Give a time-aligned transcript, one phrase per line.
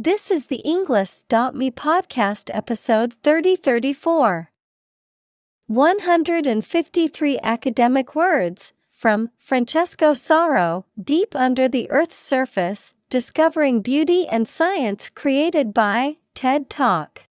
[0.00, 4.52] This is the Englist.me podcast episode 3034.
[5.66, 15.10] 153 academic words from Francesco Sauro, Deep Under the Earth's Surface Discovering Beauty and Science
[15.12, 17.24] created by TED Talk.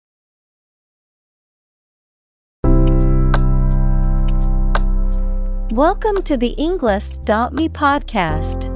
[5.71, 8.76] Welcome to the Englist.me podcast.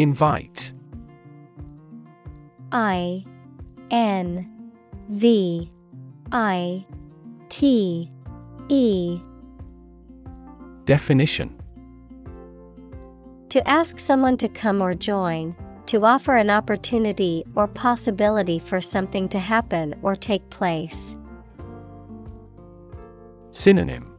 [0.00, 0.72] Invite.
[2.72, 3.22] I
[3.90, 4.72] N
[5.10, 5.70] V
[6.32, 6.86] I
[7.50, 8.10] T
[8.70, 9.20] E.
[10.86, 11.54] Definition.
[13.50, 19.28] To ask someone to come or join, to offer an opportunity or possibility for something
[19.28, 21.14] to happen or take place.
[23.50, 24.10] Synonym.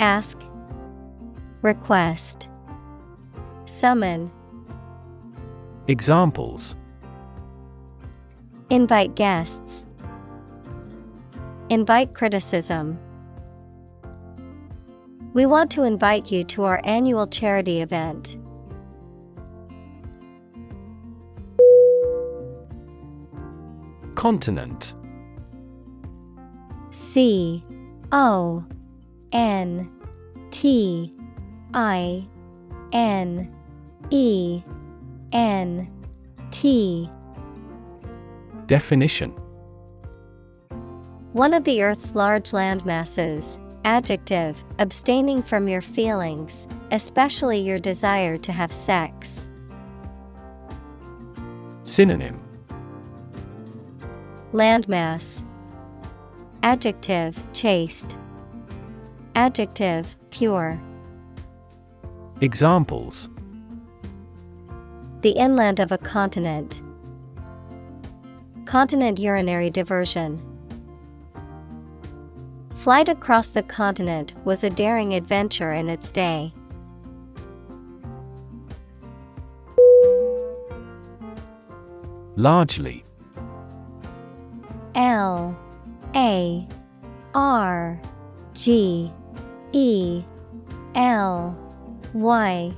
[0.00, 0.42] Ask,
[1.62, 2.48] Request,
[3.68, 4.30] Summon,
[5.88, 6.74] Examples
[8.70, 9.84] Invite guests,
[11.68, 12.98] Invite criticism.
[15.34, 18.38] We want to invite you to our annual charity event.
[24.14, 24.94] Continent
[26.90, 27.62] C
[28.12, 28.64] O
[29.32, 29.90] N
[30.50, 31.14] T
[31.74, 32.26] I
[32.92, 33.54] N
[34.10, 34.62] E
[35.32, 35.88] N
[36.50, 37.10] T
[38.66, 39.30] Definition
[41.32, 43.58] One of the Earth's large land masses.
[43.84, 49.46] Adjective, abstaining from your feelings, especially your desire to have sex.
[51.84, 52.38] Synonym
[54.52, 55.42] Landmass.
[56.62, 58.18] Adjective, chaste.
[59.34, 60.80] Adjective, pure.
[62.40, 63.28] Examples
[65.20, 66.80] The inland of a continent.
[68.66, 70.40] Continent urinary diversion.
[72.76, 76.54] Flight across the continent was a daring adventure in its day.
[82.36, 83.04] Largely
[84.94, 85.58] L
[86.14, 86.68] A
[87.34, 88.00] R
[88.54, 89.12] G
[89.72, 90.22] E
[90.94, 91.58] L
[92.14, 92.72] Y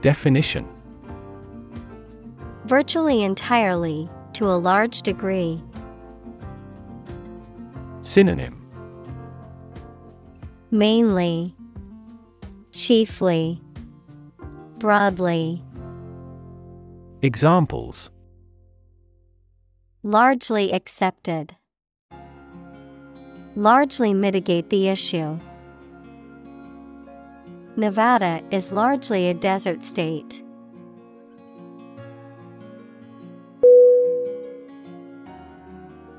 [0.00, 0.79] Definition
[2.70, 5.60] Virtually entirely, to a large degree.
[8.02, 8.64] Synonym
[10.70, 11.56] Mainly,
[12.70, 13.60] chiefly,
[14.78, 15.64] broadly,
[17.22, 18.12] Examples
[20.04, 21.56] largely accepted.
[23.56, 25.40] Largely mitigate the issue.
[27.74, 30.44] Nevada is largely a desert state.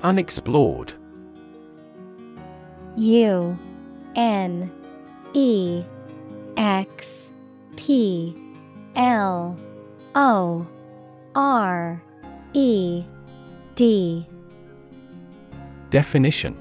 [0.02, 0.94] Unexplored.
[2.96, 3.56] U
[4.16, 4.70] N
[5.32, 5.84] E
[6.56, 7.30] X
[7.76, 8.36] P
[8.96, 9.56] L
[10.16, 10.66] O
[11.36, 12.02] R
[12.52, 13.04] E
[13.76, 14.26] D.
[15.90, 16.56] Definition.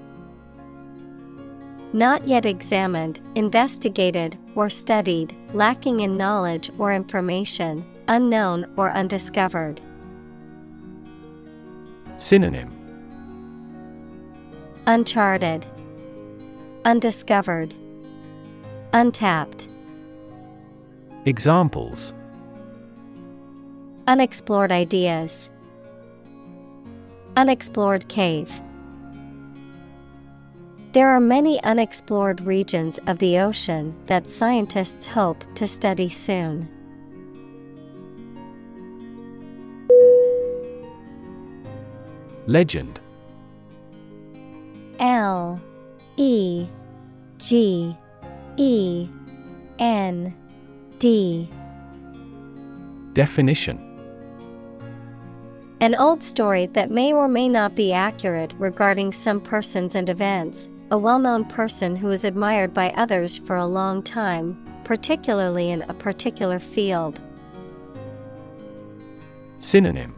[1.93, 9.81] Not yet examined, investigated, or studied, lacking in knowledge or information, unknown or undiscovered.
[12.17, 12.80] Synonym
[14.91, 15.65] Uncharted,
[16.83, 17.73] Undiscovered,
[18.91, 19.69] Untapped.
[21.23, 22.13] Examples
[24.05, 25.49] Unexplored ideas.
[27.37, 28.61] Unexplored cave.
[30.91, 36.67] There are many unexplored regions of the ocean that scientists hope to study soon.
[42.45, 42.99] Legend
[45.01, 45.59] L
[46.15, 46.67] E
[47.39, 47.97] G
[48.57, 49.09] E
[49.79, 50.33] N
[50.99, 51.49] D.
[53.13, 53.87] Definition.
[55.79, 60.69] An old story that may or may not be accurate regarding some persons and events,
[60.91, 65.81] a well known person who is admired by others for a long time, particularly in
[65.83, 67.19] a particular field.
[69.57, 70.13] Synonym.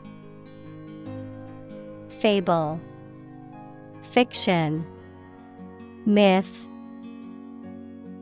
[2.09, 2.81] Fable
[4.13, 4.85] Fiction
[6.05, 6.67] Myth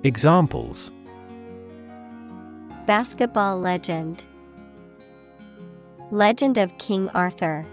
[0.06, 0.90] Examples.
[2.86, 4.24] Basketball legend
[6.10, 7.66] Legend of King Arthur.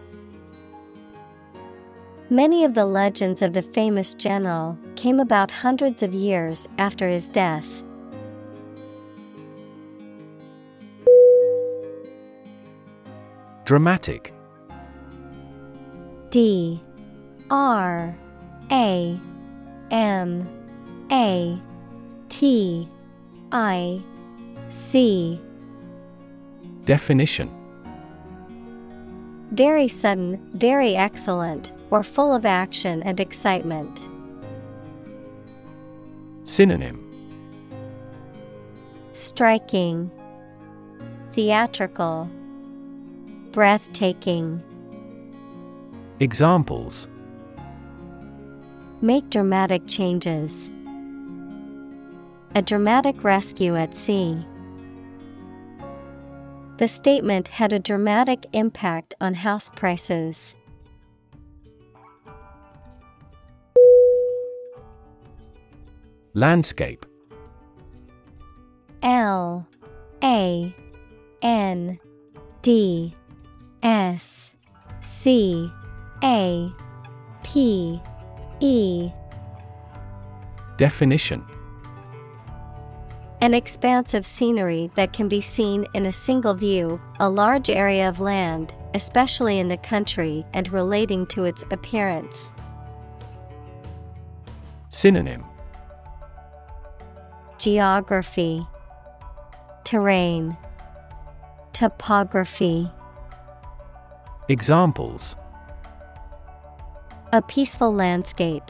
[2.29, 7.31] Many of the legends of the famous general came about hundreds of years after his
[7.31, 7.85] death.
[13.65, 14.35] Dramatic.
[16.31, 16.83] D
[17.51, 18.17] R
[18.71, 19.21] A
[19.91, 20.49] M
[21.11, 21.61] A
[22.29, 22.89] T
[23.53, 24.03] I
[24.71, 25.41] C.
[26.85, 27.55] Definition.
[29.53, 34.09] Very sudden, very excellent, or full of action and excitement.
[36.45, 37.05] Synonym.
[39.15, 40.11] Striking,
[41.33, 42.31] Theatrical,
[43.53, 44.63] Breathtaking.
[46.21, 47.09] Examples
[49.01, 50.73] Make dramatic changes.
[52.57, 54.45] A dramatic rescue at sea.
[56.79, 60.57] The statement had a dramatic impact on house prices.
[66.35, 67.07] Landscape
[69.03, 69.65] L
[70.25, 70.75] A
[71.43, 72.01] N
[72.63, 73.15] D
[73.85, 74.53] S
[75.01, 75.71] C
[76.25, 76.73] A
[77.45, 78.01] P
[78.61, 79.13] E.
[80.77, 81.45] Definition.
[83.41, 88.09] An expanse of scenery that can be seen in a single view, a large area
[88.09, 92.51] of land, especially in the country and relating to its appearance.
[94.89, 95.45] Synonym.
[97.59, 98.67] Geography,
[99.85, 100.57] Terrain,
[101.73, 102.91] Topography.
[104.49, 105.37] Examples
[107.31, 108.63] A peaceful landscape.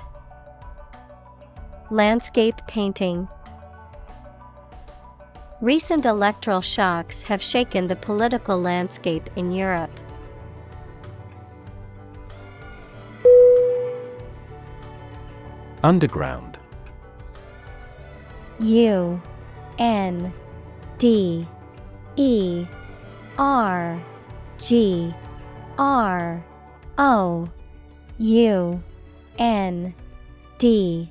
[1.93, 3.28] Landscape painting.
[5.60, 9.93] Recent electoral shocks have shaken the political landscape in Europe.
[15.84, 16.58] Underground
[18.58, 19.22] U
[19.78, 20.32] N
[20.99, 21.46] D
[22.16, 22.66] E
[23.38, 24.02] R
[24.58, 25.14] G
[25.78, 26.44] R
[26.99, 27.49] O
[28.19, 28.82] U
[29.38, 29.94] N
[30.59, 31.11] D.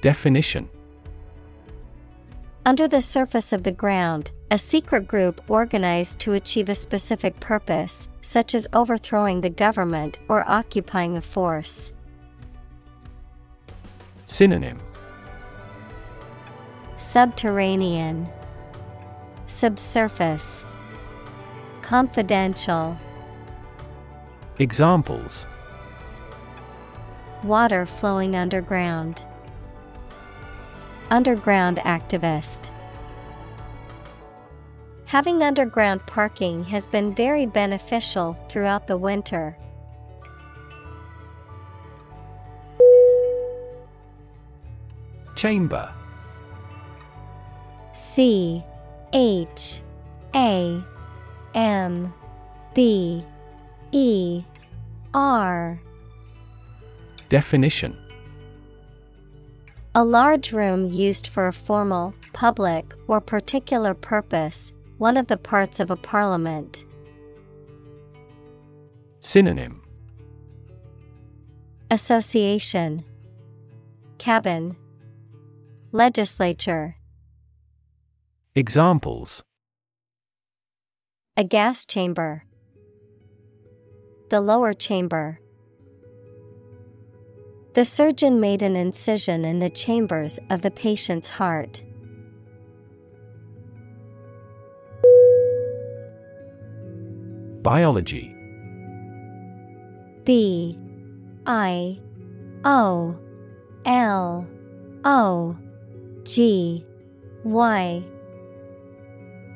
[0.00, 0.68] Definition.
[2.64, 8.08] Under the surface of the ground, a secret group organized to achieve a specific purpose,
[8.20, 11.92] such as overthrowing the government or occupying a force.
[14.26, 14.80] Synonym.
[16.96, 18.28] Subterranean,
[19.46, 20.64] Subsurface,
[21.82, 22.98] Confidential,
[24.58, 25.46] Examples
[27.44, 29.26] Water flowing underground.
[31.10, 32.70] Underground activist.
[35.04, 39.58] Having underground parking has been very beneficial throughout the winter.
[45.36, 45.92] Chamber
[47.92, 48.64] C
[49.12, 49.82] H
[50.34, 50.82] A
[51.54, 52.14] M
[52.74, 53.22] B
[53.92, 54.44] E
[55.14, 55.80] R.
[57.28, 57.96] Definition.
[59.94, 65.80] A large room used for a formal, public, or particular purpose, one of the parts
[65.80, 66.84] of a parliament.
[69.20, 69.82] Synonym.
[71.90, 73.04] Association.
[74.18, 74.76] Cabin.
[75.92, 76.96] Legislature.
[78.54, 79.42] Examples.
[81.36, 82.45] A gas chamber
[84.28, 85.40] The lower chamber.
[87.74, 91.82] The surgeon made an incision in the chambers of the patient's heart.
[97.62, 98.34] Biology.
[100.24, 100.76] B
[101.46, 102.00] I
[102.64, 103.16] O
[103.84, 104.46] L
[105.04, 105.56] O
[106.24, 106.84] G
[107.44, 108.04] Y.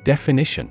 [0.04, 0.70] Definition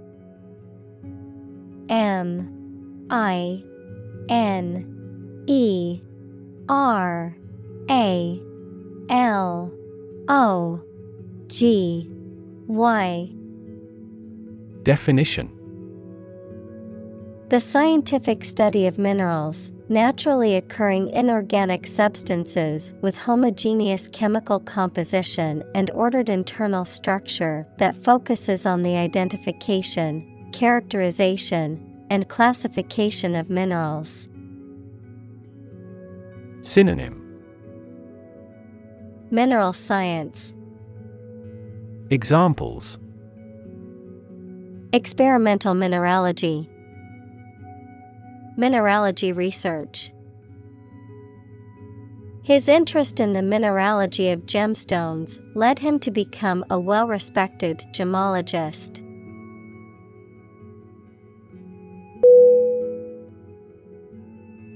[1.91, 3.61] M I
[4.29, 6.01] N E
[6.69, 7.35] R
[7.89, 8.41] A
[9.09, 9.71] L
[10.29, 10.81] O
[11.47, 12.09] G
[12.67, 13.29] Y.
[14.83, 15.51] Definition.
[17.49, 26.29] The scientific study of minerals, naturally occurring inorganic substances with homogeneous chemical composition and ordered
[26.29, 34.27] internal structure that focuses on the identification, characterization, and classification of minerals.
[36.61, 37.17] Synonym
[39.31, 40.53] Mineral science,
[42.09, 42.99] Examples
[44.93, 46.69] experimental mineralogy,
[48.57, 50.11] mineralogy research.
[52.43, 59.07] His interest in the mineralogy of gemstones led him to become a well respected gemologist.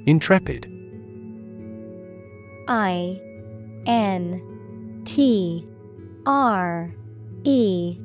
[0.06, 0.72] Intrepid.
[2.68, 3.20] I
[3.86, 5.68] N T
[6.26, 6.94] R
[7.44, 7.98] E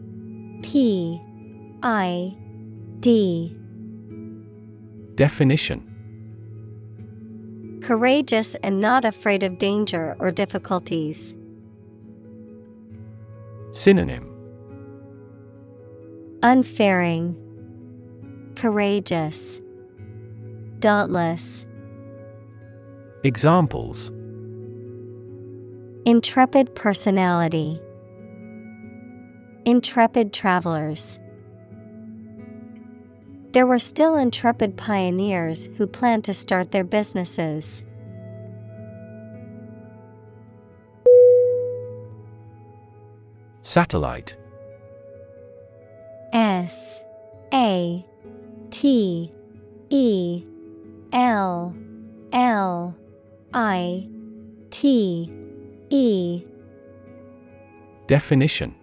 [0.62, 1.21] P
[1.83, 2.37] I
[3.00, 3.57] D.
[5.14, 5.87] Definition.
[7.83, 11.35] Courageous and not afraid of danger or difficulties.
[13.73, 14.26] Synonym.
[16.42, 17.37] Unfaring,
[18.57, 19.61] Courageous,
[20.78, 21.66] Dauntless.
[23.23, 24.11] Examples
[26.07, 27.79] Intrepid personality.
[29.67, 31.21] Intrepid travelers.
[33.53, 37.85] There were still intrepid pioneers who planned to start their businesses.
[43.61, 44.35] Satellite
[46.33, 47.03] S
[47.53, 48.03] A
[48.71, 49.31] T
[49.91, 50.45] E
[51.12, 51.75] L
[52.33, 52.97] L
[53.52, 54.09] I
[54.71, 55.33] T
[55.90, 56.45] E.
[58.07, 58.75] Definition.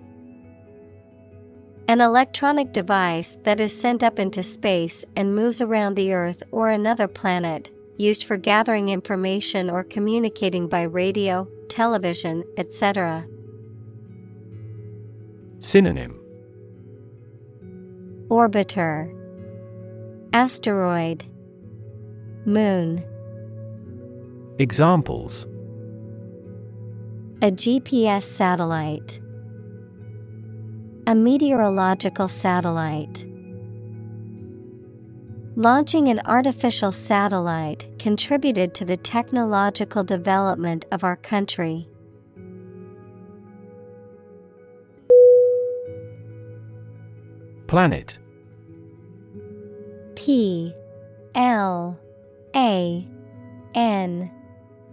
[1.88, 6.70] An electronic device that is sent up into space and moves around the Earth or
[6.70, 13.26] another planet, used for gathering information or communicating by radio, television, etc.
[15.60, 16.20] Synonym.
[18.30, 19.14] Orbiter.
[20.34, 21.24] Asteroid.
[22.46, 23.04] Moon
[24.60, 25.46] Examples.
[27.44, 29.20] A GPS satellite.
[31.06, 33.24] A meteorological satellite.
[35.56, 41.88] Launching an artificial satellite contributed to the technological development of our country.
[47.68, 48.18] Planet.
[50.16, 50.74] P
[51.36, 52.00] L
[52.56, 53.08] A
[53.76, 54.32] N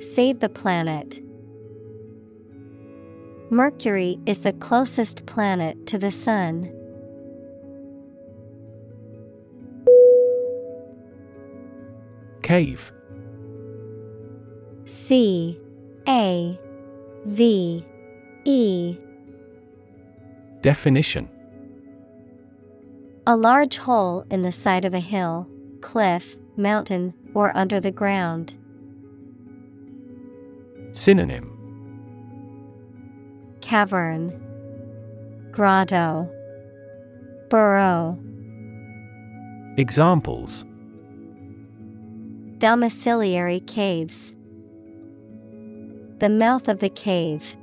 [0.00, 1.20] Save the planet.
[3.50, 6.72] Mercury is the closest planet to the Sun.
[12.42, 12.92] Cave
[14.86, 15.58] C
[16.06, 16.58] A
[17.26, 17.84] V
[18.44, 18.98] E
[20.62, 21.28] Definition
[23.26, 25.48] A large hole in the side of a hill,
[25.80, 28.54] cliff, mountain, or under the ground.
[30.98, 31.46] Synonym
[33.60, 34.32] Cavern,
[35.52, 36.28] Grotto,
[37.48, 38.18] Burrow.
[39.76, 40.64] Examples
[42.58, 44.34] Domiciliary caves,
[46.18, 47.56] The mouth of the cave.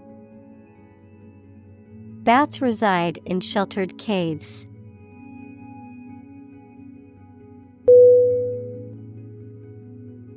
[2.24, 4.66] Bats reside in sheltered caves.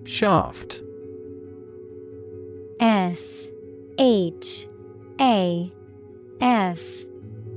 [0.05, 0.81] Shaft
[2.81, 3.49] S
[3.99, 4.69] H
[5.21, 5.73] A
[6.41, 6.81] F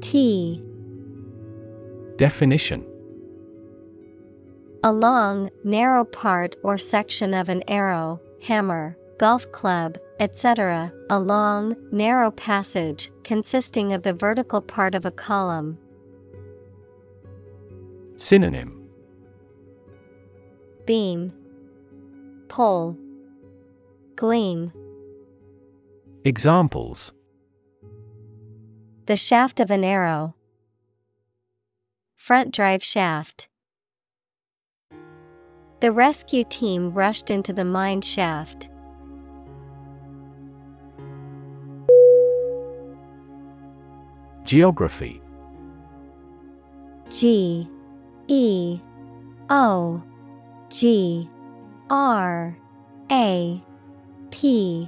[0.01, 0.63] T
[2.17, 2.85] Definition
[4.83, 11.75] A long, narrow part or section of an arrow, hammer, golf club, etc., a long,
[11.91, 15.77] narrow passage consisting of the vertical part of a column.
[18.17, 18.87] Synonym
[20.85, 21.31] Beam,
[22.47, 22.97] Pole,
[24.15, 24.71] Gleam.
[26.23, 27.13] Examples
[29.07, 30.35] The shaft of an arrow.
[32.15, 33.49] Front drive shaft.
[35.79, 38.69] The rescue team rushed into the mine shaft.
[44.43, 45.23] Geography
[47.09, 47.67] G
[48.27, 48.79] E
[49.49, 50.03] O
[50.69, 51.27] G
[51.89, 52.55] R
[53.11, 53.63] A
[54.29, 54.87] P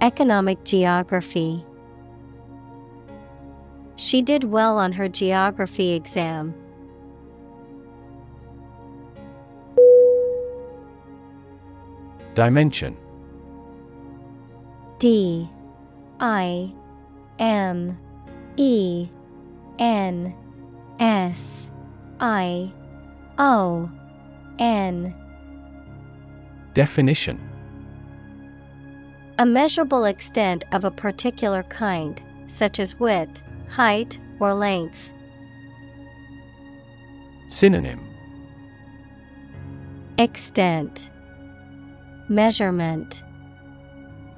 [0.00, 1.62] Economic geography.
[3.96, 6.54] She did well on her geography exam.
[12.34, 12.96] Dimension.
[14.98, 15.50] D.
[16.18, 16.72] I.
[17.38, 17.98] M.
[18.56, 19.08] E.
[19.78, 20.34] N.
[20.98, 21.68] S.
[22.20, 22.72] I.
[23.36, 23.90] O.
[24.58, 25.14] N.
[26.72, 27.49] Definition
[29.40, 35.10] A measurable extent of a particular kind, such as width, height, or length.
[37.48, 38.06] Synonym.
[40.18, 41.10] Extent.
[42.28, 43.22] Measurement.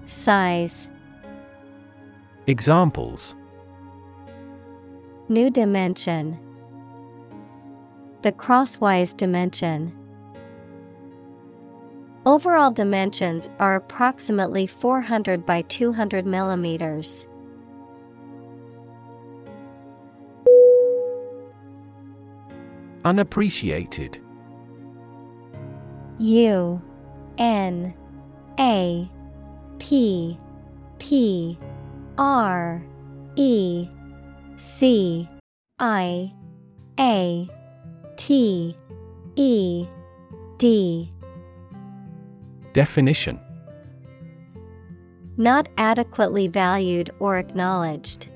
[0.06, 0.88] Size.
[2.46, 3.34] Examples.
[5.28, 6.38] New dimension.
[8.22, 9.98] The crosswise dimension.
[12.24, 17.26] Overall dimensions are approximately 400 by 200 millimeters.
[23.04, 24.18] Unappreciated
[26.20, 26.80] U
[27.38, 27.92] N
[28.60, 29.10] A
[29.80, 30.38] P
[31.00, 31.58] P
[32.16, 32.80] R
[33.34, 33.88] E
[34.56, 35.28] C
[35.80, 36.32] I
[37.00, 37.48] A
[38.16, 38.76] T
[39.34, 39.86] E
[40.58, 41.11] D
[42.72, 43.38] Definition
[45.36, 48.28] Not adequately valued or acknowledged.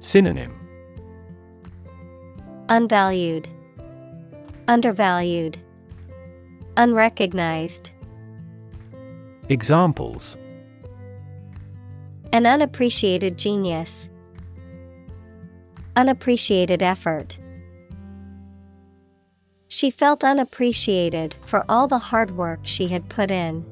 [0.00, 0.54] Synonym
[2.70, 3.48] Unvalued,
[4.68, 5.58] Undervalued,
[6.76, 7.90] Unrecognized.
[9.48, 10.36] Examples
[12.32, 14.08] An unappreciated genius.
[15.96, 17.38] Unappreciated effort.
[19.68, 23.64] She felt unappreciated for all the hard work she had put in.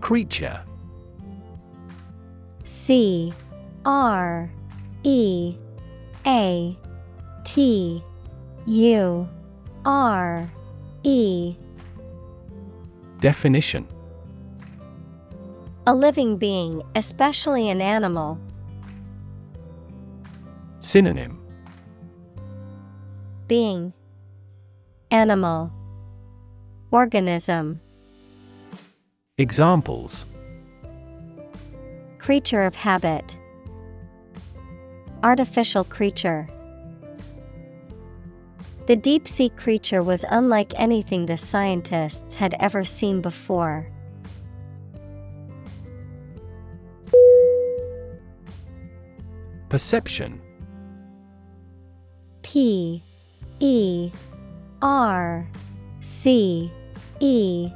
[0.00, 0.60] Creature
[2.64, 3.32] C
[3.84, 4.50] R
[5.04, 5.54] E
[6.26, 6.76] A
[7.44, 8.02] T
[8.66, 9.28] U
[9.84, 10.50] R
[11.04, 11.56] E
[13.20, 13.86] Definition
[15.86, 18.38] A living being, especially an animal.
[20.86, 21.36] Synonym.
[23.48, 23.92] Being.
[25.10, 25.72] Animal.
[26.92, 27.80] Organism.
[29.36, 30.26] Examples.
[32.20, 33.36] Creature of habit.
[35.24, 36.46] Artificial creature.
[38.86, 43.90] The deep sea creature was unlike anything the scientists had ever seen before.
[49.68, 50.45] Perception
[52.56, 53.02] P
[53.60, 54.10] E
[54.80, 55.46] R
[56.00, 56.72] C
[57.20, 57.70] E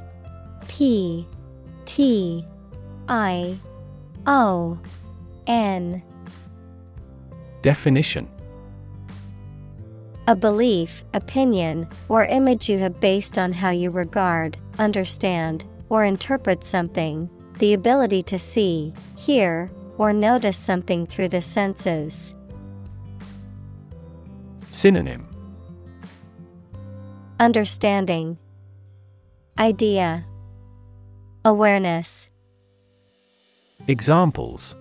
[0.67, 1.27] P
[1.85, 2.43] T
[3.07, 3.55] I
[4.25, 4.79] O
[5.45, 6.01] N
[7.61, 8.27] Definition
[10.25, 16.63] A belief, opinion, or image you have based on how you regard, understand, or interpret
[16.63, 22.33] something, the ability to see, hear, or notice something through the senses.
[24.71, 25.27] Synonym
[27.41, 28.37] Understanding,
[29.59, 30.25] Idea,
[31.43, 32.29] Awareness.
[33.89, 34.77] Examples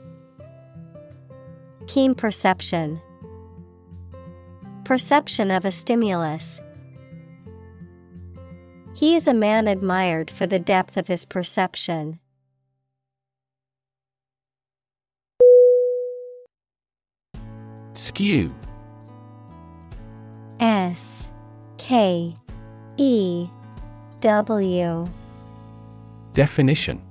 [1.88, 3.00] Keen perception,
[4.84, 6.60] Perception of a stimulus.
[8.94, 12.20] He is a man admired for the depth of his perception.
[17.94, 18.54] Skew
[20.60, 21.26] S
[21.78, 22.36] K
[22.98, 23.48] E
[24.20, 25.06] W.
[26.34, 27.02] Definition.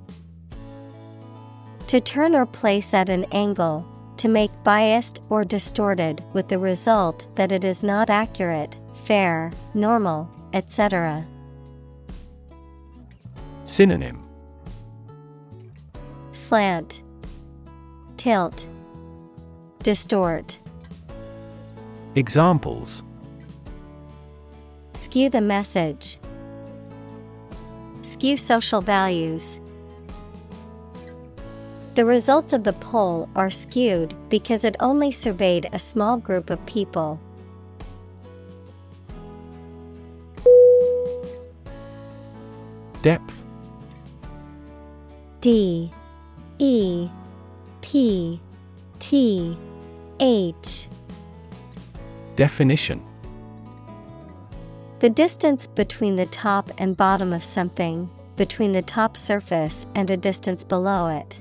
[1.88, 3.84] To turn or place at an angle,
[4.18, 10.30] to make biased or distorted with the result that it is not accurate, fair, normal,
[10.54, 11.26] etc.
[13.66, 14.22] Synonym.
[16.34, 17.02] Slant,
[18.18, 18.68] Tilt,
[19.82, 20.60] Distort.
[22.14, 23.02] Examples
[25.00, 26.20] Skew the message.
[28.02, 29.62] Skew social values.
[31.96, 36.64] The results of the poll are skewed because it only surveyed a small group of
[36.66, 37.18] people.
[43.02, 43.42] Depth.
[45.40, 45.90] D.
[46.58, 47.10] E.
[47.80, 48.42] P.
[49.00, 49.58] T.
[50.20, 50.90] H.
[52.36, 53.09] Definition
[55.00, 60.18] The distance between the top and bottom of something, between the top surface and a
[60.18, 61.40] distance below it.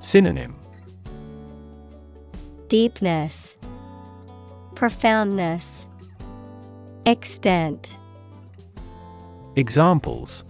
[0.00, 0.54] Synonym
[2.68, 3.56] Deepness,
[4.74, 5.86] Profoundness,
[7.06, 7.96] Extent.
[9.56, 10.44] Examples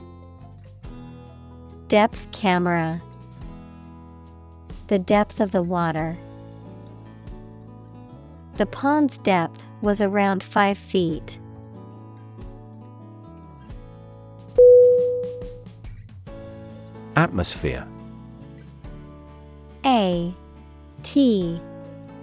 [1.87, 3.01] Depth camera.
[4.89, 6.17] The depth of the water.
[8.55, 11.38] The pond's depth was around five feet.
[17.14, 17.87] Atmosphere.
[19.85, 20.35] A
[21.03, 21.61] T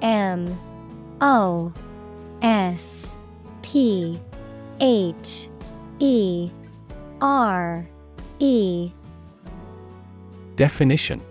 [0.01, 0.59] M
[1.21, 1.71] O
[2.41, 3.07] S
[3.61, 4.19] P
[4.79, 5.47] H
[5.99, 6.49] E
[7.21, 7.87] R
[8.39, 8.91] E.
[10.55, 11.21] Definition.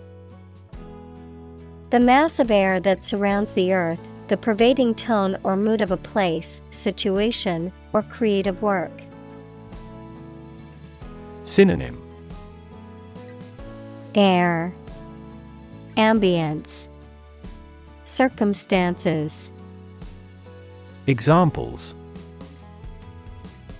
[1.90, 5.96] The mass of air that surrounds the earth, the pervading tone or mood of a
[5.96, 8.92] place, situation, or creative work.
[11.42, 12.00] Synonym
[14.14, 14.72] Air,
[15.96, 16.86] Ambience,
[18.04, 19.50] Circumstances,
[21.08, 21.96] Examples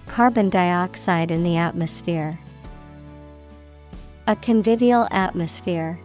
[0.08, 2.40] Carbon dioxide in the atmosphere.
[4.26, 6.00] A convivial atmosphere.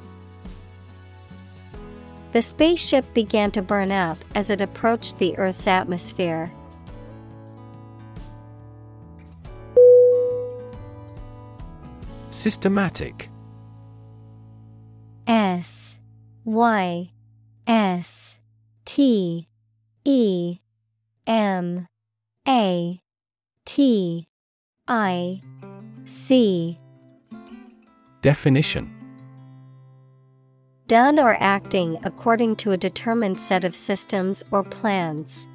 [2.35, 6.51] The spaceship began to burn up as it approached the Earth's atmosphere.
[12.31, 13.29] Systematic.
[15.25, 15.95] S
[16.43, 17.09] Y
[17.67, 18.35] S
[18.83, 19.47] T
[20.03, 20.57] E
[21.25, 21.87] M
[22.45, 22.99] A
[23.63, 24.27] T
[24.89, 25.41] I
[26.03, 26.77] C.
[28.19, 28.94] Definition
[30.87, 35.47] Done or acting according to a determined set of systems or plans.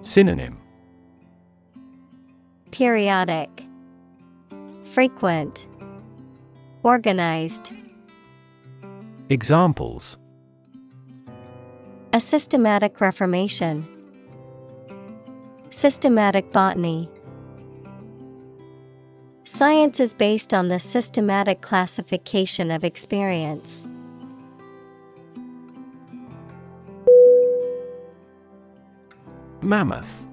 [0.00, 0.58] Synonym
[2.70, 3.50] Periodic,
[4.84, 5.68] Frequent,
[6.82, 7.72] Organized.
[9.28, 10.16] Examples
[12.14, 13.86] A systematic reformation.
[15.68, 17.10] Systematic botany.
[19.46, 23.84] Science is based on the systematic classification of experience.
[29.60, 30.26] Mammoth.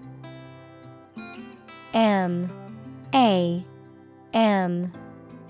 [1.93, 2.50] M.
[3.13, 3.65] A.
[4.34, 4.93] M.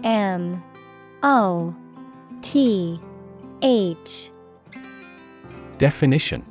[0.03, 0.63] M.
[1.21, 1.75] O.
[2.41, 2.99] T.
[3.61, 4.31] H.
[5.77, 6.43] Definition.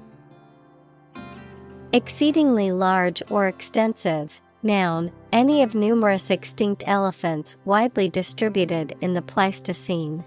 [1.92, 4.40] Exceedingly large or extensive.
[4.62, 10.24] Noun, any of numerous extinct elephants widely distributed in the Pleistocene.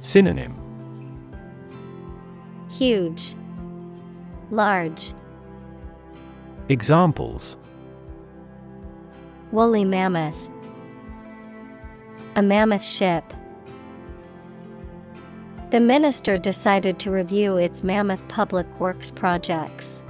[0.00, 0.54] Synonym
[2.70, 3.34] Huge,
[4.50, 5.12] Large,
[6.68, 7.56] Examples
[9.50, 10.48] Woolly mammoth,
[12.36, 13.24] A mammoth ship.
[15.70, 20.02] The minister decided to review its mammoth public works projects.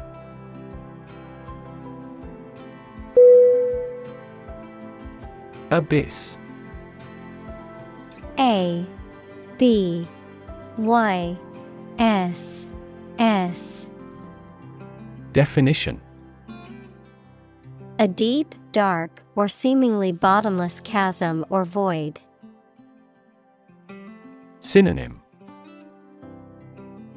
[5.70, 6.38] Abyss.
[8.38, 8.84] A
[9.58, 10.06] B
[10.76, 11.36] Y
[11.98, 12.66] S
[13.18, 13.86] S.
[15.32, 16.00] Definition.
[17.98, 22.20] A deep, dark, or seemingly bottomless chasm or void.
[24.60, 25.20] Synonym.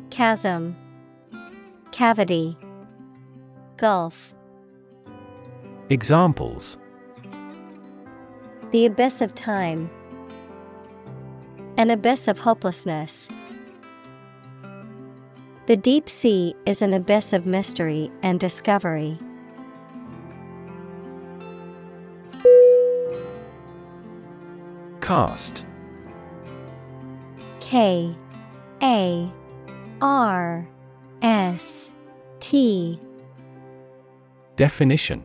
[0.09, 0.75] Chasm.
[1.91, 2.57] Cavity.
[3.77, 4.33] Gulf.
[5.89, 6.77] Examples
[8.73, 9.87] The abyss of time.
[11.77, 13.29] An abyss of hopelessness.
[15.67, 19.19] The deep sea is an abyss of mystery and discovery.
[25.01, 25.65] Karst
[27.59, 28.15] K
[28.81, 29.31] A
[30.01, 30.67] R
[31.21, 31.91] S
[32.39, 32.99] T
[34.55, 35.23] Definition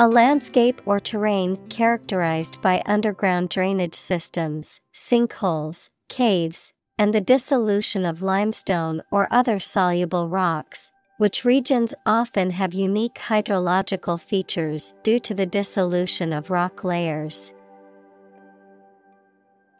[0.00, 8.22] A landscape or terrain characterized by underground drainage systems, sinkholes, caves, and the dissolution of
[8.22, 15.44] limestone or other soluble rocks, which regions often have unique hydrological features due to the
[15.44, 17.52] dissolution of rock layers.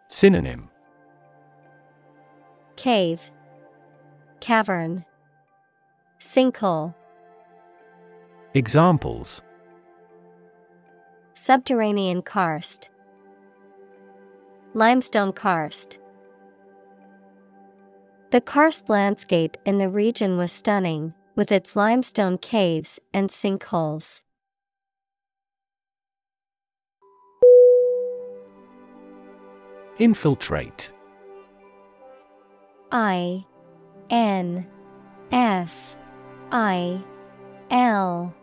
[0.09, 0.69] Synonym.
[2.77, 3.31] Cave,
[4.41, 5.07] Cavern,
[6.19, 6.95] Sinkhole,
[8.53, 9.41] Examples
[11.43, 12.91] Subterranean karst,
[14.75, 15.99] Limestone karst.
[18.31, 24.21] The karst landscape in the region was stunning, with its limestone caves and sinkholes.
[29.99, 30.93] Infiltrate
[32.93, 33.47] I
[34.11, 34.67] N
[35.33, 35.97] F
[36.53, 37.03] I
[37.71, 38.35] L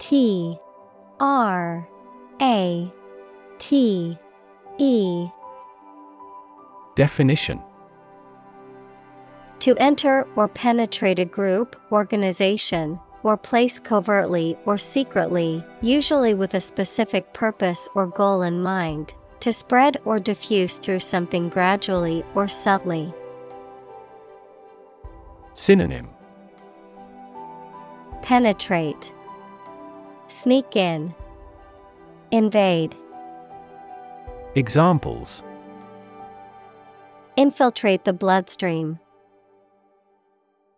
[0.00, 0.58] T
[1.20, 1.88] R
[2.40, 2.90] A
[3.58, 4.18] T
[4.78, 5.28] E.
[6.94, 7.60] Definition.
[9.58, 16.60] To enter or penetrate a group, organization, or place covertly or secretly, usually with a
[16.60, 23.12] specific purpose or goal in mind, to spread or diffuse through something gradually or subtly.
[25.52, 26.08] Synonym.
[28.22, 29.12] Penetrate,
[30.28, 31.14] Sneak in,
[32.32, 32.94] Invade,
[34.54, 35.42] Examples
[37.36, 39.00] Infiltrate the bloodstream,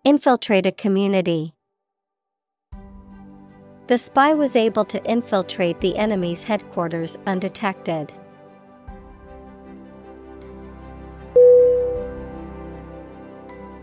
[0.04, 1.52] Infiltrate a community.
[3.86, 8.10] The spy was able to infiltrate the enemy's headquarters undetected.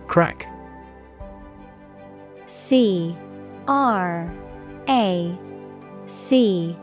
[0.07, 0.47] Crack
[2.47, 3.15] C
[3.67, 4.33] R
[4.87, 5.37] A
[6.07, 6.75] C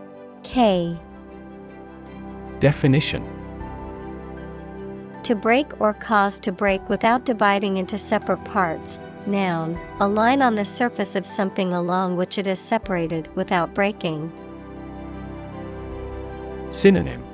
[0.46, 0.96] K
[2.60, 3.24] Definition
[5.24, 9.00] To break or cause to break without dividing into separate parts.
[9.26, 14.32] Noun, a line on the surface of something along which it is separated without breaking.
[16.70, 17.24] Synonym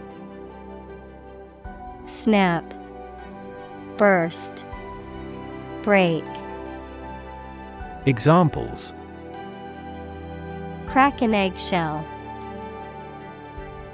[2.06, 2.64] Snap,
[3.98, 4.64] Burst,
[5.82, 6.24] Break.
[8.06, 8.94] Examples
[10.86, 12.06] Crack an eggshell.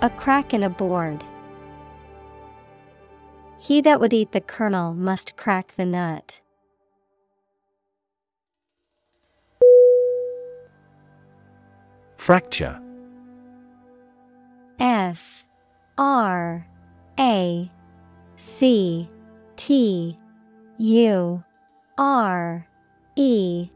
[0.00, 1.24] A crack in a board.
[3.58, 6.40] He that would eat the kernel must crack the nut.
[12.16, 12.80] Fracture
[14.78, 15.44] F
[15.96, 16.64] R
[17.18, 17.70] A
[18.37, 19.08] C
[19.56, 20.16] T
[20.78, 21.42] U
[21.96, 22.68] R
[23.16, 23.68] E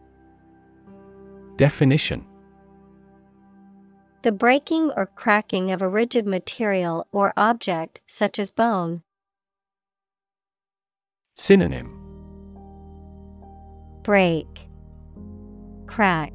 [1.56, 2.24] Definition
[4.22, 9.02] The breaking or cracking of a rigid material or object such as bone.
[11.35, 11.98] Synonym
[14.04, 14.46] Break,
[15.87, 16.32] Crack,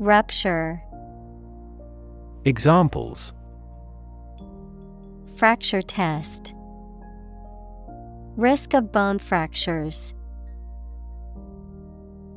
[0.00, 0.82] Rupture.
[2.44, 3.32] Examples
[5.36, 6.52] Fracture test.
[8.36, 10.14] Risk of bone fractures.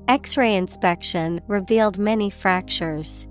[0.07, 3.27] X ray inspection revealed many fractures.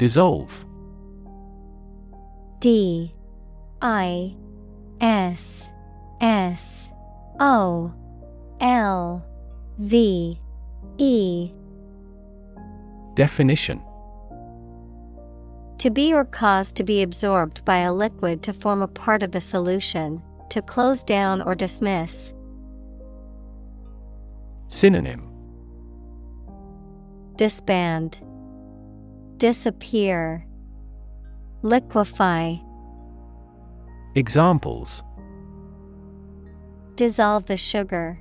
[0.00, 0.64] Dissolve.
[2.58, 3.14] D
[3.82, 4.34] I
[5.02, 5.68] S
[6.22, 6.88] S
[7.38, 7.92] O
[8.62, 9.22] L
[9.76, 10.40] V
[10.96, 11.52] E.
[13.12, 13.82] Definition.
[15.76, 19.34] To be or cause to be absorbed by a liquid to form a part of
[19.34, 22.32] a solution, to close down or dismiss.
[24.68, 25.30] Synonym.
[27.36, 28.22] Disband,
[29.40, 30.46] Disappear,
[31.62, 32.60] Liquefy.
[34.14, 35.02] Examples
[36.94, 38.20] Dissolve the sugar.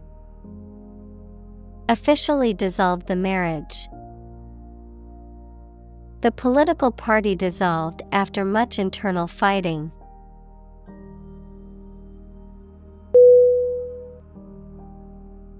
[1.89, 3.89] Officially dissolve the marriage.
[6.21, 9.91] The political party dissolved after much internal fighting.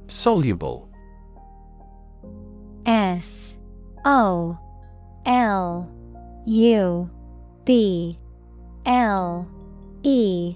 [0.07, 0.87] Soluble
[2.85, 3.57] S
[4.05, 4.57] O
[5.29, 5.87] L
[6.47, 7.07] U
[7.63, 8.17] B
[8.87, 9.47] L
[10.01, 10.55] E.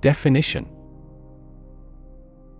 [0.00, 0.68] Definition.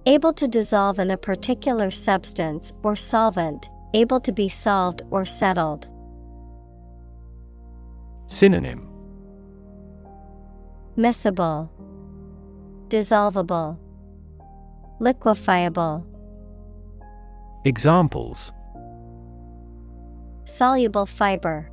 [0.06, 5.88] Able to dissolve in a particular substance or solvent, able to be solved or settled.
[8.26, 8.88] Synonym.
[10.96, 11.70] Miscible,
[12.88, 13.78] Dissolvable,
[14.98, 16.04] Liquefiable.
[17.64, 18.52] Examples
[20.50, 21.70] Soluble fiber,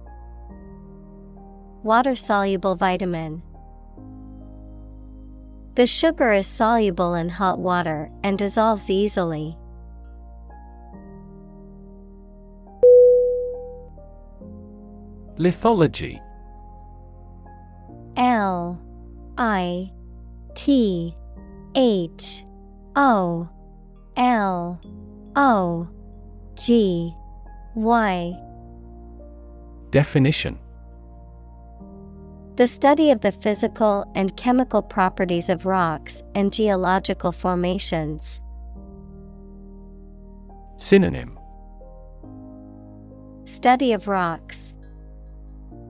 [1.81, 3.41] Water soluble vitamin.
[5.73, 9.57] The sugar is soluble in hot water and dissolves easily.
[15.39, 16.21] Lithology
[18.15, 18.79] L
[19.39, 19.91] I
[20.53, 21.15] T
[21.73, 22.45] H
[22.95, 23.49] O
[24.15, 24.79] L
[25.35, 25.87] O
[26.55, 27.11] G
[27.73, 28.46] Y
[29.91, 30.59] Definition
[32.57, 38.41] The study of the physical and chemical properties of rocks and geological formations.
[40.75, 41.39] Synonym
[43.45, 44.73] Study of rocks,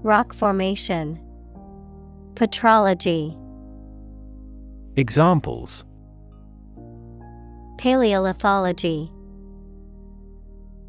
[0.04, 1.20] Rock formation,
[2.36, 3.36] Petrology.
[4.96, 5.84] Examples
[7.78, 9.12] Paleolithology,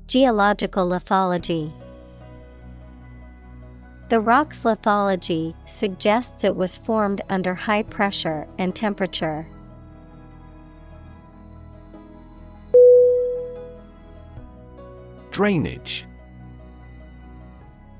[0.06, 1.72] Geological lithology.
[4.08, 9.46] The rock's lithology suggests it was formed under high pressure and temperature.
[15.30, 16.06] Drainage.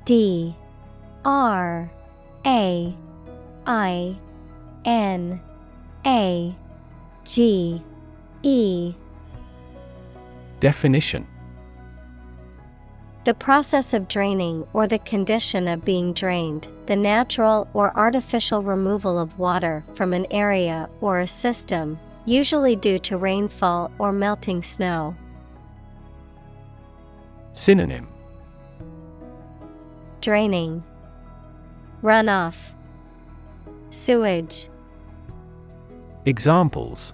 [0.07, 0.57] D.
[1.27, 1.91] R.
[2.47, 2.97] A.
[3.67, 4.17] I.
[4.87, 5.41] N.
[6.07, 6.57] A.
[7.25, 7.83] G.
[8.43, 8.95] E.
[10.59, 11.27] Definition
[13.29, 19.19] The process of draining or the condition of being drained, the natural or artificial removal
[19.19, 25.15] of water from an area or a system, usually due to rainfall or melting snow.
[27.53, 28.09] Synonym.
[30.23, 30.83] Draining,
[32.03, 32.73] Runoff,
[33.91, 34.71] Sewage,
[36.25, 37.13] Examples.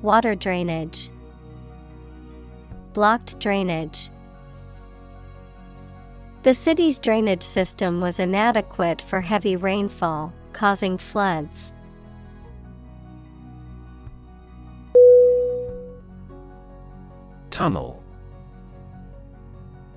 [0.00, 1.10] Water drainage,
[2.92, 4.10] Blocked drainage.
[6.42, 11.72] The city's drainage system was inadequate for heavy rainfall, causing floods.
[17.50, 18.02] Tunnel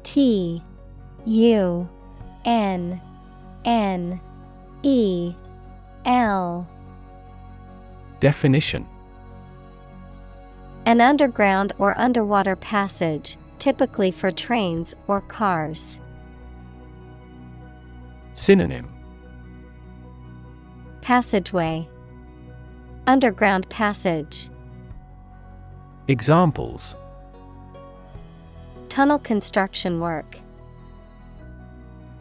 [0.04, 0.62] T
[1.26, 1.90] U
[2.44, 3.02] N
[3.64, 4.22] N
[4.84, 5.34] E
[6.06, 6.68] L
[8.20, 8.86] Definition
[10.86, 15.98] An underground or underwater passage, typically for trains or cars.
[18.36, 18.90] Synonym.
[21.00, 21.88] Passageway.
[23.08, 24.50] Underground passage.
[26.10, 26.98] Examples.
[28.90, 30.38] Tunnel construction work.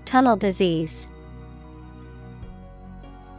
[0.04, 1.08] Tunnel disease.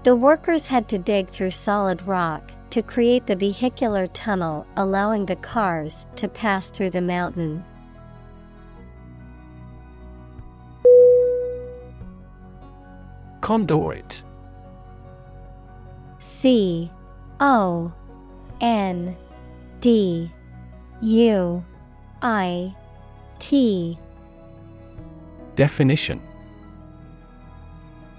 [0.04, 5.38] The workers had to dig through solid rock to create the vehicular tunnel allowing the
[5.38, 7.64] cars to pass through the mountain.
[13.46, 14.24] Conduit.
[16.18, 16.90] C
[17.40, 17.94] O
[18.60, 19.16] N
[19.82, 20.32] D
[21.04, 21.64] U
[22.24, 22.76] I
[23.38, 24.00] T.
[25.54, 26.20] Definition.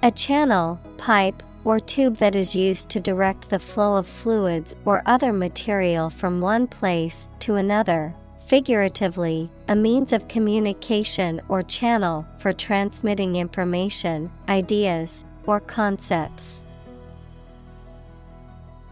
[0.05, 5.03] A channel, pipe, or tube that is used to direct the flow of fluids or
[5.07, 8.14] other material from one place to another.
[8.47, 16.63] Figuratively, a means of communication or channel for transmitting information, ideas, or concepts.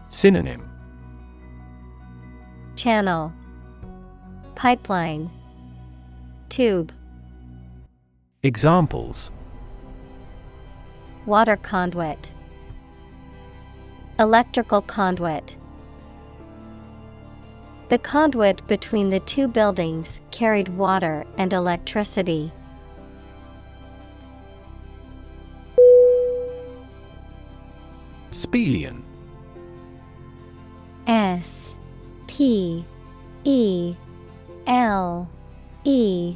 [0.09, 0.69] Synonym.
[2.75, 3.31] Channel.
[4.55, 5.31] Pipeline.
[6.49, 6.91] Tube.
[8.43, 9.31] Examples.
[11.25, 12.29] Water conduit.
[14.19, 15.54] Electrical conduit
[17.87, 22.51] The conduit between the two buildings carried water and electricity.
[28.31, 29.03] Spelean.
[31.05, 31.75] S
[32.25, 32.83] P
[33.43, 33.95] E
[34.65, 35.29] L
[35.83, 36.35] E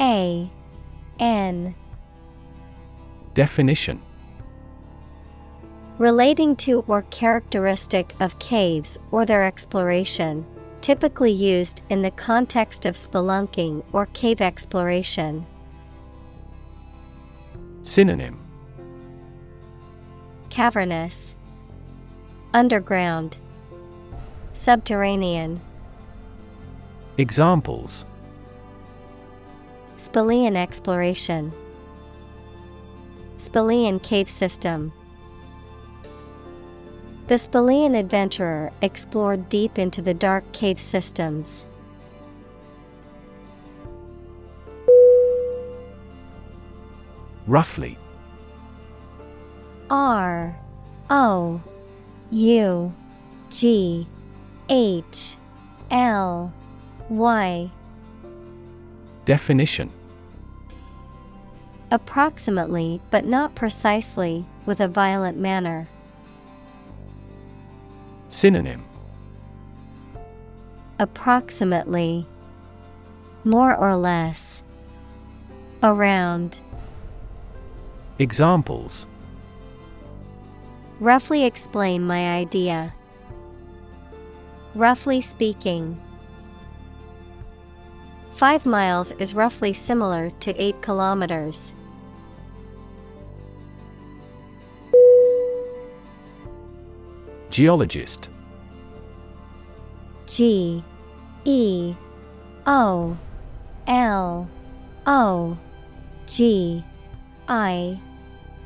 [0.00, 0.48] A
[1.18, 1.74] N
[3.34, 4.00] Definition
[5.98, 10.46] Relating to or characteristic of caves or their exploration,
[10.88, 15.44] typically used in the context of spelunking or cave exploration.
[17.82, 18.40] Synonym
[20.48, 21.36] Cavernous,
[22.54, 23.36] Underground,
[24.54, 25.60] Subterranean.
[27.18, 28.06] Examples
[29.98, 31.52] Spelean exploration,
[33.36, 34.90] Spelean cave system.
[37.28, 41.66] The Spelean adventurer explored deep into the dark cave systems.
[47.46, 47.98] Roughly
[49.90, 50.58] R
[51.10, 51.60] O
[52.30, 52.94] U
[53.50, 54.06] G
[54.70, 55.36] H
[55.90, 56.50] L
[57.10, 57.70] Y
[59.26, 59.90] Definition
[61.90, 65.88] Approximately, but not precisely, with a violent manner.
[68.28, 68.84] Synonym
[70.98, 72.26] Approximately,
[73.44, 74.62] more or less,
[75.82, 76.60] around.
[78.18, 79.06] Examples
[81.00, 82.92] Roughly explain my idea.
[84.74, 86.00] Roughly speaking,
[88.32, 91.74] 5 miles is roughly similar to 8 kilometers.
[97.50, 98.28] Geologist.
[100.26, 100.82] G
[101.44, 101.94] E
[102.66, 103.16] O
[103.86, 104.48] L
[105.06, 105.58] O
[106.26, 106.84] G
[107.48, 107.98] I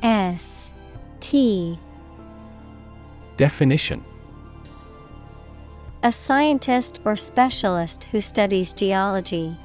[0.01, 0.69] S
[1.21, 1.79] T.
[3.37, 4.03] Definition.
[6.03, 9.55] A scientist or specialist who studies geology.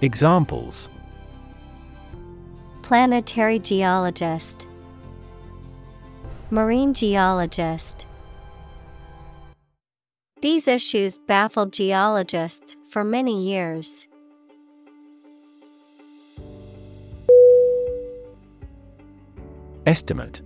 [0.00, 0.88] Examples.
[2.82, 4.68] Planetary geologist,
[6.50, 8.06] Marine geologist.
[10.42, 14.06] These issues baffled geologists for many years.
[19.86, 20.40] Estimate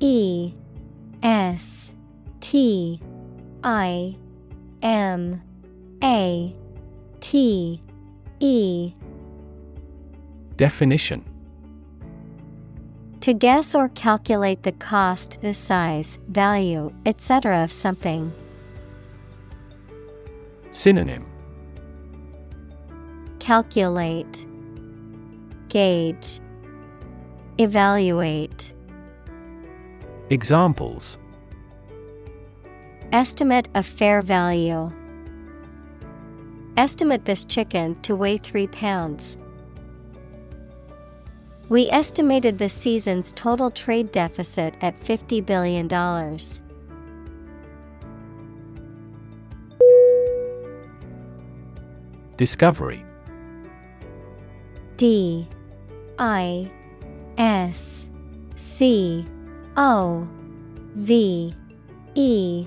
[0.00, 0.54] E
[1.22, 1.92] S
[2.40, 3.00] T
[3.62, 4.16] I
[4.82, 5.40] M
[6.02, 6.56] A
[7.20, 7.80] T
[8.40, 8.92] E
[10.56, 11.24] Definition
[13.22, 17.62] To guess or calculate the cost, the size, value, etc.
[17.62, 18.32] of something.
[20.70, 21.26] Synonym
[23.38, 24.46] Calculate,
[25.68, 26.40] Gauge,
[27.58, 28.72] Evaluate.
[30.30, 31.18] Examples
[33.12, 34.90] Estimate of fair value.
[36.78, 39.36] Estimate this chicken to weigh 3 pounds.
[41.70, 45.86] We estimated the season's total trade deficit at $50 billion.
[52.36, 53.04] Discovery.
[54.96, 55.46] D.
[56.18, 56.68] I.
[57.38, 58.08] S.
[58.56, 59.24] C.
[59.76, 60.26] O.
[60.96, 61.54] V.
[62.16, 62.66] E.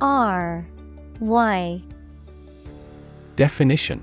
[0.00, 0.66] R.
[1.20, 1.82] Y.
[3.36, 4.02] Definition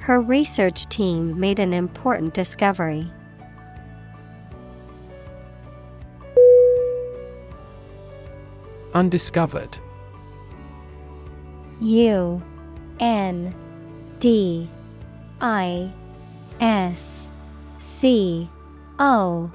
[0.00, 3.10] Her research team made an important discovery.
[8.94, 9.76] Undiscovered.
[11.80, 12.42] U
[12.98, 13.54] N
[14.18, 14.68] D
[15.40, 15.92] I
[16.60, 17.28] S
[17.78, 18.48] C
[18.98, 19.50] O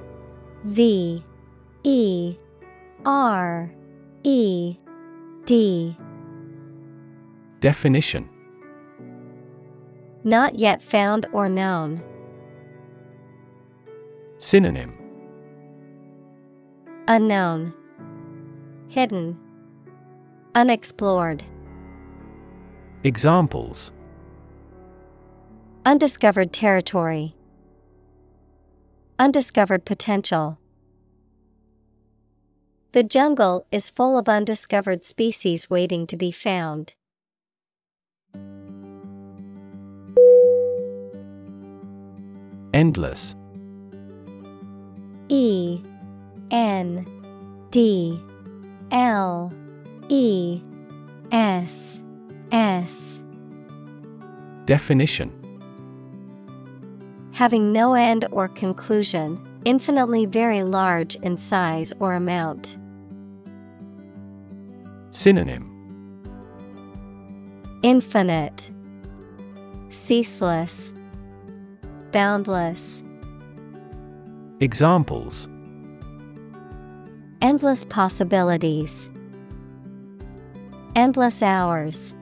[0.64, 1.24] V
[1.82, 2.36] E
[3.04, 3.70] R
[4.22, 4.76] E
[5.44, 5.96] D.
[7.60, 8.28] Definition
[10.26, 12.02] Not yet found or known.
[14.38, 14.92] Synonym
[17.06, 17.72] Unknown.
[18.88, 19.38] Hidden.
[20.56, 21.44] Unexplored.
[23.04, 23.92] Examples
[25.84, 27.36] Undiscovered territory.
[29.20, 30.58] Undiscovered potential.
[32.90, 36.95] The jungle is full of undiscovered species waiting to be found.
[42.76, 43.34] Endless.
[45.30, 45.80] E
[46.50, 47.06] N
[47.70, 48.20] D
[48.90, 49.50] L
[50.10, 50.60] E
[51.32, 52.02] S
[52.52, 53.22] S.
[54.66, 55.32] Definition.
[57.32, 62.76] Having no end or conclusion, infinitely very large in size or amount.
[65.12, 65.72] Synonym.
[67.82, 68.70] Infinite,
[69.88, 70.92] Ceaseless,
[72.16, 73.04] Boundless.
[74.60, 75.50] Examples
[77.42, 79.10] Endless possibilities.
[80.94, 82.14] Endless hours.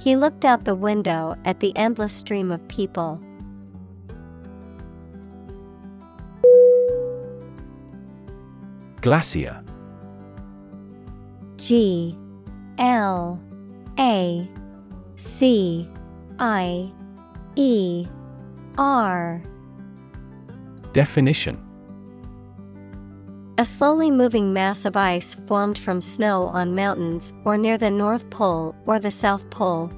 [0.00, 3.20] He looked out the window at the endless stream of people.
[9.02, 9.62] Glacier
[11.58, 12.16] G
[12.78, 13.38] L
[13.98, 14.48] A
[15.16, 15.86] C
[16.38, 16.90] I
[17.60, 18.06] E
[18.78, 19.42] R.
[20.92, 21.60] Definition.
[23.58, 28.30] A slowly moving mass of ice formed from snow on mountains or near the North
[28.30, 29.90] Pole or the South Pole.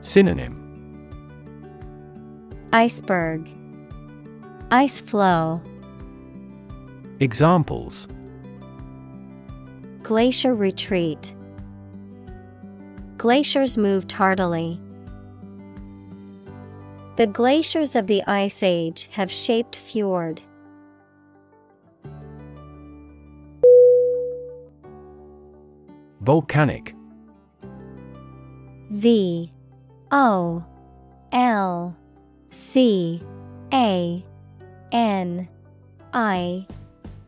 [0.00, 0.56] Synonym.
[2.72, 3.48] Iceberg.
[4.72, 5.62] Ice flow.
[7.20, 8.08] Examples.
[10.02, 11.36] Glacier retreat.
[13.16, 14.80] Glaciers move tardily.
[17.16, 20.40] The glaciers of the Ice Age have shaped fjord.
[26.22, 26.94] Volcanic
[28.90, 29.52] V
[30.10, 30.64] O
[31.32, 31.96] L
[32.50, 33.22] C
[33.72, 34.24] A
[34.92, 35.48] N
[36.12, 36.66] I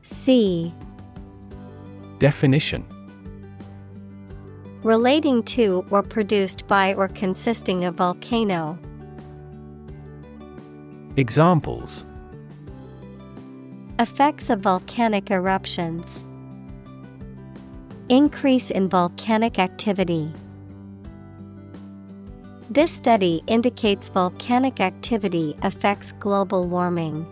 [0.02, 0.74] C
[2.18, 2.84] Definition
[4.82, 8.78] Relating to or produced by or consisting of volcano.
[11.18, 12.06] Examples
[13.98, 16.24] Effects of volcanic eruptions.
[18.08, 20.32] Increase in volcanic activity.
[22.70, 27.26] This study indicates volcanic activity affects global warming.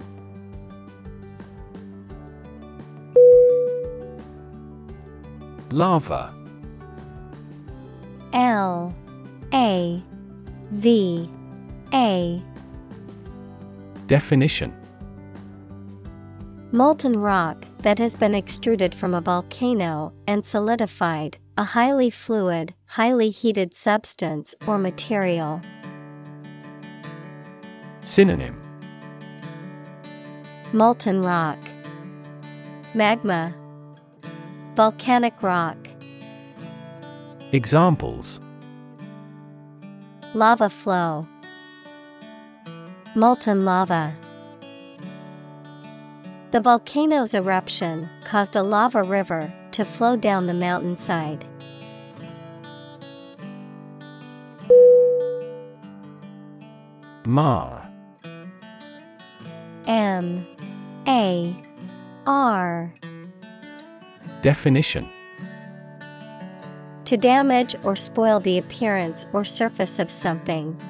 [5.70, 6.34] Lava
[8.34, 8.94] L
[9.54, 10.02] A
[10.72, 11.30] V
[11.94, 12.42] A
[14.10, 14.74] Definition.
[16.72, 23.30] Molten rock that has been extruded from a volcano and solidified, a highly fluid, highly
[23.30, 25.62] heated substance or material.
[28.02, 28.60] Synonym.
[30.72, 31.60] Molten rock,
[32.94, 33.54] Magma,
[34.74, 35.76] Volcanic rock,
[37.52, 38.40] Examples.
[40.34, 41.28] Lava flow,
[43.16, 44.16] Molten lava.
[46.52, 51.44] The volcano's eruption caused a lava river to flow down the mountainside.
[57.26, 57.90] Mar
[59.88, 60.46] M
[61.08, 61.56] A
[62.26, 62.94] R
[64.40, 65.08] Definition
[67.06, 70.80] To damage or spoil the appearance or surface of something.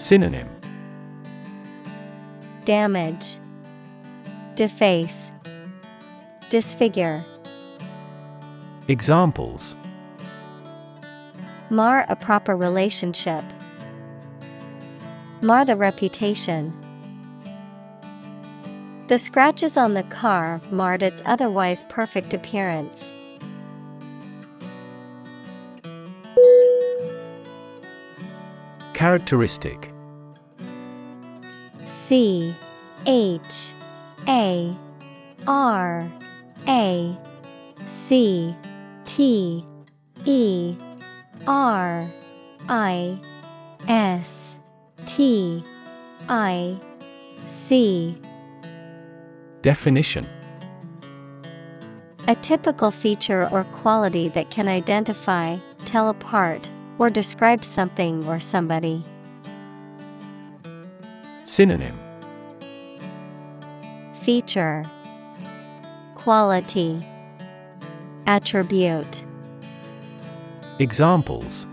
[0.00, 0.48] Synonym
[2.64, 3.38] Damage,
[4.54, 5.30] Deface,
[6.48, 7.22] Disfigure.
[8.88, 9.76] Examples
[11.68, 13.44] Mar a proper relationship.
[15.42, 16.74] Mar the reputation.
[19.08, 23.12] The scratches on the car marred its otherwise perfect appearance.
[28.92, 29.89] Characteristic
[32.10, 32.52] C
[33.06, 33.72] H
[34.26, 34.76] A
[35.46, 36.10] R
[36.66, 37.18] A
[37.86, 38.56] C
[39.04, 39.64] T
[40.24, 40.76] E
[41.46, 42.10] R
[42.68, 43.20] I
[43.86, 44.56] S
[45.06, 45.62] T
[46.28, 46.80] I
[47.46, 48.20] C.
[49.62, 50.26] Definition.
[52.26, 59.04] A typical feature or quality that can identify, tell apart, or describe something or somebody.
[61.44, 61.99] Synonym
[64.22, 64.84] Feature
[66.14, 67.02] Quality
[68.26, 69.24] Attribute
[70.78, 71.66] Examples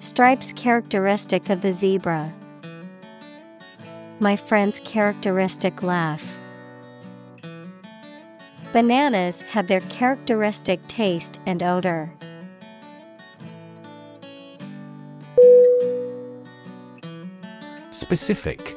[0.00, 2.30] Stripes characteristic of the zebra.
[4.18, 6.36] My friend's characteristic laugh.
[8.74, 12.12] Bananas have their characteristic taste and odor.
[17.90, 18.76] Specific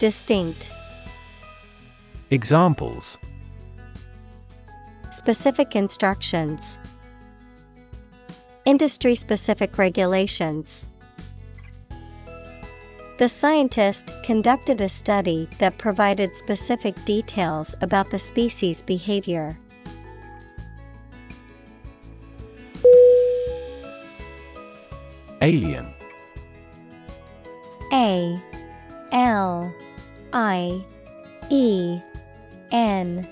[0.00, 0.72] Distinct.
[2.30, 3.18] Examples
[5.10, 6.78] Specific instructions,
[8.64, 10.86] Industry specific regulations.
[13.18, 19.58] The scientist conducted a study that provided specific details about the species' behavior.
[25.42, 25.92] Alien
[27.92, 28.40] A
[29.12, 29.74] L
[30.32, 30.84] I
[31.50, 32.00] E
[32.70, 33.26] N.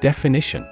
[0.00, 0.66] Definition.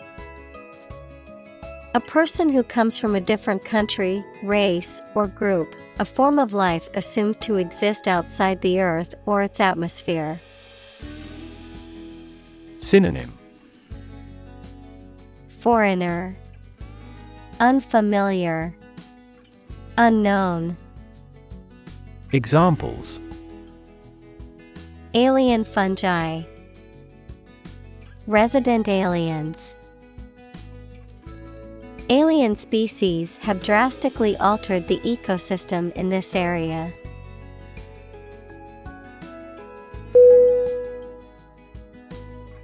[1.95, 6.89] A person who comes from a different country, race, or group, a form of life
[6.95, 10.41] assumed to exist outside the Earth or its atmosphere.
[12.79, 13.39] Synonym.
[15.49, 16.37] Foreigner,
[17.61, 18.75] Unfamiliar,
[19.99, 20.77] Unknown.
[22.33, 23.21] Examples
[25.15, 26.43] Alien fungi,
[28.27, 29.77] Resident aliens.
[32.09, 36.91] Alien species have drastically altered the ecosystem in this area.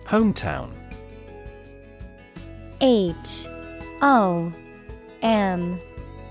[0.07, 0.73] Hometown
[2.81, 3.47] H
[4.01, 4.51] O
[5.21, 5.79] M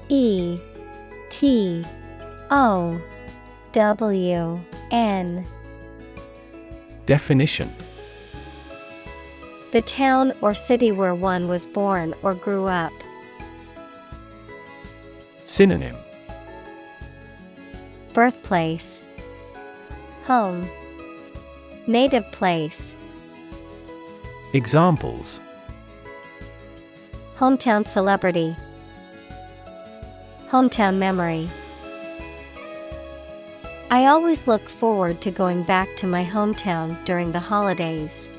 [0.10, 0.60] E
[1.30, 1.86] T
[2.50, 3.00] O
[3.72, 4.60] W
[4.90, 5.46] N
[7.08, 7.74] Definition.
[9.72, 12.92] The town or city where one was born or grew up.
[15.46, 15.96] Synonym.
[18.12, 19.04] Birthplace.
[20.26, 20.70] Home.
[21.88, 22.98] Native place.
[24.52, 25.40] Examples.
[27.38, 28.54] Hometown celebrity.
[30.50, 31.50] Hometown memory
[33.90, 38.30] I always look forward to going back to my hometown during the holidays.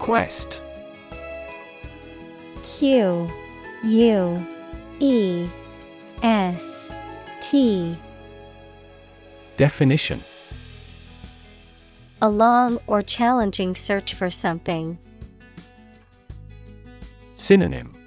[0.00, 0.62] Quest
[2.64, 3.30] Q
[3.84, 4.46] U
[4.98, 5.48] E
[6.24, 6.90] S
[7.40, 7.96] T
[9.56, 10.24] Definition
[12.20, 14.98] A long or challenging search for something.
[17.36, 17.97] Synonym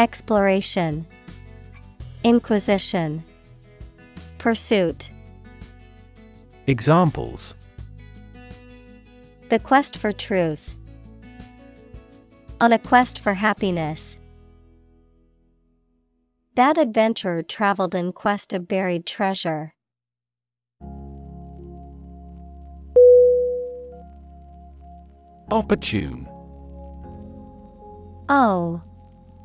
[0.00, 1.04] Exploration
[2.24, 3.22] Inquisition
[4.38, 5.10] Pursuit
[6.66, 7.54] Examples
[9.50, 10.74] The quest for truth.
[12.62, 14.18] On a quest for happiness.
[16.54, 19.74] That adventurer traveled in quest of buried treasure.
[25.50, 26.26] Opportune
[28.30, 28.80] O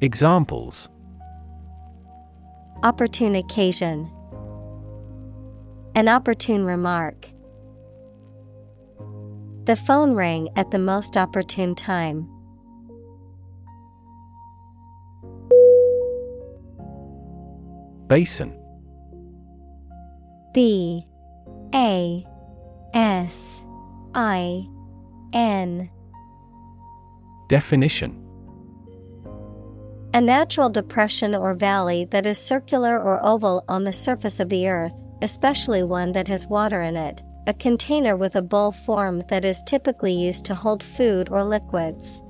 [0.00, 0.88] Examples.
[2.84, 4.08] Opportune occasion,
[5.96, 7.26] An opportune remark.
[9.64, 12.28] The phone rang at the most opportune time.
[18.06, 18.56] Basin.
[20.54, 21.04] B.
[21.74, 22.24] A.
[22.94, 23.64] S.
[24.14, 24.64] I.
[25.32, 25.90] N.
[27.48, 28.27] Definition
[30.14, 34.66] A natural depression or valley that is circular or oval on the surface of the
[34.66, 39.44] earth, especially one that has water in it, a container with a bowl form that
[39.44, 42.22] is typically used to hold food or liquids.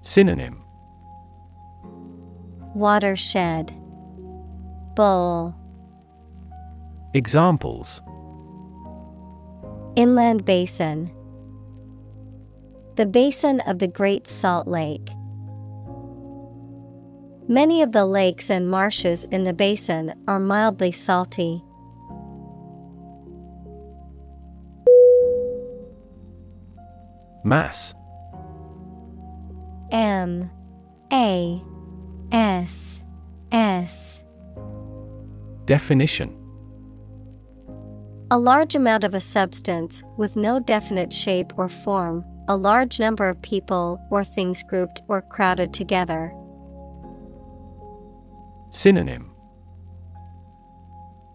[0.00, 0.64] Synonym.
[2.74, 3.72] Watershed.
[4.96, 5.54] Bowl.
[7.12, 8.00] Examples.
[9.96, 11.10] Inland Basin.
[12.96, 15.10] The basin of the Great Salt Lake.
[17.52, 21.62] Many of the lakes and marshes in the basin are mildly salty.
[27.44, 27.92] Mass.
[29.90, 30.50] M.
[31.12, 31.62] A.
[32.32, 33.02] S.
[33.52, 34.22] S.
[35.66, 36.34] Definition.
[38.30, 43.28] A large amount of a substance with no definite shape or form, a large number
[43.28, 46.32] of people or things grouped or crowded together.
[48.74, 49.30] Synonym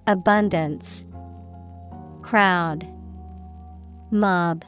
[0.08, 1.06] Abundance
[2.24, 2.84] Crowd
[4.10, 4.66] Mob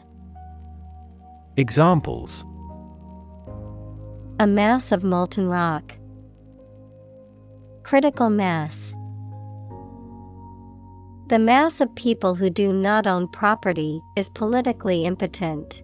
[1.58, 2.46] Examples
[4.40, 5.98] A mass of molten rock.
[7.82, 8.94] Critical mass.
[11.30, 15.82] The mass of people who do not own property is politically impotent.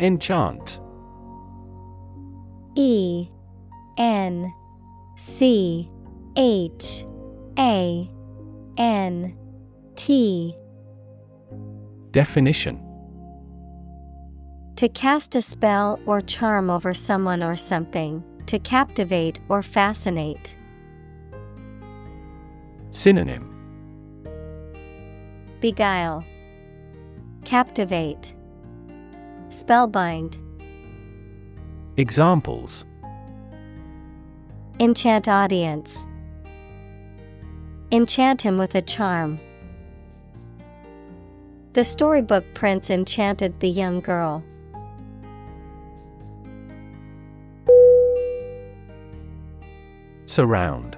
[0.00, 0.80] Enchant
[2.74, 3.28] E
[3.98, 4.52] N
[5.16, 5.90] C
[6.36, 7.04] H
[7.58, 8.10] A
[8.78, 9.36] N
[9.96, 10.56] T.
[12.10, 12.80] Definition.
[14.76, 20.56] To cast a spell or charm over someone or something, to captivate or fascinate.
[22.90, 23.48] Synonym.
[25.60, 26.24] Beguile,
[27.44, 28.34] Captivate,
[29.48, 30.38] Spellbind,
[31.98, 32.86] Examples
[34.80, 36.06] Enchant audience.
[37.90, 39.38] Enchant him with a charm.
[41.74, 44.42] The storybook prince enchanted the young girl.
[50.24, 50.96] Surround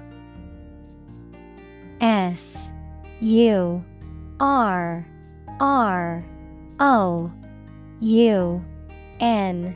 [1.99, 2.69] S
[3.19, 3.83] U
[4.39, 5.05] R
[5.59, 6.25] R
[6.79, 7.31] O
[7.99, 8.65] U
[9.19, 9.75] N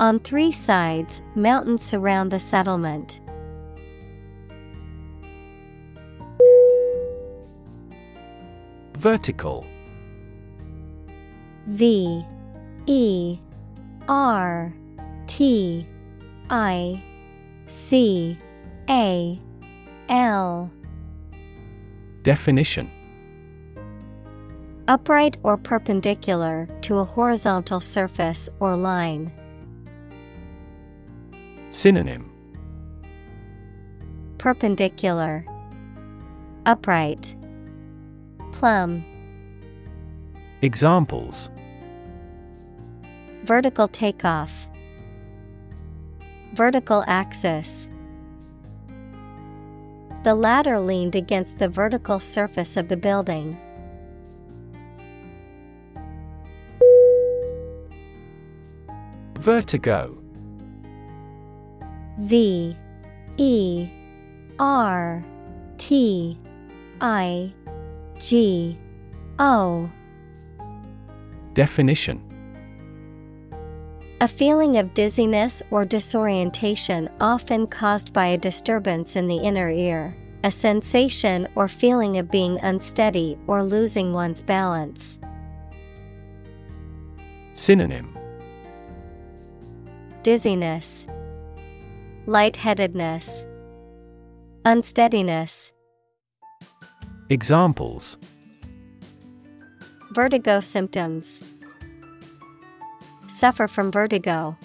[0.00, 3.20] On three sides, mountains surround the settlement.
[8.96, 9.66] Vertical
[11.66, 12.24] V
[12.86, 13.38] E
[14.08, 14.74] R
[15.26, 15.86] T
[16.48, 17.02] I
[17.66, 18.38] C
[18.88, 19.38] A
[20.08, 20.70] L
[22.22, 22.90] Definition
[24.88, 29.30] Upright or perpendicular to a horizontal surface or line.
[31.70, 32.28] Synonym.
[34.38, 35.46] Perpendicular,
[36.66, 37.36] Upright,
[38.52, 39.04] Plumb,
[40.62, 41.48] Examples.
[43.44, 44.68] Vertical takeoff,
[46.54, 47.86] Vertical axis.
[50.24, 53.56] The ladder leaned against the vertical surface of the building.
[59.38, 60.10] Vertigo
[62.20, 62.76] V
[63.38, 63.88] E
[64.58, 65.24] R
[65.78, 66.38] T
[67.00, 67.52] I
[68.18, 68.78] G
[69.38, 69.90] O.
[71.54, 72.22] Definition.
[74.20, 80.12] A feeling of dizziness or disorientation often caused by a disturbance in the inner ear,
[80.44, 85.18] a sensation or feeling of being unsteady or losing one's balance.
[87.54, 88.12] Synonym.
[90.22, 91.06] Dizziness,
[92.26, 93.46] Lightheadedness,
[94.66, 95.72] Unsteadiness.
[97.30, 98.18] Examples
[100.12, 101.42] Vertigo symptoms.
[103.26, 104.56] Suffer from vertigo.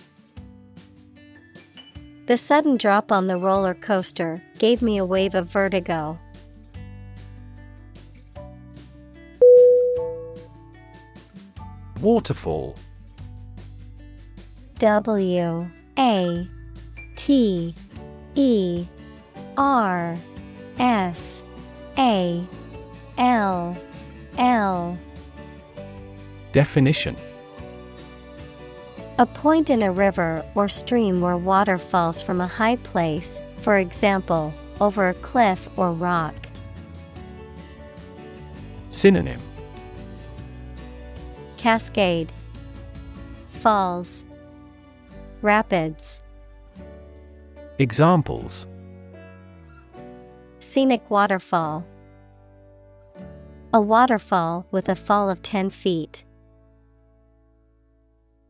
[2.26, 6.20] The sudden drop on the roller coaster gave me a wave of vertigo.
[12.02, 12.76] Waterfall
[14.78, 16.50] W A
[17.16, 17.74] T
[18.36, 18.86] E
[19.58, 20.18] R
[20.80, 21.42] F
[21.98, 22.46] A
[23.18, 23.78] L
[24.38, 24.98] L.
[26.52, 27.16] Definition.
[29.18, 33.78] A point in a river or stream where water falls from a high place, for
[33.78, 36.36] example, over a cliff or rock.
[38.90, 39.42] Synonym.
[41.56, 42.32] Cascade.
[43.52, 44.26] Falls.
[45.42, 46.22] Rapids
[47.78, 48.68] Examples
[50.62, 51.86] Scenic waterfall
[53.74, 56.24] A waterfall with a fall of 10 feet.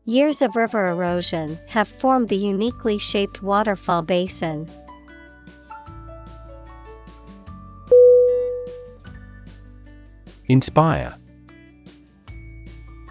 [0.04, 4.68] Years of river erosion have formed the uniquely shaped waterfall basin.
[10.44, 11.16] Inspire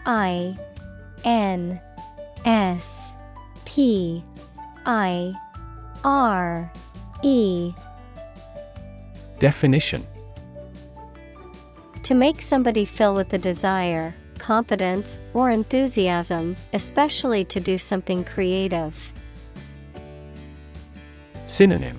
[0.05, 0.57] I
[1.26, 1.82] N
[2.45, 3.11] S
[3.66, 4.24] P
[4.86, 5.36] I
[6.06, 6.72] R
[7.24, 7.74] E.
[9.39, 10.06] Definition.
[12.03, 19.12] To make somebody fill with a desire, confidence, or enthusiasm, especially to do something creative.
[21.47, 21.97] Synonym.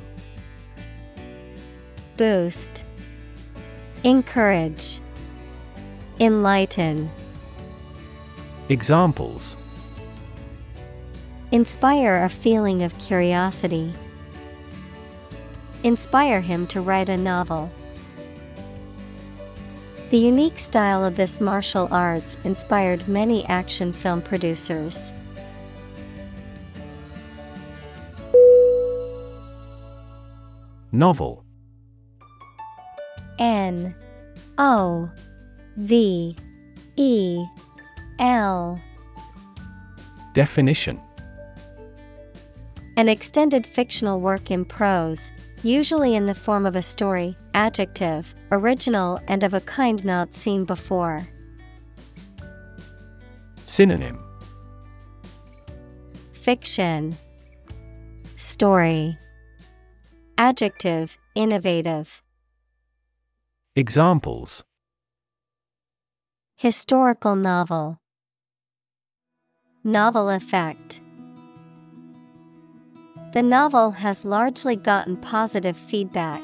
[2.16, 2.84] Boost.
[4.04, 5.00] Encourage.
[6.20, 7.10] Enlighten.
[8.68, 9.56] Examples
[11.56, 13.90] Inspire a feeling of curiosity.
[15.84, 17.72] Inspire him to write a novel.
[20.10, 25.14] The unique style of this martial arts inspired many action film producers.
[30.92, 31.42] Novel.
[33.38, 33.94] N.
[34.58, 35.10] O.
[35.78, 36.36] V.
[36.96, 37.46] E.
[38.18, 38.78] L.
[40.34, 41.00] Definition
[42.98, 45.30] An extended fictional work in prose,
[45.62, 50.64] usually in the form of a story, adjective, original and of a kind not seen
[50.64, 51.28] before.
[53.66, 54.18] Synonym.
[56.32, 57.18] Fiction.
[58.36, 59.18] Story.
[60.38, 62.22] Adjective Innovative.
[63.74, 64.64] Examples.
[66.56, 68.00] Historical novel.
[69.84, 71.02] Novel effect
[73.36, 76.40] The novel has largely gotten positive feedback.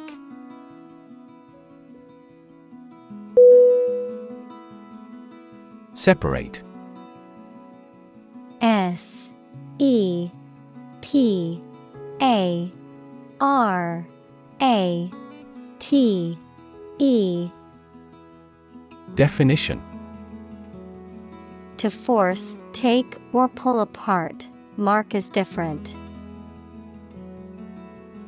[5.94, 6.62] Separate
[8.60, 9.30] S
[9.78, 10.30] E
[11.00, 11.62] P
[12.20, 12.70] A
[13.40, 14.06] R
[14.60, 15.10] A
[15.78, 16.38] T
[16.98, 17.50] E
[19.14, 19.80] Definition
[21.78, 25.96] To force, take, or pull apart, mark as different.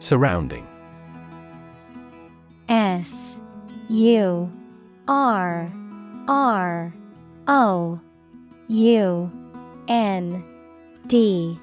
[0.00, 0.66] Surrounding.
[2.68, 3.36] S
[3.88, 4.50] U
[5.06, 5.72] R
[6.26, 6.94] R
[7.46, 8.00] O
[8.68, 9.32] U
[9.88, 10.44] N
[11.06, 11.60] D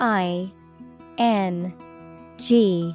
[0.00, 0.50] I
[1.16, 1.72] N
[2.38, 2.94] G.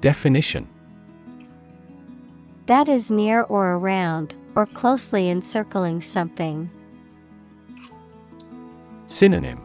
[0.00, 0.68] Definition.
[2.66, 6.70] That is near or around, or closely encircling something.
[9.06, 9.58] Synonym.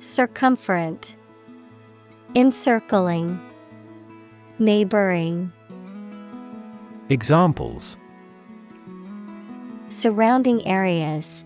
[0.00, 1.14] Circumferent,
[2.36, 3.40] Encircling,
[4.60, 5.52] Neighboring,
[7.08, 7.96] Examples
[9.88, 11.44] Surrounding areas.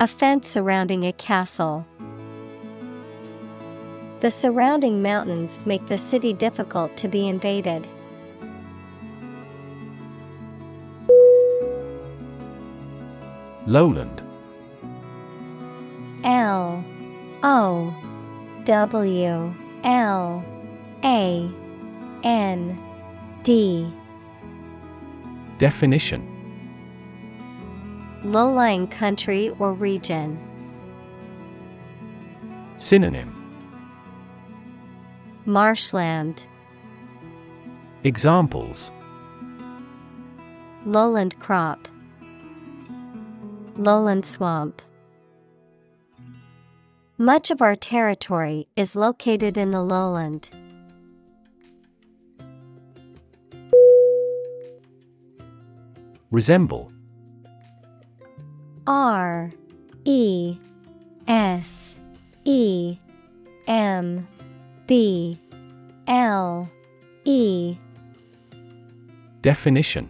[0.00, 1.86] A fence surrounding a castle.
[4.20, 7.88] The surrounding mountains make the city difficult to be invaded.
[13.66, 14.22] Lowland
[16.22, 16.84] L
[17.42, 17.94] O
[18.70, 19.52] W
[19.82, 20.44] L
[21.02, 21.50] A
[22.22, 22.78] N
[23.42, 23.92] D.
[25.58, 26.22] Definition.
[28.22, 30.38] Low lying country or region.
[32.76, 33.34] Synonym.
[35.46, 36.46] Marshland,
[38.04, 38.92] Examples.
[40.86, 41.88] Lowland crop,
[43.74, 44.80] lowland swamp.
[47.20, 50.48] Much of our territory is located in the lowland.
[56.30, 56.90] Resemble
[58.86, 59.50] R
[60.06, 60.56] E
[61.28, 61.94] S
[62.46, 62.96] E
[63.66, 64.26] M
[64.86, 65.38] B
[66.06, 66.70] L
[67.26, 67.76] E
[69.42, 70.08] Definition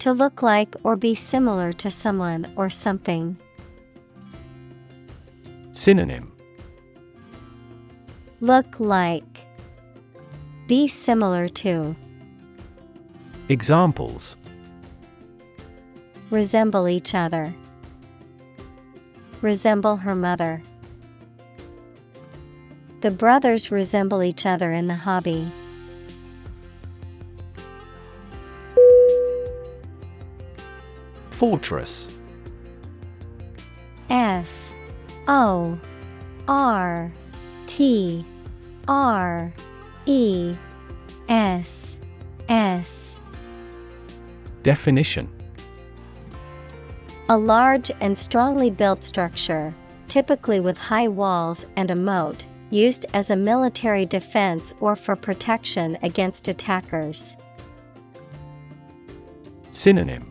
[0.00, 3.36] To look like or be similar to someone or something.
[5.84, 6.32] Synonym
[8.40, 9.44] Look like.
[10.66, 11.94] Be similar to.
[13.50, 14.38] Examples
[16.30, 17.54] Resemble each other.
[19.42, 20.62] Resemble her mother.
[23.02, 25.46] The brothers resemble each other in the hobby.
[31.28, 32.08] Fortress
[35.36, 35.76] O
[36.46, 37.10] R
[37.66, 38.24] T
[38.86, 39.52] R
[40.06, 40.54] E
[41.28, 41.96] S
[42.48, 43.16] S
[44.62, 45.28] Definition.
[47.28, 49.74] A large and strongly built structure,
[50.06, 55.98] typically with high walls and a moat, used as a military defense or for protection
[56.04, 57.36] against attackers.
[59.72, 60.30] Synonym.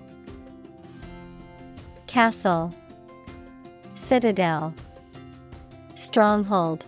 [2.08, 2.74] Castle,
[3.96, 4.74] Citadel,
[5.96, 6.86] Stronghold,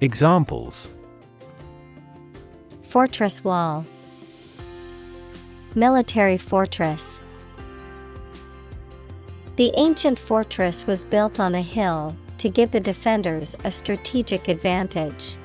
[0.00, 0.88] Examples
[2.82, 3.84] Fortress Wall,
[5.74, 7.20] Military Fortress.
[9.56, 15.36] The ancient fortress was built on a hill to give the defenders a strategic advantage.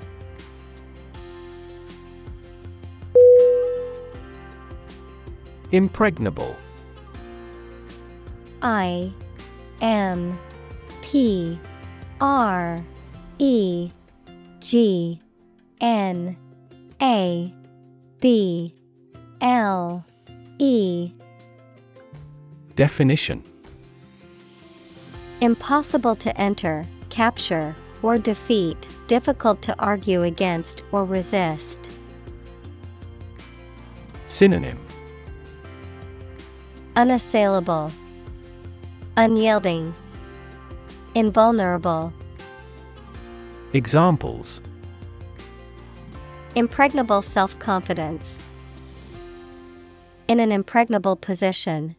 [5.72, 6.56] Impregnable
[8.62, 9.12] I
[9.82, 10.40] M
[11.02, 11.60] P
[12.22, 12.84] R
[13.40, 13.92] E
[14.60, 15.20] G
[15.82, 16.38] N
[17.02, 17.54] A
[18.22, 18.74] B
[19.42, 20.06] L
[20.58, 21.12] E.
[22.76, 23.44] Definition.
[25.42, 31.92] Impossible to enter, capture, or defeat, difficult to argue against or resist.
[34.28, 34.80] Synonym.
[36.96, 37.92] Unassailable,
[39.18, 39.94] Unyielding,
[41.16, 42.12] Invulnerable.
[43.72, 44.60] Examples
[46.56, 48.38] Impregnable self confidence.
[50.28, 51.96] In an impregnable position.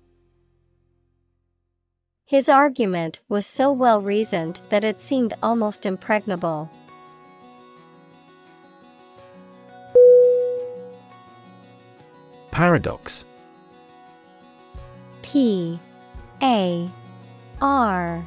[2.26, 6.70] His argument was so well reasoned that it seemed almost impregnable.
[12.50, 13.24] Paradox
[15.22, 15.80] P
[16.42, 16.90] A
[17.62, 18.22] R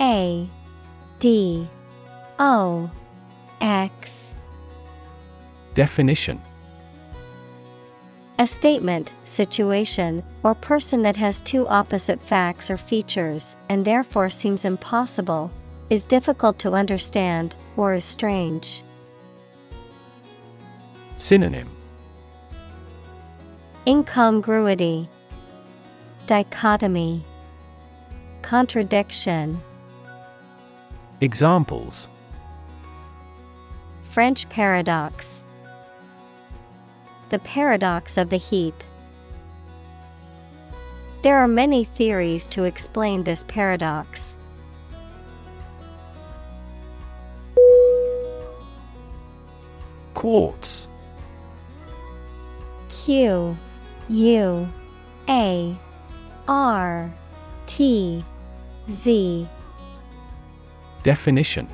[0.00, 0.48] A
[1.18, 1.68] D
[2.38, 2.90] O
[3.60, 4.32] X.
[5.74, 6.40] Definition.
[8.38, 14.64] A statement, situation, or person that has two opposite facts or features and therefore seems
[14.64, 15.52] impossible,
[15.88, 18.82] is difficult to understand, or is strange.
[21.16, 21.68] Synonym.
[23.86, 25.08] Incongruity,
[26.26, 27.22] Dichotomy,
[28.42, 29.60] Contradiction.
[31.20, 32.08] Examples
[34.02, 35.42] French paradox.
[37.30, 38.74] The paradox of the heap.
[41.22, 44.36] There are many theories to explain this paradox.
[50.14, 50.88] Quartz
[52.88, 53.56] Q
[54.08, 54.68] U
[55.28, 55.76] A
[56.48, 57.12] R
[57.66, 58.24] T
[58.90, 59.48] Z
[61.04, 61.68] Definition.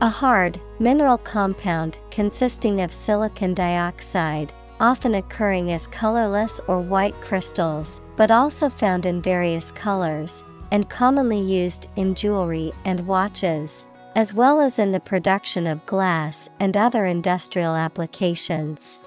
[0.00, 8.00] A hard, mineral compound consisting of silicon dioxide, often occurring as colorless or white crystals,
[8.16, 14.58] but also found in various colors, and commonly used in jewelry and watches, as well
[14.58, 18.98] as in the production of glass and other industrial applications.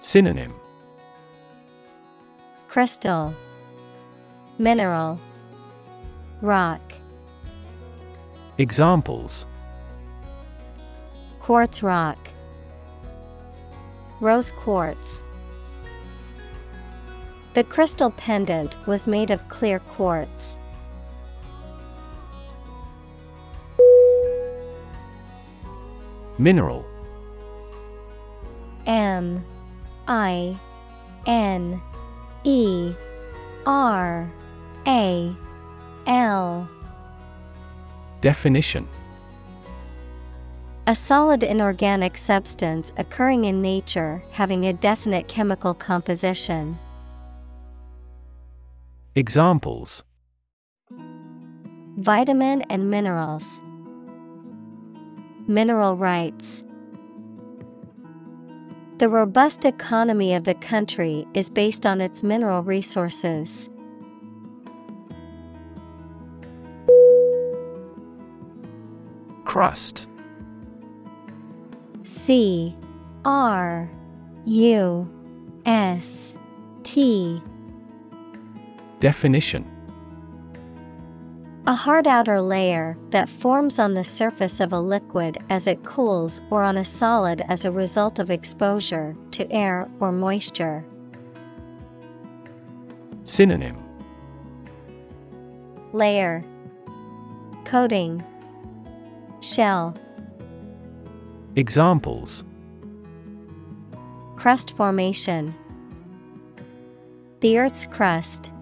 [0.00, 0.54] Synonym.
[2.68, 3.34] Crystal.
[4.58, 5.20] Mineral
[6.42, 6.80] Rock.
[8.56, 9.44] Examples.
[11.40, 12.18] Quartz rock.
[14.20, 15.20] Rose quartz.
[17.52, 20.56] The crystal pendant was made of clear quartz.
[26.38, 26.86] Mineral.
[28.86, 29.44] M.
[30.08, 30.56] I.
[31.26, 31.82] N.
[32.44, 32.94] E.
[33.66, 34.30] R.
[34.86, 35.36] A
[36.10, 36.68] L
[38.20, 38.88] Definition
[40.88, 46.76] A solid inorganic substance occurring in nature having a definite chemical composition.
[49.14, 50.02] Examples
[51.98, 53.60] Vitamin and minerals.
[55.46, 56.64] Mineral rights.
[58.98, 63.69] The robust economy of the country is based on its mineral resources.
[69.50, 70.06] Crust.
[72.04, 72.76] C
[73.24, 73.90] R
[74.46, 75.10] U
[75.66, 76.34] S
[76.84, 77.42] T.
[79.00, 79.68] Definition.
[81.66, 86.40] A hard outer layer that forms on the surface of a liquid as it cools
[86.50, 90.84] or on a solid as a result of exposure to air or moisture.
[93.24, 93.76] Synonym.
[95.92, 96.44] Layer.
[97.64, 98.24] Coating
[99.40, 99.94] Shell.
[101.56, 102.44] Examples.
[104.36, 105.54] Crust formation.
[107.40, 108.52] The Earth's crust.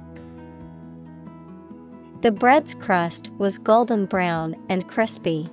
[2.21, 5.49] The bread's crust was golden brown and crispy.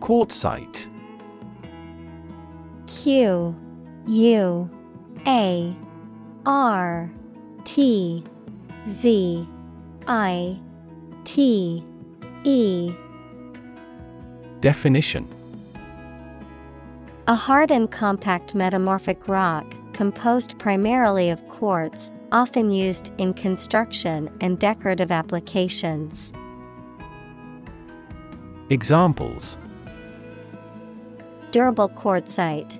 [0.00, 0.88] Quartzite.
[2.86, 3.56] Q
[4.06, 4.70] U
[5.26, 5.76] A
[6.44, 7.10] R
[7.64, 8.24] T
[8.88, 9.48] Z
[10.06, 10.60] I
[11.24, 11.84] T
[12.44, 12.94] E
[14.60, 15.28] Definition
[17.26, 24.56] A hard and compact metamorphic rock composed primarily of quartz, often used in construction and
[24.58, 26.32] decorative applications.
[28.70, 29.58] Examples
[31.50, 32.78] Durable quartzite,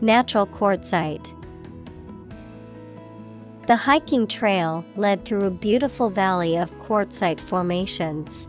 [0.00, 1.43] Natural quartzite.
[3.66, 8.46] The hiking trail led through a beautiful valley of quartzite formations.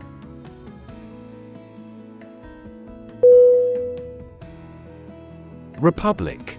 [5.78, 6.58] Republic.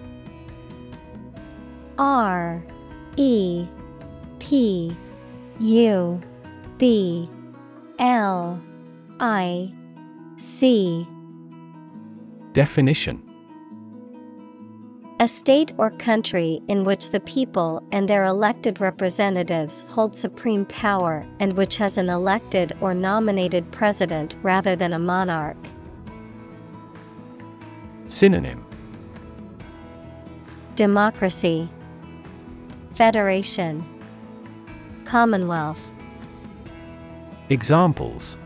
[1.98, 2.64] R
[3.16, 3.68] E
[4.40, 4.96] P
[5.60, 6.20] U
[6.78, 7.30] B
[8.00, 8.60] L
[9.20, 9.72] I
[10.36, 11.06] C.
[12.52, 13.27] Definition
[15.20, 21.26] A state or country in which the people and their elected representatives hold supreme power
[21.40, 25.56] and which has an elected or nominated president rather than a monarch.
[28.06, 28.64] Synonym.
[30.76, 31.68] Democracy.
[32.92, 33.84] Federation.
[35.04, 35.90] Commonwealth.
[37.48, 38.38] Examples.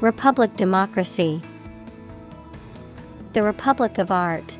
[0.00, 1.42] Republic Democracy.
[3.34, 4.56] The Republic of Art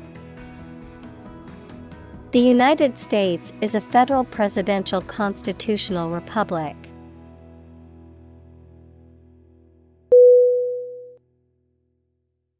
[2.31, 6.75] The United States is a federal presidential constitutional republic.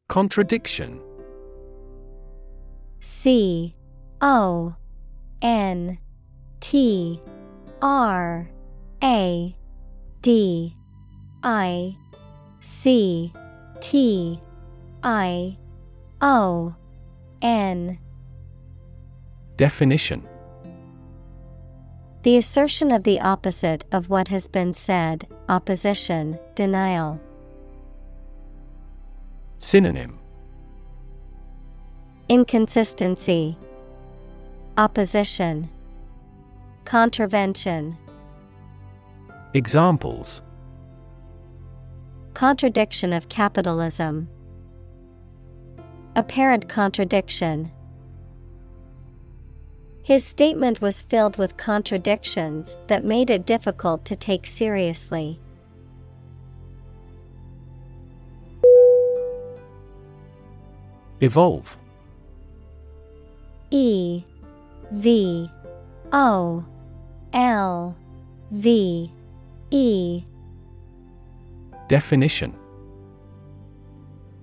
[0.07, 0.99] Contradiction
[2.99, 3.75] C
[4.21, 4.75] O
[5.43, 5.99] N
[6.61, 7.21] T
[7.83, 8.49] R
[9.03, 9.55] A
[10.23, 10.75] D
[11.43, 11.95] I
[12.59, 13.31] C
[13.79, 14.41] T
[15.03, 15.57] I
[16.21, 16.73] O
[17.43, 17.99] N
[19.59, 20.25] Definition.
[22.23, 27.19] The assertion of the opposite of what has been said, opposition, denial.
[29.57, 30.17] Synonym.
[32.29, 33.57] Inconsistency,
[34.77, 35.69] Opposition,
[36.85, 37.97] Contravention,
[39.53, 40.41] Examples.
[42.33, 44.29] Contradiction of capitalism,
[46.15, 47.73] Apparent contradiction.
[50.03, 55.39] His statement was filled with contradictions that made it difficult to take seriously.
[61.21, 61.77] Evolve
[63.71, 64.23] E
[64.91, 65.49] V
[66.11, 66.65] O
[67.33, 67.95] L
[68.51, 69.11] V
[69.69, 70.23] E
[71.87, 72.55] Definition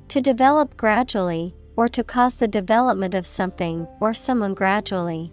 [0.09, 5.33] To develop gradually, or to cause the development of something or someone gradually.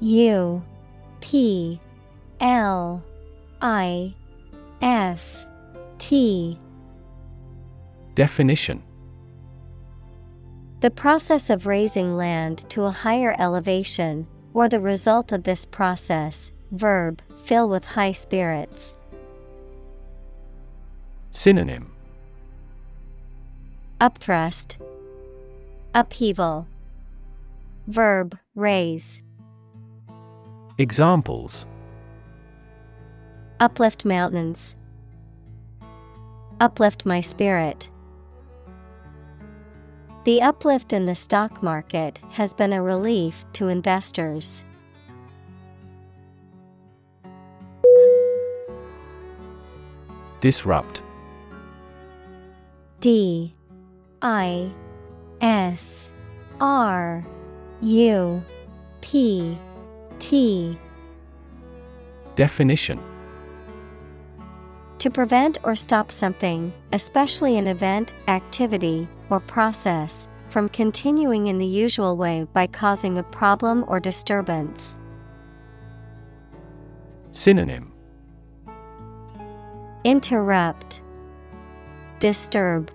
[0.00, 0.62] U
[1.20, 1.78] P
[2.40, 3.02] L
[3.60, 4.14] I
[4.80, 5.46] F
[5.98, 6.58] T.
[8.14, 8.82] Definition.
[10.80, 16.50] The process of raising land to a higher elevation, or the result of this process,
[16.70, 18.94] verb, fill with high spirits.
[21.30, 21.92] Synonym.
[24.00, 24.78] Upthrust,
[25.94, 26.66] Upheaval,
[27.86, 29.22] Verb, raise.
[30.80, 31.66] Examples
[33.60, 34.76] Uplift mountains.
[36.58, 37.90] Uplift my spirit.
[40.24, 44.64] The uplift in the stock market has been a relief to investors.
[50.40, 51.02] Disrupt.
[53.00, 53.54] D
[54.22, 54.70] I
[55.42, 56.08] S
[56.58, 57.26] R
[57.82, 58.42] U
[59.02, 59.58] P
[60.20, 60.78] T.
[62.36, 63.00] Definition.
[64.98, 71.66] To prevent or stop something, especially an event, activity, or process, from continuing in the
[71.66, 74.98] usual way by causing a problem or disturbance.
[77.32, 77.92] Synonym.
[80.04, 81.00] Interrupt,
[82.18, 82.90] Disturb,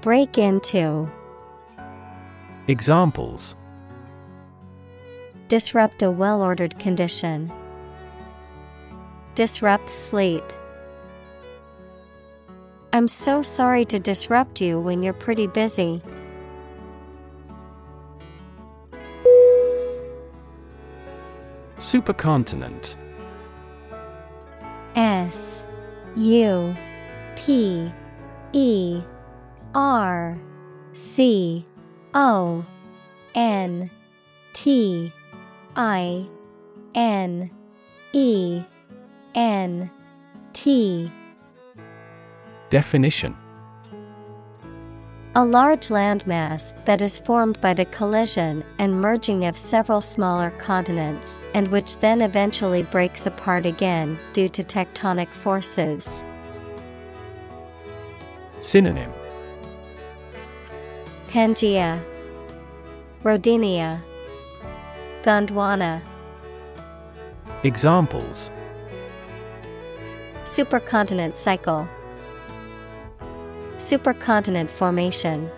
[0.00, 1.10] Break into,
[2.68, 3.54] Examples
[5.48, 7.52] Disrupt a well ordered condition,
[9.36, 10.42] Disrupt sleep.
[12.94, 16.00] I'm so sorry to disrupt you when you're pretty busy.
[21.76, 22.94] Supercontinent
[24.94, 25.62] S
[26.16, 26.74] U
[27.36, 27.92] P
[28.54, 29.02] E
[29.74, 30.38] R
[30.94, 31.66] C
[32.14, 32.64] O
[33.34, 33.90] N
[34.54, 35.12] T
[35.76, 36.26] I
[36.94, 37.50] N
[38.14, 38.62] E
[39.34, 39.90] N
[40.54, 41.12] T.
[42.70, 43.36] Definition.
[45.34, 51.36] A large landmass that is formed by the collision and merging of several smaller continents,
[51.52, 56.24] and which then eventually breaks apart again due to tectonic forces.
[58.60, 59.12] Synonym.
[61.28, 62.02] Pangea,
[63.22, 64.00] Rodinia,
[65.26, 66.00] Gondwana.
[67.64, 68.52] Examples
[70.44, 71.88] Supercontinent cycle,
[73.76, 75.50] Supercontinent formation.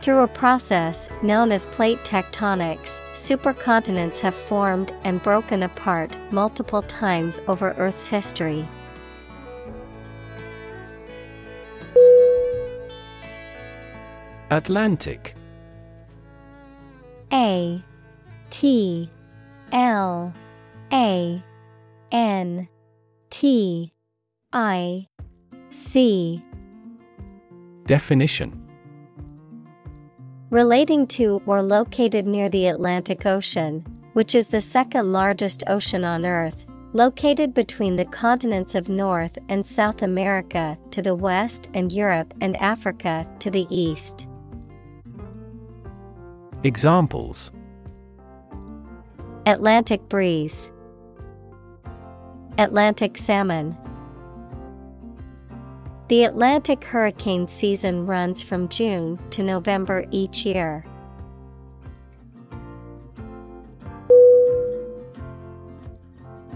[0.00, 7.42] Through a process known as plate tectonics, supercontinents have formed and broken apart multiple times
[7.46, 8.66] over Earth's history.
[14.50, 15.34] Atlantic
[17.34, 17.82] A
[18.50, 19.10] T
[19.72, 20.32] L
[20.92, 21.42] A
[22.12, 22.68] N
[23.28, 23.92] T
[24.52, 25.08] I
[25.70, 26.44] C
[27.86, 28.60] Definition
[30.50, 36.24] Relating to or located near the Atlantic Ocean, which is the second largest ocean on
[36.24, 42.32] Earth, located between the continents of North and South America to the west and Europe
[42.40, 44.28] and Africa to the east.
[46.64, 47.52] Examples.
[49.44, 50.72] Atlantic breeze,
[52.56, 53.76] Atlantic salmon.
[56.08, 60.86] The Atlantic hurricane season runs from June to November each year.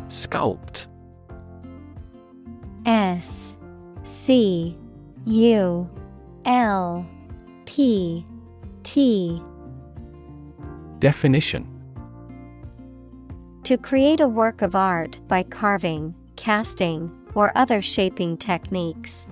[0.07, 0.87] Sculpt.
[2.87, 3.55] S.
[4.05, 4.79] C.
[5.27, 5.91] U.
[6.47, 7.07] L.
[7.67, 8.25] P.
[8.85, 9.43] T
[10.99, 11.65] Definition.
[13.63, 19.29] To create a work of art by carving, casting, or other shaping techniques.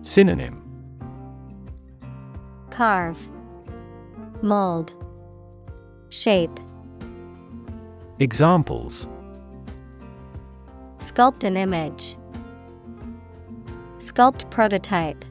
[0.00, 0.62] Synonym.
[2.70, 3.28] Carve,
[4.40, 4.94] Mold,
[6.08, 6.58] Shape,
[8.18, 9.06] Examples.
[10.98, 12.16] Sculpt an image,
[13.98, 15.25] Sculpt prototype.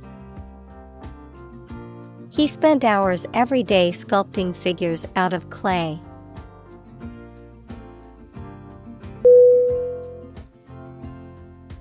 [2.36, 6.02] He spent hours every day sculpting figures out of clay.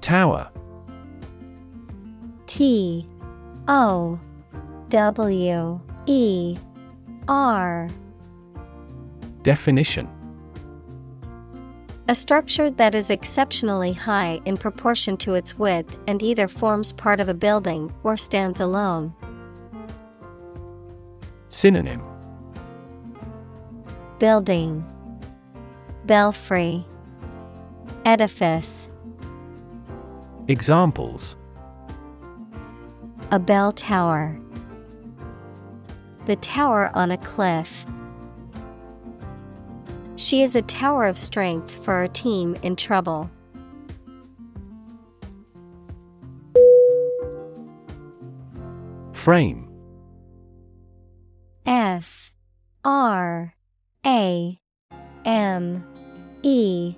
[0.01, 0.49] Tower
[2.47, 3.09] T
[3.67, 4.21] O
[4.91, 6.57] W E
[7.27, 7.89] R
[9.43, 10.09] Definition
[12.07, 17.19] A structure that is exceptionally high in proportion to its width and either forms part
[17.19, 19.13] of a building or stands alone.
[21.55, 22.03] Synonym
[24.19, 24.85] Building,
[26.05, 26.85] Belfry,
[28.05, 28.91] Edifice.
[30.49, 31.37] Examples
[33.31, 34.37] A bell tower.
[36.27, 37.87] The tower on a cliff.
[40.17, 43.31] She is a tower of strength for our team in trouble.
[49.13, 49.74] Frame
[51.67, 52.33] F
[52.85, 53.55] R
[54.05, 54.59] A
[55.25, 55.85] M
[56.43, 56.95] E.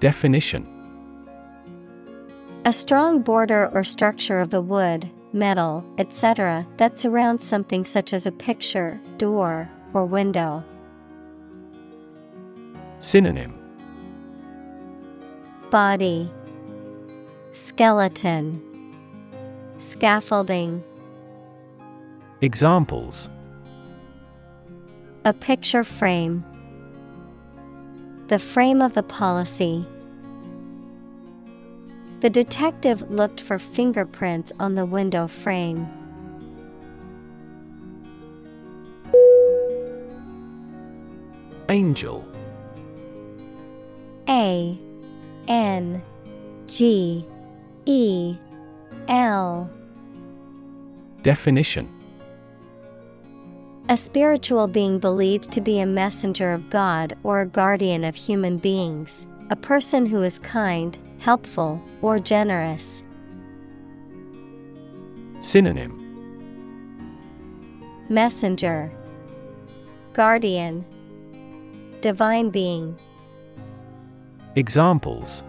[0.00, 0.66] Definition.
[2.64, 8.24] A strong border or structure of the wood, metal, etc., that surrounds something such as
[8.24, 10.64] a picture, door, or window.
[13.00, 13.54] Synonym.
[15.70, 16.32] Body.
[17.52, 18.62] Skeleton.
[19.76, 20.82] Scaffolding
[22.40, 23.30] Examples.
[25.24, 26.44] A picture frame.
[28.26, 29.86] The frame of the policy.
[32.20, 35.88] The detective looked for fingerprints on the window frame.
[41.68, 42.26] Angel.
[44.28, 44.78] A
[45.48, 46.02] N
[46.66, 47.26] G
[47.86, 48.36] E
[49.08, 49.70] L.
[51.22, 51.93] Definition
[53.90, 58.56] A spiritual being believed to be a messenger of God or a guardian of human
[58.56, 63.04] beings, a person who is kind, helpful, or generous.
[65.40, 66.00] Synonym.
[68.08, 68.90] Messenger.
[70.14, 70.86] Guardian.
[72.00, 72.98] Divine being.
[74.56, 75.44] Examples.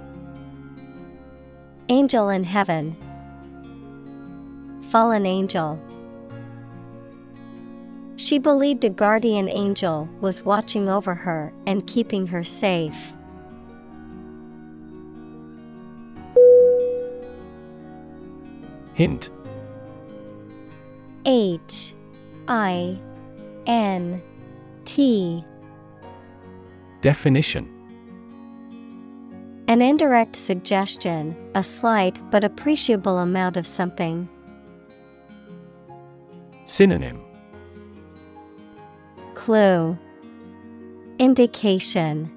[1.88, 2.98] Angel in heaven.
[4.82, 5.80] Fallen angel
[8.18, 13.14] She believed a guardian angel was watching over her and keeping her safe.
[18.94, 19.30] Hint
[21.26, 21.94] H
[22.48, 22.98] I
[23.68, 24.22] N
[24.86, 25.44] T
[27.02, 27.70] Definition
[29.68, 34.30] An indirect suggestion, a slight but appreciable amount of something.
[36.64, 37.25] Synonym
[39.46, 39.96] Clue
[41.20, 42.32] Indication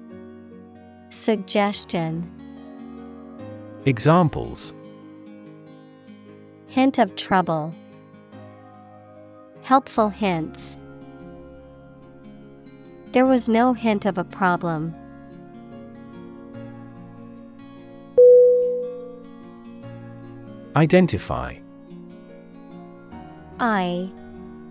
[1.09, 2.29] Suggestion
[3.87, 4.75] Examples
[6.67, 7.73] Hint of trouble.
[9.63, 10.77] Helpful hints.
[13.13, 14.93] There was no hint of a problem.
[20.75, 21.55] Identify
[23.59, 24.11] I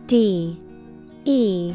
[0.07, 0.63] D
[1.25, 1.75] E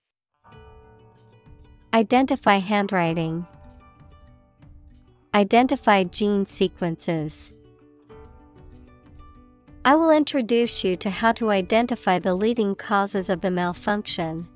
[1.93, 3.45] Identify handwriting.
[5.33, 7.51] Identify gene sequences.
[9.83, 14.47] I will introduce you to how to identify the leading causes of the malfunction.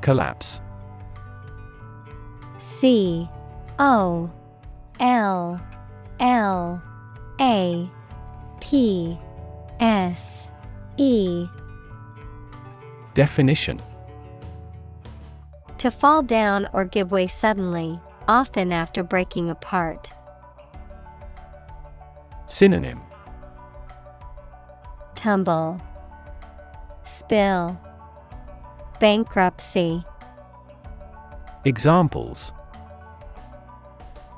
[0.00, 0.60] Collapse
[2.58, 3.28] C
[3.78, 4.28] O
[4.98, 5.60] L
[6.18, 6.82] L
[7.40, 7.88] A
[8.60, 9.16] P
[9.78, 10.48] S
[10.96, 11.46] E
[13.14, 13.80] Definition
[15.78, 20.12] To fall down or give way suddenly, often after breaking apart.
[22.46, 23.00] Synonym
[25.16, 25.80] Tumble,
[27.04, 27.78] Spill,
[29.00, 30.04] Bankruptcy.
[31.64, 32.52] Examples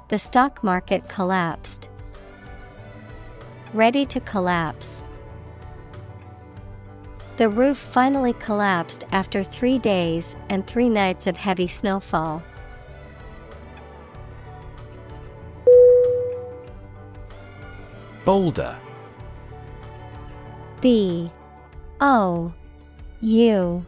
[0.09, 1.89] The stock market collapsed.
[3.73, 5.05] Ready to collapse.
[7.43, 12.41] The roof finally collapsed after three days and three nights of heavy snowfall.
[18.25, 18.79] Boulder.
[20.81, 21.33] B.
[22.01, 22.53] O.
[23.21, 23.87] U.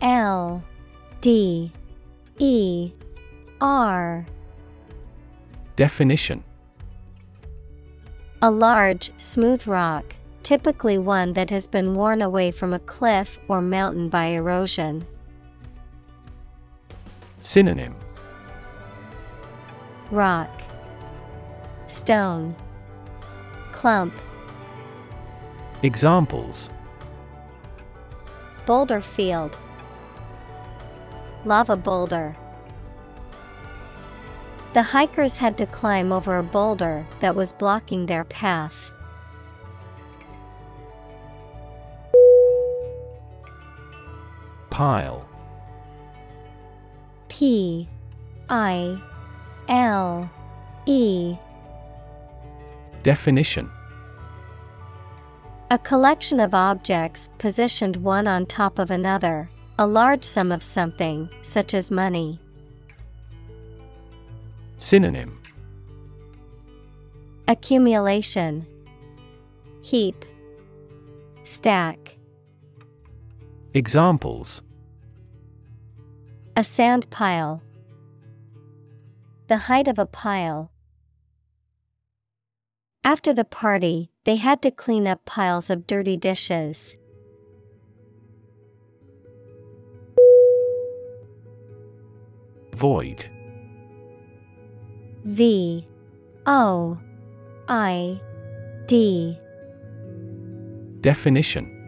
[0.00, 0.62] L.
[1.20, 1.72] D.
[2.38, 2.92] E.
[3.60, 4.24] R.
[5.74, 6.44] Definition.
[8.42, 13.60] A large, smooth rock, typically one that has been worn away from a cliff or
[13.60, 15.06] mountain by erosion.
[17.40, 17.94] Synonym
[20.10, 20.50] Rock,
[21.86, 22.54] Stone,
[23.72, 24.14] Clump.
[25.82, 26.70] Examples
[28.66, 29.56] Boulder Field,
[31.44, 32.36] Lava Boulder.
[34.72, 38.92] The hikers had to climb over a boulder that was blocking their path.
[44.72, 45.22] Pile.
[47.28, 47.86] P
[48.48, 48.98] I
[49.68, 50.30] L
[50.86, 51.36] E.
[53.02, 53.70] Definition.
[55.70, 61.28] A collection of objects positioned one on top of another, a large sum of something,
[61.42, 62.40] such as money.
[64.78, 65.38] Synonym.
[67.46, 68.66] Accumulation.
[69.82, 70.24] Heap.
[71.44, 72.16] Stack
[73.74, 74.60] Examples.
[76.54, 77.62] A sand pile.
[79.46, 80.70] The height of a pile.
[83.02, 86.98] After the party, they had to clean up piles of dirty dishes.
[92.74, 93.30] Void.
[95.24, 95.88] V.
[96.44, 96.98] O.
[97.68, 98.20] I.
[98.86, 99.38] D.
[101.00, 101.81] Definition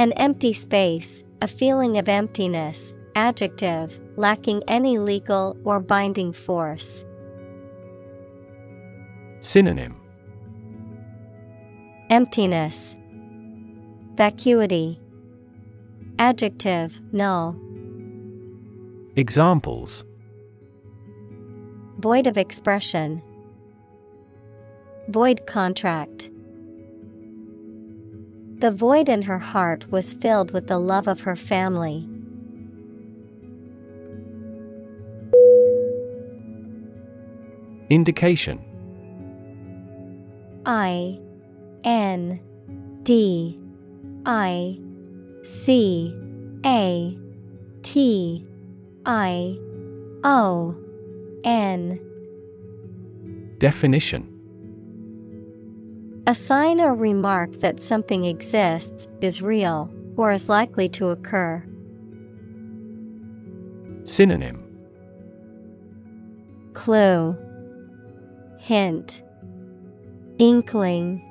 [0.00, 7.04] An empty space, a feeling of emptiness, adjective, lacking any legal or binding force.
[9.40, 9.94] Synonym.
[12.08, 12.96] Emptiness,
[14.14, 14.98] Vacuity,
[16.18, 17.54] Adjective, null,
[19.16, 20.06] Examples.
[21.98, 23.20] Void of expression,
[25.08, 26.30] void contract.
[28.60, 32.06] The void in her heart was filled with the love of her family.
[37.88, 38.60] Indication.
[40.66, 41.18] I
[41.84, 42.38] N
[43.02, 43.58] D
[44.26, 44.78] I
[45.42, 46.14] C
[46.66, 47.18] A
[47.80, 48.46] T
[49.06, 49.58] I
[50.22, 50.76] O
[51.44, 51.98] N.
[53.56, 54.39] Definition
[56.26, 61.64] A sign or remark that something exists, is real, or is likely to occur.
[64.04, 64.62] Synonym
[66.74, 67.36] Clue
[68.58, 69.22] Hint
[70.38, 71.22] Inkling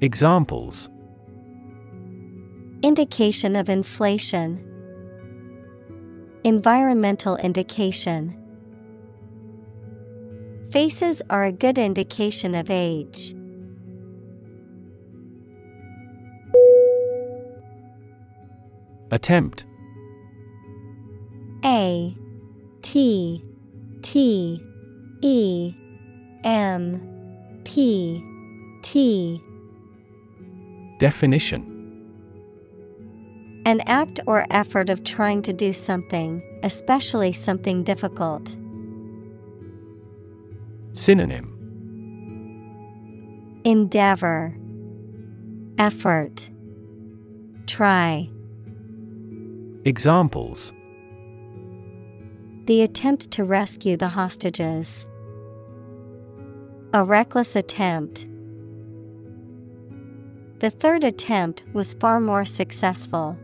[0.00, 0.88] Examples
[2.82, 4.68] Indication of inflation.
[6.42, 8.36] Environmental indication.
[10.72, 13.34] Faces are a good indication of age.
[19.10, 19.66] Attempt
[21.62, 22.16] A
[22.80, 23.44] T
[24.00, 24.62] T
[25.20, 25.74] E
[26.42, 28.24] M P
[28.80, 29.42] T
[30.98, 31.68] Definition
[33.66, 38.56] An act or effort of trying to do something, especially something difficult.
[40.94, 41.48] Synonym
[43.64, 44.54] Endeavor
[45.78, 46.50] Effort
[47.66, 48.28] Try
[49.86, 50.74] Examples
[52.66, 55.06] The attempt to rescue the hostages.
[56.92, 58.26] A reckless attempt.
[60.58, 63.38] The third attempt was far more successful.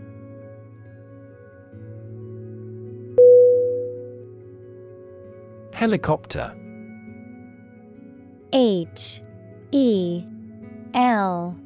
[5.73, 6.55] Helicopter
[8.53, 9.23] H
[9.73, 10.25] E
[10.95, 11.57] L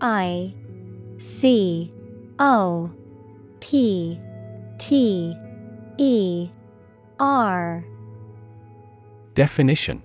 [0.00, 0.54] I
[1.18, 1.92] C
[2.38, 2.90] O
[3.60, 4.20] P
[4.78, 5.36] T
[5.98, 6.50] E
[7.20, 7.84] R
[9.34, 10.02] Definition.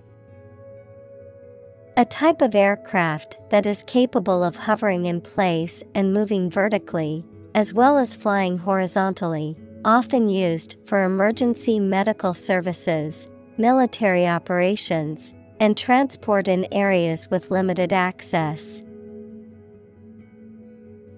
[1.96, 7.24] A type of aircraft that is capable of hovering in place and moving vertically,
[7.54, 13.28] as well as flying horizontally, often used for emergency medical services,
[13.58, 18.82] military operations, and transport in areas with limited access.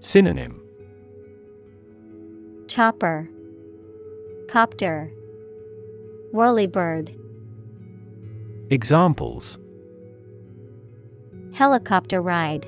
[0.00, 0.60] Synonym
[2.66, 3.30] Chopper,
[4.48, 5.12] Copter,
[6.34, 7.16] Whirlybird,
[8.70, 9.58] Examples
[11.54, 12.66] Helicopter ride,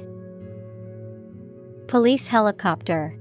[1.88, 3.18] Police helicopter.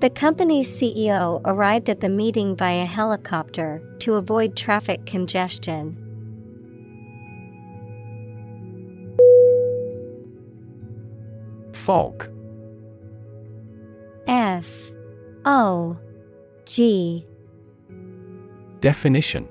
[0.00, 6.03] The company's CEO arrived at the meeting via helicopter to avoid traffic congestion.
[11.84, 12.30] Fog
[14.26, 14.66] F
[15.44, 15.98] O
[16.64, 17.26] G.
[18.80, 19.46] Definition.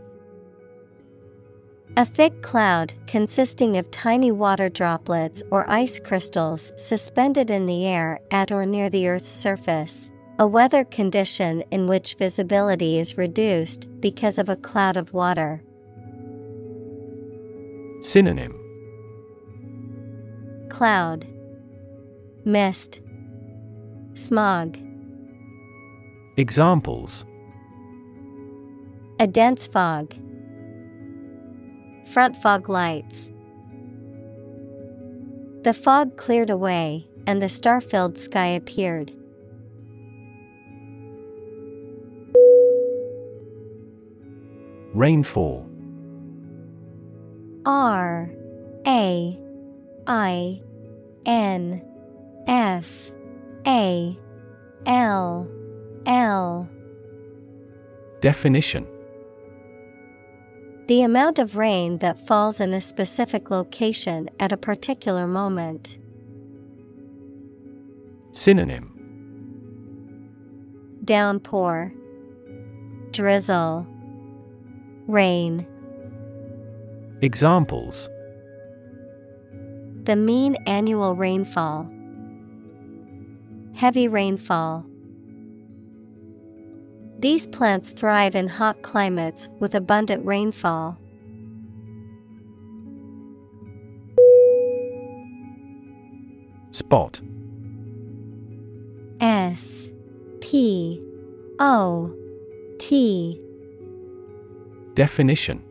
[1.95, 8.19] A thick cloud consisting of tiny water droplets or ice crystals suspended in the air
[8.31, 10.09] at or near the Earth's surface.
[10.39, 15.61] A weather condition in which visibility is reduced because of a cloud of water.
[18.01, 18.59] Synonym.
[20.69, 21.27] Cloud,
[22.45, 22.99] Mist,
[24.15, 24.77] Smog.
[26.35, 27.23] Examples
[29.19, 30.13] A dense fog.
[32.11, 33.31] Front fog lights.
[35.61, 39.13] The fog cleared away, and the star filled sky appeared.
[44.93, 45.65] Rainfall
[47.65, 48.29] R
[48.85, 49.39] A
[50.07, 50.61] I
[51.25, 51.92] N
[52.47, 53.11] F.
[53.65, 54.17] A.
[54.85, 55.47] L.
[56.05, 56.69] L.
[58.19, 58.87] Definition.
[60.87, 65.97] The amount of rain that falls in a specific location at a particular moment.
[68.33, 68.89] Synonym.
[71.05, 71.93] Downpour,
[73.11, 73.87] Drizzle,
[75.07, 75.67] Rain.
[77.21, 78.09] Examples.
[80.03, 81.89] The mean annual rainfall.
[83.75, 84.85] Heavy rainfall.
[87.19, 90.97] These plants thrive in hot climates with abundant rainfall.
[96.71, 97.21] Spot
[99.21, 99.89] S
[100.41, 101.01] P
[101.59, 102.13] O
[102.79, 103.39] T
[104.93, 105.63] Definition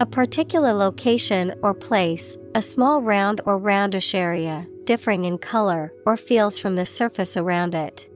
[0.00, 6.16] A particular location or place, a small round or roundish area, differing in color or
[6.16, 8.08] feels from the surface around it.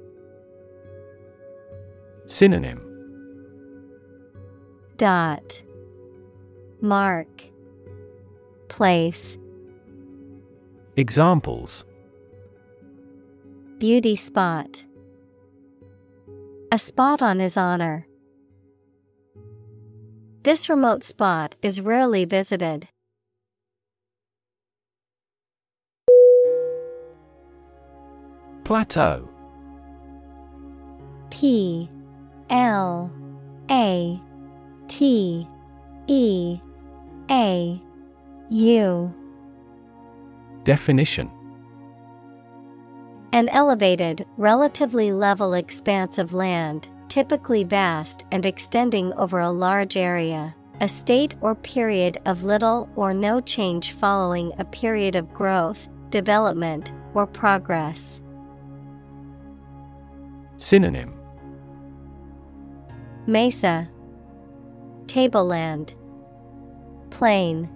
[2.26, 2.84] Synonym
[4.96, 5.62] Dot
[6.80, 7.28] Mark
[8.68, 9.38] Place
[10.96, 11.84] Examples
[13.78, 14.84] Beauty spot
[16.72, 18.06] A spot on his honor.
[20.42, 22.88] This remote spot is rarely visited.
[28.68, 29.26] Plateau
[31.30, 31.88] P
[32.50, 33.10] L
[33.70, 34.20] A
[34.88, 35.48] T
[36.06, 36.60] E
[37.30, 37.82] A
[38.50, 39.14] U
[40.64, 41.30] Definition
[43.32, 50.54] An elevated, relatively level expanse of land, typically vast and extending over a large area.
[50.82, 56.92] A state or period of little or no change following a period of growth, development,
[57.14, 58.20] or progress.
[60.58, 61.14] Synonym.
[63.26, 63.88] Mesa,
[65.06, 65.94] Tableland,
[67.10, 67.70] Plain,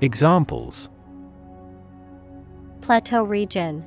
[0.00, 0.90] Examples.
[2.80, 3.84] Plateau region,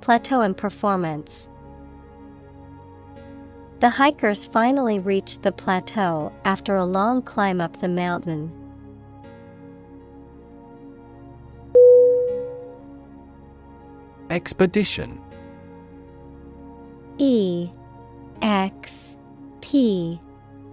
[0.00, 1.48] Plateau in performance.
[3.80, 8.52] The hikers finally reached the plateau after a long climb up the mountain.
[14.30, 15.20] Expedition
[17.18, 17.68] E
[18.42, 19.16] X
[19.60, 20.20] P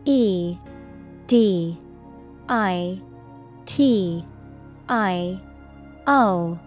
[0.05, 0.57] E
[1.27, 1.77] D
[2.49, 3.01] I
[3.65, 4.25] T
[4.89, 5.41] I
[6.07, 6.59] O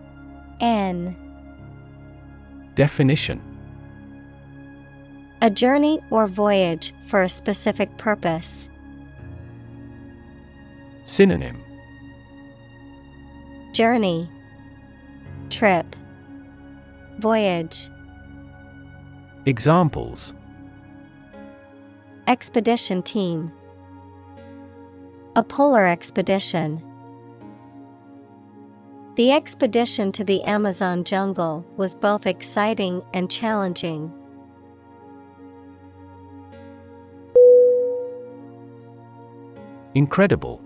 [0.61, 1.17] N.
[2.75, 3.41] Definition.
[5.43, 8.69] A journey or voyage for a specific purpose.
[11.05, 11.63] Synonym.
[13.73, 14.31] Journey.
[15.51, 15.95] Trip.
[17.19, 17.91] Voyage
[19.49, 20.35] Examples
[22.27, 23.53] Expedition team
[25.37, 26.83] A polar expedition.
[29.15, 34.13] The expedition to the Amazon jungle was both exciting and challenging.
[39.95, 40.61] Incredible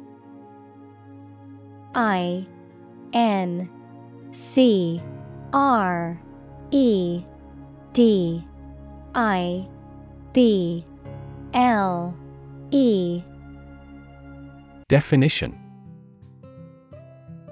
[1.95, 2.47] I
[3.13, 3.69] N
[4.33, 5.03] C
[5.53, 6.19] R
[6.71, 7.27] E
[7.93, 8.47] D
[9.15, 9.69] I
[10.33, 10.85] B
[11.55, 12.15] L
[12.71, 13.23] E.
[14.89, 15.59] Definition.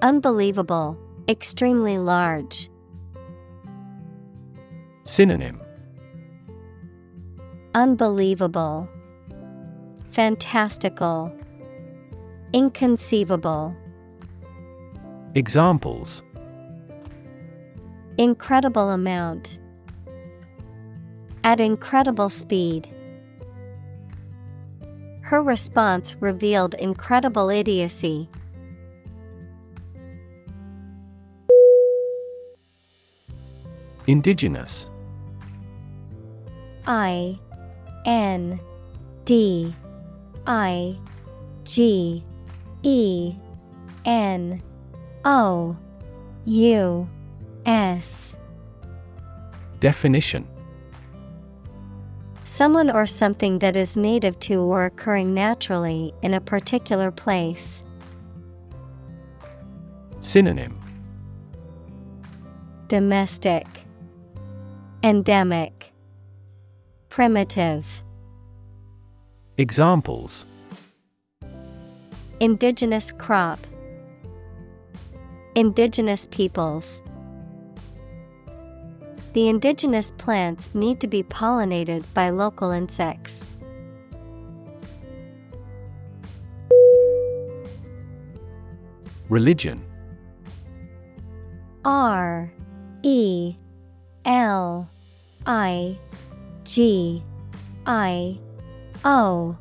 [0.01, 2.69] Unbelievable, extremely large.
[5.03, 5.59] Synonym.
[7.75, 8.87] Unbelievable,
[10.09, 11.31] Fantastical,
[12.53, 13.75] Inconceivable.
[15.35, 16.23] Examples.
[18.17, 19.58] Incredible amount.
[21.43, 22.89] At incredible speed.
[25.21, 28.29] Her response revealed incredible idiocy.
[34.07, 34.89] Indigenous
[36.87, 37.37] I
[38.05, 38.59] N
[39.25, 39.75] D
[40.47, 40.97] I
[41.63, 42.23] G
[42.81, 43.35] E
[44.05, 44.63] N
[45.25, 45.77] O
[46.45, 47.07] U
[47.67, 48.35] S
[49.79, 50.47] Definition
[52.51, 57.83] Someone or something that is native to or occurring naturally in a particular place.
[60.19, 60.79] Synonym.
[62.87, 63.67] Domestic.
[65.03, 65.93] Endemic.
[67.09, 68.01] Primitive.
[69.59, 70.47] Examples.
[72.39, 73.59] Indigenous crop.
[75.53, 77.03] Indigenous peoples
[79.39, 83.47] the indigenous plants need to be pollinated by local insects.
[89.29, 89.81] Religion.
[91.85, 92.51] R
[93.01, 93.55] E
[94.25, 94.89] L
[95.45, 95.97] I
[96.65, 97.23] G
[97.85, 98.37] I
[99.05, 99.57] O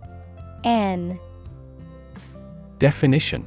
[0.64, 1.20] N.
[2.80, 3.46] Definition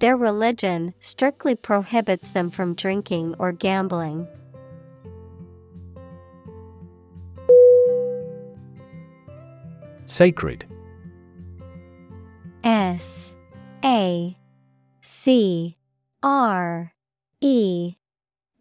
[0.00, 4.28] Their religion strictly prohibits them from drinking or gambling.
[10.06, 10.64] Sacred.
[12.62, 13.32] S
[13.84, 14.36] A
[15.02, 15.76] C
[16.22, 16.92] R
[17.40, 17.94] E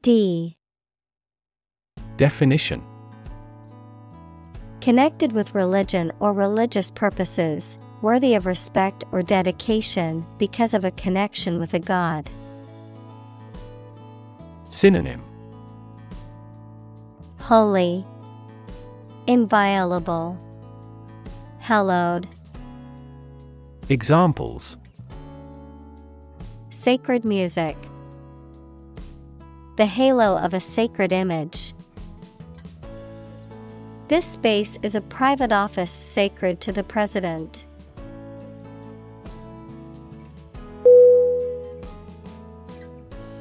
[0.02, 0.58] D.
[2.18, 2.82] Definition.
[4.82, 11.60] Connected with religion or religious purposes, worthy of respect or dedication because of a connection
[11.60, 12.30] with a god.
[14.70, 15.24] Synonym
[17.40, 18.06] Holy,
[19.26, 20.38] Inviolable,
[21.60, 22.28] Hallowed.
[23.90, 24.78] Examples
[26.70, 27.76] Sacred music,
[29.78, 31.74] The halo of a sacred image.
[34.08, 37.67] This space is a private office sacred to the President.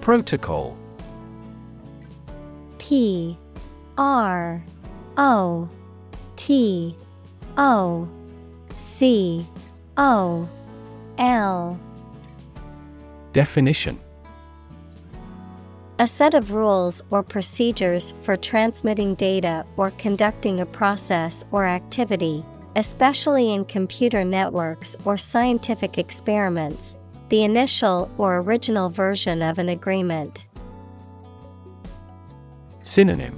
[0.06, 0.78] Protocol.
[2.78, 3.36] P
[3.98, 4.64] R
[5.16, 5.68] O
[6.36, 6.94] T
[7.56, 8.08] O
[8.78, 9.44] C
[9.96, 10.48] O
[11.18, 11.80] L.
[13.32, 13.98] Definition.
[15.98, 22.44] A set of rules or procedures for transmitting data or conducting a process or activity,
[22.76, 26.96] especially in computer networks or scientific experiments,
[27.28, 30.46] the initial or original version of an agreement.
[32.82, 33.36] Synonym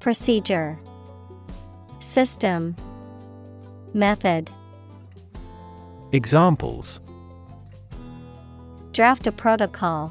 [0.00, 0.78] Procedure
[2.00, 2.74] System
[3.92, 4.50] Method
[6.12, 7.00] Examples
[8.92, 10.10] Draft a protocol.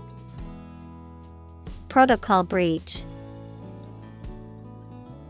[1.89, 3.03] Protocol breach.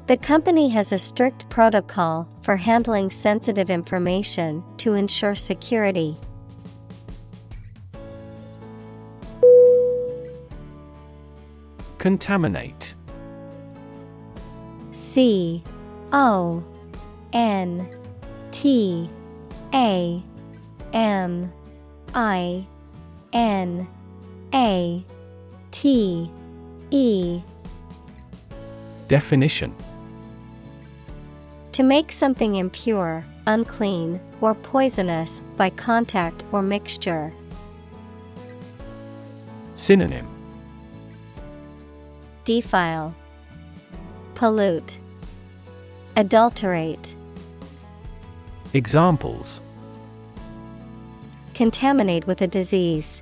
[0.07, 6.15] The company has a strict protocol for handling sensitive information to ensure security.
[11.97, 12.93] Contaminate.
[14.91, 15.63] C
[16.13, 16.63] O
[17.33, 17.89] N
[18.51, 19.09] T
[19.73, 20.23] A
[20.93, 21.51] M
[22.13, 22.67] I
[23.33, 23.87] N
[24.53, 25.03] A
[25.71, 26.31] T
[26.91, 27.41] E.
[29.07, 29.73] Definition
[31.75, 37.33] To make something impure, unclean, or poisonous by contact or mixture.
[39.75, 40.25] Synonym
[42.45, 43.13] Defile,
[44.35, 44.99] Pollute,
[46.15, 47.13] Adulterate,
[48.73, 49.59] Examples
[51.53, 53.21] Contaminate with a disease.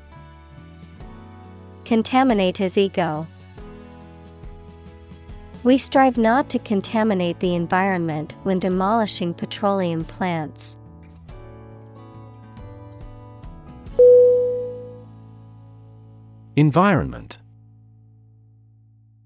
[1.85, 3.25] Contaminate his ego.
[5.63, 10.75] We strive not to contaminate the environment when demolishing petroleum plants.
[16.57, 17.37] Environment.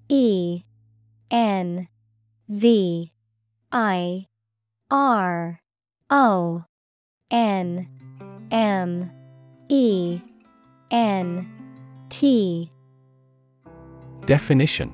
[0.09, 0.61] E
[1.31, 1.87] N
[2.47, 3.11] V
[3.71, 4.27] I
[4.91, 5.59] R
[6.11, 6.63] O
[7.31, 7.87] N
[8.51, 9.11] M
[9.69, 10.21] E
[10.91, 11.51] N
[12.09, 12.71] T.
[14.25, 14.93] Definition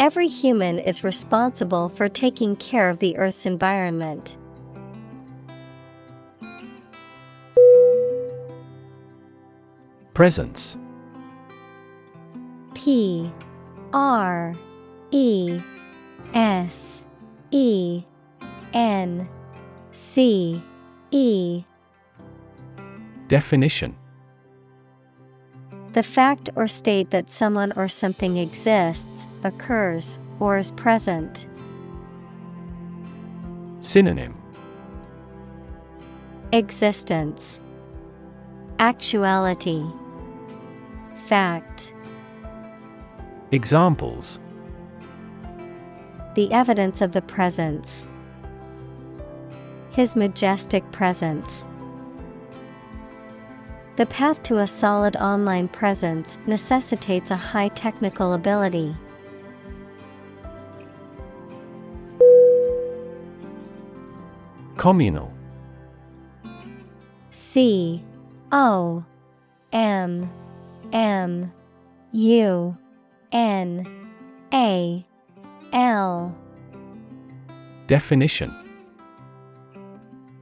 [0.00, 4.38] Every human is responsible for taking care of the Earth's environment.
[10.14, 10.78] Presence.
[12.72, 13.30] P
[13.92, 14.54] R
[15.10, 15.60] E
[16.32, 17.02] S
[17.50, 18.02] E
[18.72, 19.28] N
[19.92, 20.62] C
[21.10, 21.62] E.
[23.28, 23.94] Definition
[25.92, 31.48] The fact or state that someone or something exists, occurs, or is present.
[33.80, 34.36] Synonym
[36.52, 37.60] Existence
[38.78, 39.84] Actuality
[41.26, 41.92] Fact
[43.50, 44.38] Examples
[46.36, 48.06] The evidence of the presence.
[49.90, 51.64] His majestic presence.
[54.00, 58.96] The path to a solid online presence necessitates a high technical ability.
[64.78, 65.30] Communal.
[67.30, 68.02] C
[68.50, 69.04] O
[69.70, 70.30] M
[70.94, 71.52] M
[72.12, 72.78] U
[73.32, 74.08] N
[74.54, 75.06] A
[75.74, 76.34] L.
[77.86, 78.69] Definition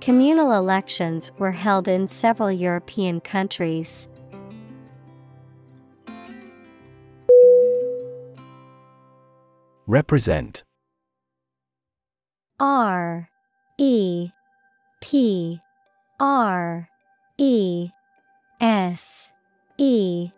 [0.00, 4.08] Communal elections were held in several European countries.
[9.86, 10.64] Represent.
[12.58, 13.28] R
[13.76, 14.30] E
[15.02, 15.60] P
[16.18, 16.88] R
[17.36, 17.90] E
[18.60, 19.28] S
[19.76, 20.30] E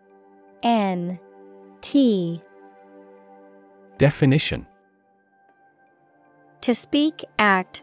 [0.61, 1.19] N
[1.79, 2.41] T.
[3.97, 4.65] Definition.
[6.61, 7.82] To speak, act,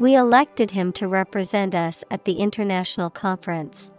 [0.00, 3.92] We elected him to represent us at the international conference.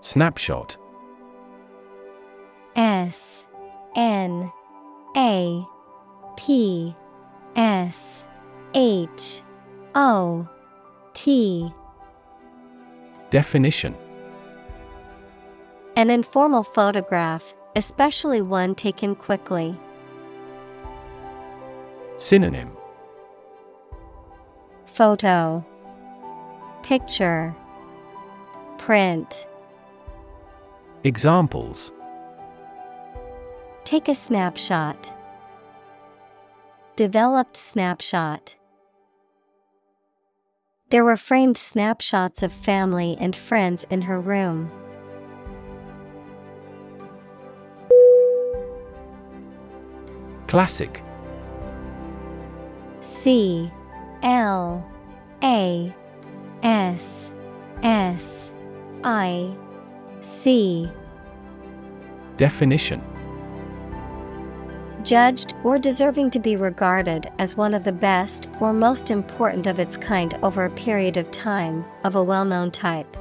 [0.00, 0.78] Snapshot
[2.74, 3.44] S
[3.94, 4.50] N
[5.18, 5.66] A
[6.38, 6.96] P
[7.54, 8.24] S
[8.74, 9.42] H
[9.94, 10.48] O
[11.12, 11.70] T
[13.28, 13.94] Definition
[15.94, 19.78] An informal photograph, especially one taken quickly.
[22.22, 22.70] Synonym
[24.84, 25.66] Photo
[26.84, 27.52] Picture
[28.78, 29.48] Print
[31.02, 31.90] Examples
[33.82, 35.12] Take a snapshot.
[36.94, 38.54] Developed snapshot.
[40.90, 44.70] There were framed snapshots of family and friends in her room.
[50.46, 51.02] Classic
[53.02, 53.70] C
[54.22, 54.84] L
[55.42, 55.94] A
[56.62, 57.32] S
[57.82, 58.52] S
[59.04, 59.54] I
[60.20, 60.90] C
[62.36, 63.02] Definition
[65.02, 69.80] Judged or deserving to be regarded as one of the best or most important of
[69.80, 73.16] its kind over a period of time, of a well known type.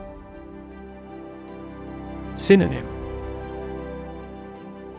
[2.36, 2.88] Synonym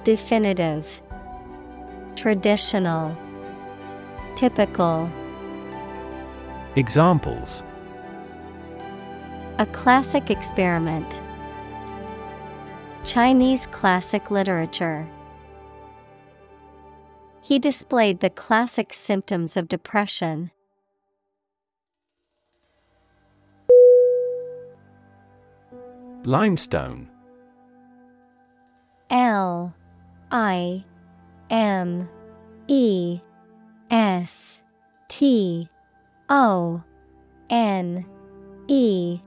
[0.03, 1.01] Definitive,
[2.17, 3.17] Traditional,
[4.43, 5.09] Typical.
[6.75, 7.63] Examples
[9.61, 11.23] A classic experiment.
[13.05, 15.09] Chinese classic literature.
[17.41, 20.51] He displayed the classic symptoms of depression.
[26.25, 27.09] Limestone
[29.09, 29.73] L
[30.33, 30.85] I
[31.49, 32.09] M
[32.67, 33.21] E
[33.93, 34.59] S
[35.09, 35.69] T
[36.31, 36.83] O
[37.51, 38.07] N
[38.67, 39.21] E.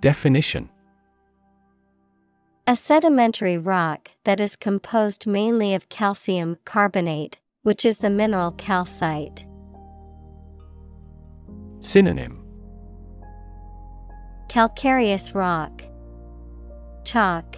[0.00, 0.68] Definition.
[2.66, 9.46] A sedimentary rock that is composed mainly of calcium carbonate, which is the mineral calcite.
[11.80, 12.44] Synonym.
[14.50, 15.82] Calcareous rock,
[17.04, 17.56] Chalk,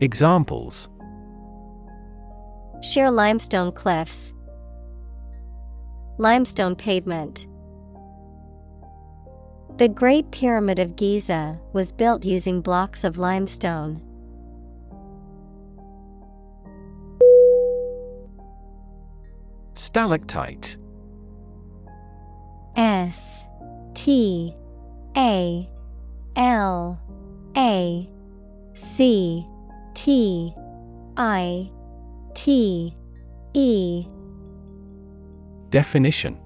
[0.00, 0.88] Examples
[2.82, 4.32] sheer limestone cliffs,
[6.20, 7.46] Limestone pavement.
[9.78, 14.02] The Great Pyramid of Giza was built using blocks of limestone.
[19.72, 20.76] Stalactite
[22.76, 23.46] S
[23.94, 24.54] T
[25.16, 25.70] A
[26.36, 27.00] L
[27.56, 28.10] A
[28.74, 29.46] C
[29.94, 30.54] T
[31.16, 31.70] I
[32.34, 32.96] T
[33.54, 34.06] E.
[35.70, 36.38] Definition.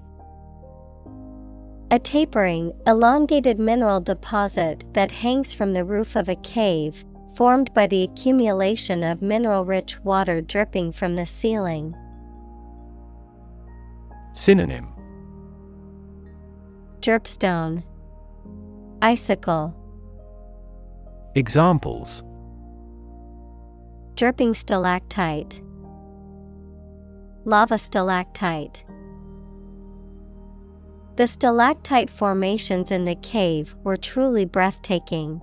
[1.91, 7.05] A tapering, elongated mineral deposit that hangs from the roof of a cave,
[7.37, 11.95] formed by the accumulation of mineral rich water dripping from the ceiling.
[14.33, 14.89] Synonym.
[17.01, 17.85] Dripstone,
[19.03, 19.75] Icicle,
[21.37, 22.23] Examples.
[24.15, 25.61] Dripping stalactite,
[27.45, 28.85] Lava stalactite.
[31.17, 35.41] The stalactite formations in the cave were truly breathtaking.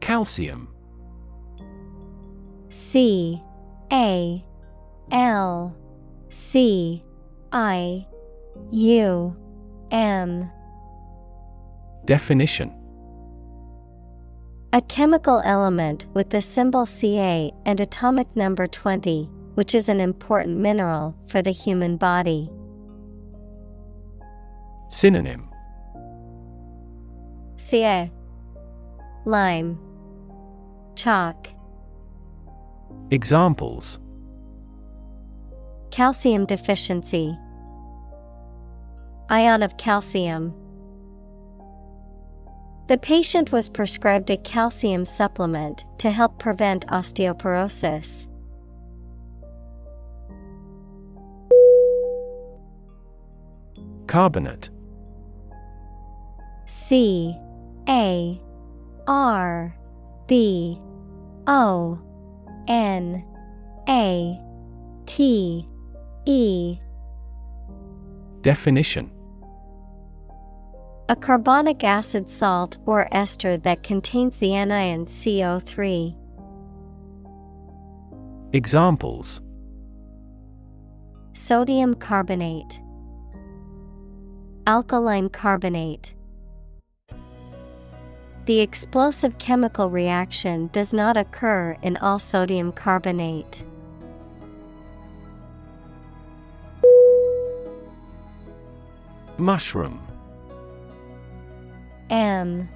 [0.00, 0.68] Calcium
[2.68, 3.42] C
[3.92, 4.44] A
[5.10, 5.76] L
[6.28, 7.04] C
[7.52, 8.06] I
[8.70, 9.36] U
[9.90, 10.50] M
[12.04, 12.83] Definition
[14.74, 20.58] A chemical element with the symbol Ca and atomic number 20, which is an important
[20.58, 22.50] mineral for the human body.
[24.88, 25.48] Synonym.
[27.56, 28.10] Ca
[29.24, 29.78] Lime.
[30.96, 31.46] Chalk.
[33.12, 34.00] Examples.
[35.92, 37.38] Calcium deficiency.
[39.30, 40.52] Ion of calcium
[42.86, 48.26] The patient was prescribed a calcium supplement to help prevent osteoporosis.
[54.06, 54.68] Carbonate.
[56.66, 57.34] C.
[57.88, 58.38] A.
[59.06, 59.74] R.
[60.26, 60.78] B.
[61.46, 61.98] O.
[62.68, 63.24] N.
[63.88, 64.38] A.
[65.06, 65.66] T.
[66.26, 66.78] E.
[68.42, 69.13] Definition
[71.06, 76.16] A carbonic acid salt or ester that contains the anion CO3.
[78.54, 79.42] Examples
[81.34, 82.80] Sodium carbonate,
[84.66, 86.14] Alkaline carbonate.
[88.46, 93.62] The explosive chemical reaction does not occur in all sodium carbonate.
[99.36, 100.00] Mushroom
[102.10, 102.68] M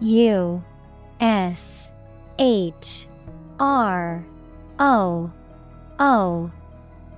[0.00, 0.62] U
[1.20, 1.88] S
[2.38, 3.06] H
[3.58, 4.24] R
[4.78, 5.30] O
[5.98, 6.50] O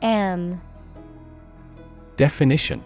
[0.03, 0.61] M.
[2.16, 2.83] Definition.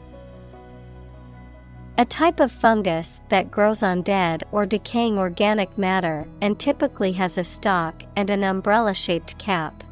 [1.98, 7.36] A type of fungus that grows on dead or decaying organic matter and typically has
[7.36, 9.84] a stalk and an umbrella shaped cap.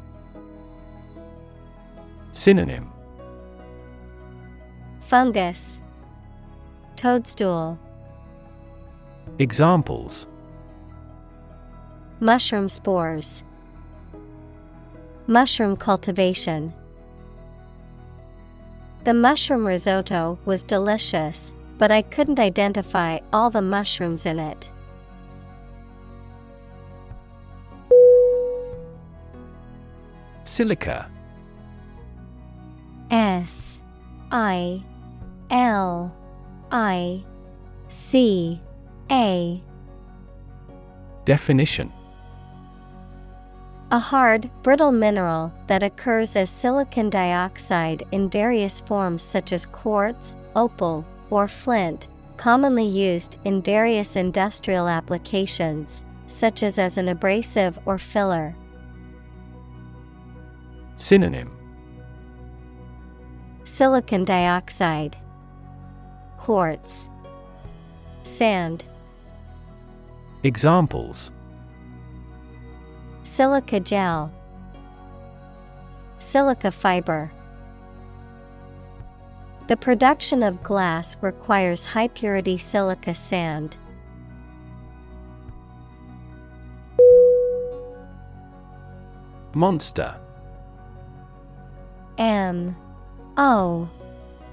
[2.31, 2.91] Synonym.
[5.01, 5.79] Fungus.
[6.95, 7.77] Toadstool
[9.39, 10.27] Examples.
[12.19, 13.45] Mushroom spores.
[15.27, 16.73] Mushroom cultivation.
[19.05, 24.69] The mushroom risotto was delicious, but I couldn't identify all the mushrooms in it.
[30.43, 31.09] Silica.
[33.09, 33.79] S
[34.31, 34.83] I
[35.49, 36.13] L
[36.71, 37.23] I
[37.87, 38.61] C
[39.11, 39.63] A.
[41.25, 41.91] Definition.
[43.91, 50.35] A hard, brittle mineral that occurs as silicon dioxide in various forms such as quartz,
[50.55, 52.07] opal, or flint,
[52.37, 58.55] commonly used in various industrial applications, such as as an abrasive or filler.
[60.97, 61.51] Synonym.
[63.63, 65.17] Silicon dioxide,
[66.37, 67.09] quartz,
[68.23, 68.85] sand.
[70.43, 71.31] Examples.
[73.23, 74.31] Silica gel,
[76.19, 77.31] silica fiber.
[79.67, 83.77] The production of glass requires high purity silica sand.
[89.53, 90.15] Monster.
[92.17, 92.75] M.
[93.35, 93.89] O.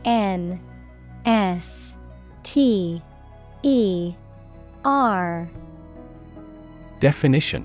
[0.04, 0.60] N.
[1.24, 1.94] S.
[2.42, 3.00] T.
[3.62, 4.14] E.
[4.84, 5.48] R
[7.06, 7.64] Definition.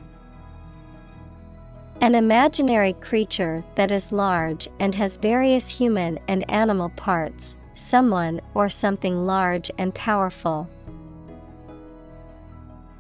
[2.00, 8.70] An imaginary creature that is large and has various human and animal parts, someone or
[8.70, 10.70] something large and powerful.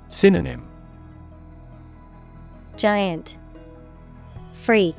[0.10, 0.66] Synonym.
[2.76, 3.38] Giant.
[4.54, 4.96] Freak.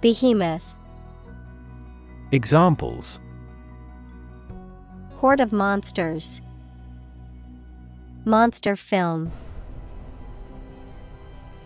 [0.00, 0.76] Behemoth.
[2.30, 3.18] Examples.
[5.16, 6.42] Horde of monsters.
[8.24, 9.32] Monster film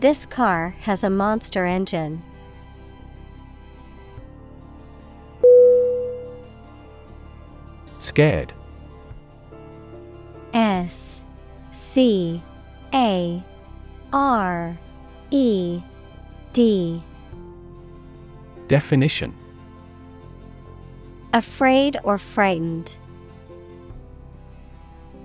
[0.01, 2.23] This car has a monster engine.
[7.99, 8.55] Scared
[10.55, 11.21] S
[11.73, 12.43] C
[12.95, 13.45] A
[14.11, 14.79] R
[15.31, 15.83] E
[16.55, 17.03] D
[18.69, 19.37] Definition
[21.35, 22.97] Afraid or frightened.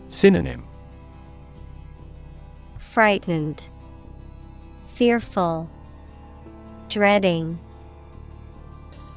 [0.10, 0.66] Synonym
[2.78, 3.70] Frightened.
[4.96, 5.70] Fearful.
[6.88, 7.60] Dreading.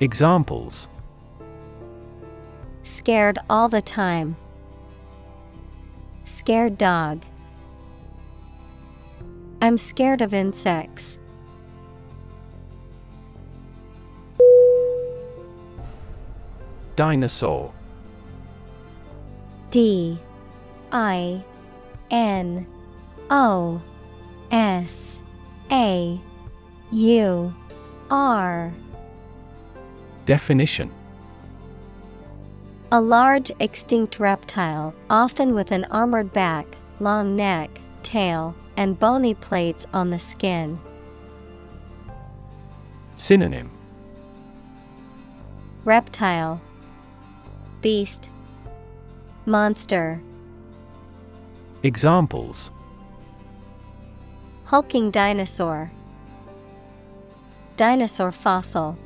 [0.00, 0.88] Examples
[2.82, 4.36] Scared all the time.
[6.24, 7.22] Scared dog.
[9.62, 11.16] I'm scared of insects.
[16.96, 17.72] Dinosaur
[19.70, 20.18] D
[20.90, 21.44] I
[22.10, 22.66] N
[23.30, 23.80] O
[24.50, 25.17] S
[25.70, 26.18] A
[26.92, 27.54] U
[28.10, 28.72] R.
[30.24, 30.90] Definition.
[32.90, 36.66] A large extinct reptile, often with an armored back,
[37.00, 37.70] long neck,
[38.02, 40.78] tail, and bony plates on the skin.
[43.16, 43.70] Synonym.
[45.84, 46.62] Reptile.
[47.82, 48.30] Beast.
[49.44, 50.22] Monster.
[51.82, 52.70] Examples
[54.68, 55.90] Hulking dinosaur.
[57.78, 58.98] Dinosaur fossil.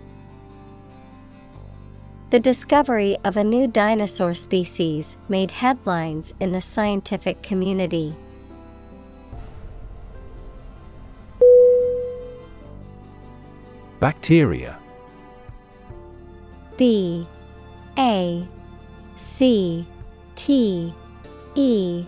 [2.30, 8.16] The discovery of a new dinosaur species made headlines in the scientific community.
[14.00, 14.76] Bacteria.
[16.76, 17.24] B
[17.96, 18.44] A
[19.16, 19.86] C
[20.34, 20.92] T
[21.54, 22.04] E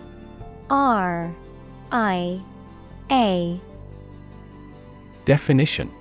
[0.69, 1.33] R
[1.93, 2.41] I
[3.11, 3.59] A.
[5.25, 5.91] Definition.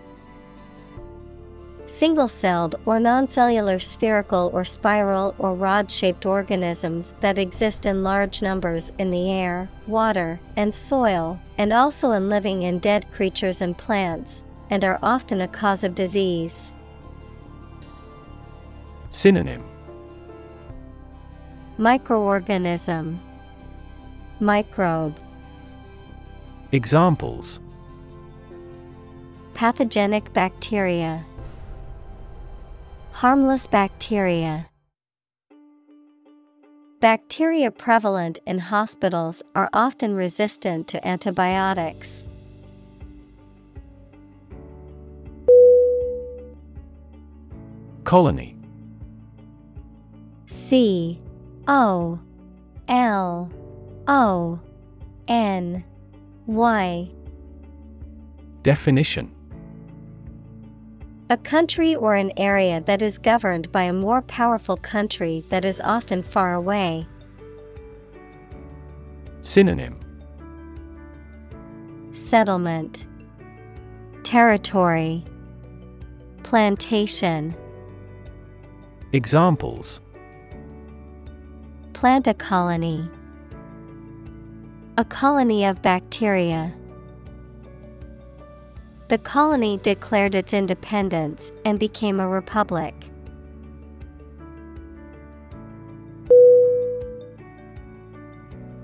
[1.87, 8.41] Single celled or non-cellular spherical or spiral or rod shaped organisms that exist in large
[8.41, 13.77] numbers in the air, water, and soil, and also in living and dead creatures and
[13.77, 16.73] plants, and are often a cause of disease.
[19.11, 19.63] Synonym.
[21.79, 23.19] Microorganism.
[24.41, 25.19] Microbe
[26.75, 27.61] Examples.
[29.55, 31.25] Pathogenic bacteria.
[33.13, 34.67] Harmless bacteria.
[36.99, 42.25] Bacteria prevalent in hospitals are often resistant to antibiotics.
[48.03, 48.57] Colony.
[50.47, 51.21] C
[51.69, 52.19] O
[52.89, 53.49] L
[54.09, 54.59] O
[55.29, 55.85] N
[56.47, 57.11] Y
[58.65, 59.31] Definition.
[61.29, 65.83] A country or an area that is governed by a more powerful country that is
[65.83, 67.07] often far away.
[69.43, 70.01] Synonym.
[72.12, 73.07] Settlement.
[74.23, 75.25] Territory.
[76.43, 77.55] Plantation.
[79.12, 80.01] Examples.
[81.93, 83.11] Plant a colony.
[84.97, 86.73] A colony of bacteria.
[89.09, 92.95] The colony declared its independence and became a republic.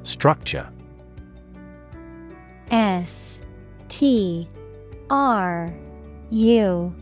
[0.02, 0.68] Structure
[2.72, 3.38] S
[3.88, 4.48] T
[5.10, 5.72] R
[6.30, 6.92] U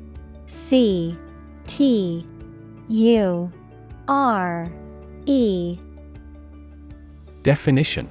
[0.47, 1.16] C
[1.66, 2.26] T
[2.89, 3.51] U
[4.06, 4.70] R
[5.24, 5.78] E
[7.43, 8.10] Definition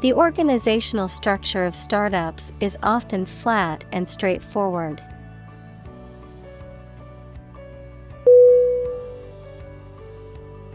[0.00, 5.02] The organizational structure of startups is often flat and straightforward.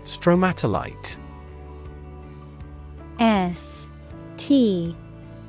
[0.04, 1.18] Stromatolite
[3.20, 3.88] S
[4.36, 4.96] T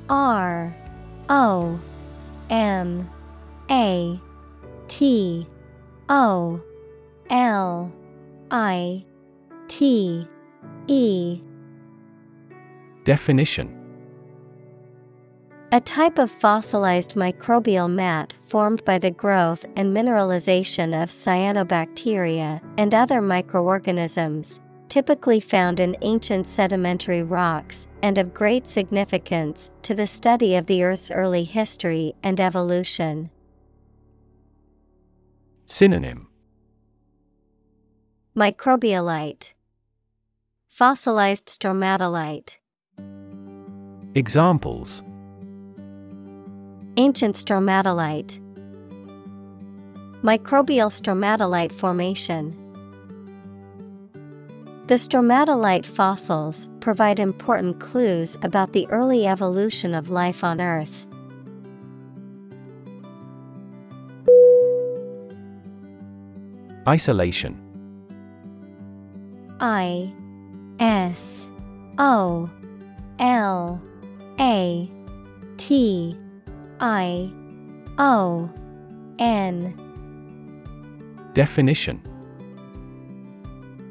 [0.08, 0.76] R
[1.28, 1.80] O
[2.50, 3.10] M
[3.68, 4.20] A
[4.86, 5.48] T
[6.08, 6.60] O
[7.28, 7.92] L
[8.52, 9.04] I
[9.66, 10.28] T
[10.86, 11.40] E
[13.04, 13.80] Definition.
[15.72, 22.94] A type of fossilized microbial mat formed by the growth and mineralization of cyanobacteria and
[22.94, 30.54] other microorganisms, typically found in ancient sedimentary rocks and of great significance to the study
[30.54, 33.30] of the Earth's early history and evolution.
[35.66, 36.28] Synonym.
[38.36, 39.52] Microbialite.
[40.68, 42.58] Fossilized stromatolite
[44.16, 45.02] Examples.
[46.96, 48.38] Ancient stromatolite.
[50.22, 52.56] Microbial stromatolite formation.
[54.86, 61.08] The stromatolite fossils provide important clues about the early evolution of life on Earth.
[66.86, 67.60] Isolation.
[69.58, 70.12] I
[70.78, 71.48] S
[71.98, 72.48] O
[73.18, 73.82] L
[74.40, 74.90] A
[75.56, 76.18] T
[76.80, 77.32] I
[77.98, 78.50] O
[79.18, 79.80] N.
[81.34, 82.02] Definition.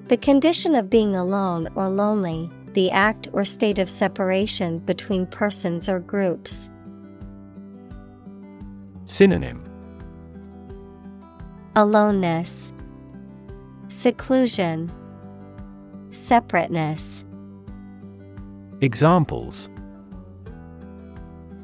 [0.07, 5.87] The condition of being alone or lonely, the act or state of separation between persons
[5.87, 6.69] or groups.
[9.05, 9.63] Synonym.
[11.75, 12.73] Aloneness,
[13.87, 14.91] Seclusion,
[16.11, 17.25] Separateness.
[18.81, 19.69] Examples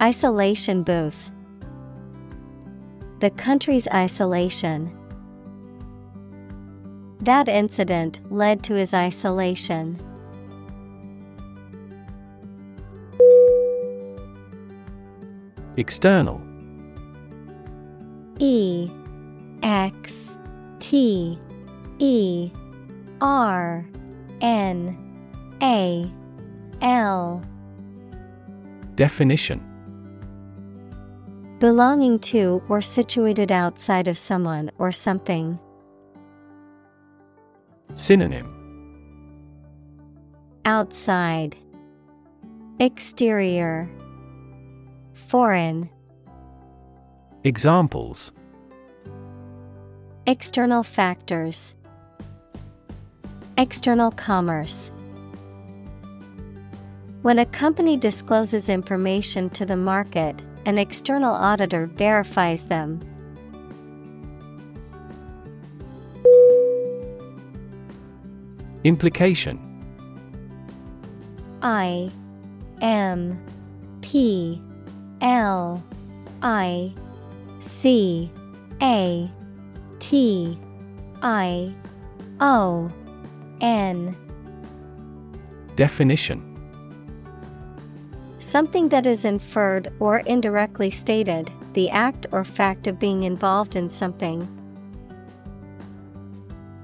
[0.02, 1.30] Isolation booth.
[3.20, 4.98] The country's isolation.
[7.20, 10.00] That incident led to his isolation.
[15.76, 16.42] External
[18.40, 18.90] E
[19.62, 20.34] X
[20.80, 21.38] T
[22.00, 22.52] E
[23.20, 23.86] R
[24.40, 24.98] N
[25.62, 26.10] A
[26.82, 27.44] L
[28.96, 29.69] Definition
[31.60, 35.60] Belonging to or situated outside of someone or something.
[37.96, 38.56] Synonym.
[40.64, 41.58] Outside.
[42.80, 43.90] Exterior.
[45.14, 45.90] Foreign.
[47.44, 48.32] Examples.
[50.28, 51.76] External factors.
[53.58, 54.94] External commerce.
[57.22, 63.02] When a company discloses information to the market, an external auditor verifies them.
[68.84, 69.60] Implication.
[71.64, 72.12] I
[72.82, 73.44] M
[74.02, 74.62] P
[75.22, 75.84] L
[76.44, 76.94] I
[77.62, 78.32] C
[78.82, 79.30] A
[79.98, 80.58] T
[81.24, 81.74] I
[82.40, 82.92] O
[83.60, 84.16] N.
[85.76, 86.49] Definition
[88.40, 93.90] Something that is inferred or indirectly stated, the act or fact of being involved in
[93.90, 94.48] something.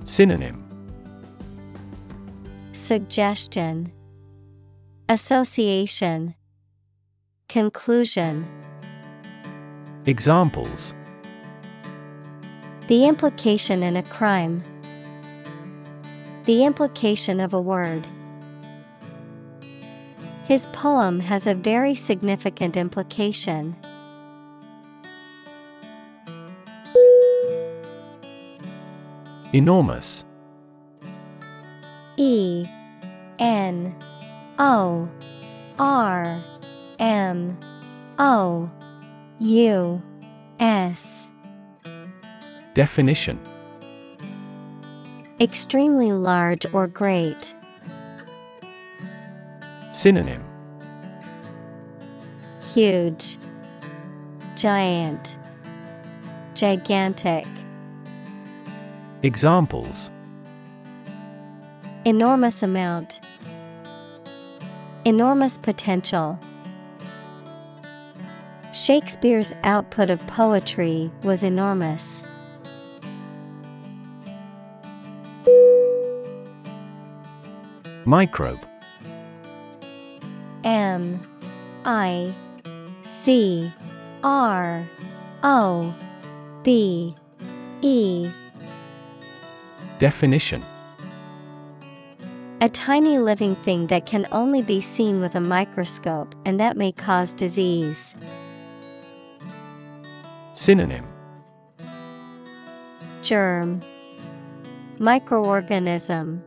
[0.03, 0.61] Synonym
[2.73, 3.93] Suggestion
[5.07, 6.35] Association
[7.47, 8.45] Conclusion
[10.05, 10.93] Examples
[12.87, 14.61] The implication in a crime.
[16.43, 18.05] The implication of a word.
[20.45, 23.75] His poem has a very significant implication.
[29.53, 30.23] Enormous.
[32.17, 32.67] E
[33.39, 33.95] N
[34.59, 35.09] O
[35.79, 36.43] R
[36.99, 37.57] M
[38.19, 38.69] O
[39.39, 40.01] U
[40.59, 41.27] S.
[42.75, 43.39] Definition
[45.39, 47.55] Extremely large or great.
[49.95, 50.43] Synonym
[52.73, 53.37] Huge,
[54.57, 55.39] Giant,
[56.53, 57.47] Gigantic.
[59.23, 60.11] Examples
[62.03, 63.21] Enormous amount,
[65.05, 66.37] Enormous potential.
[68.73, 72.21] Shakespeare's output of poetry was enormous.
[78.03, 78.59] Microbe
[80.65, 81.21] M
[81.85, 82.33] I
[83.03, 83.71] C
[84.23, 84.83] R
[85.43, 85.95] O
[86.63, 87.15] B
[87.81, 88.29] E.
[89.99, 90.65] Definition.
[92.61, 96.91] A tiny living thing that can only be seen with a microscope and that may
[96.91, 98.15] cause disease.
[100.53, 101.05] Synonym.
[103.21, 103.81] Germ.
[104.97, 106.41] Microorganism.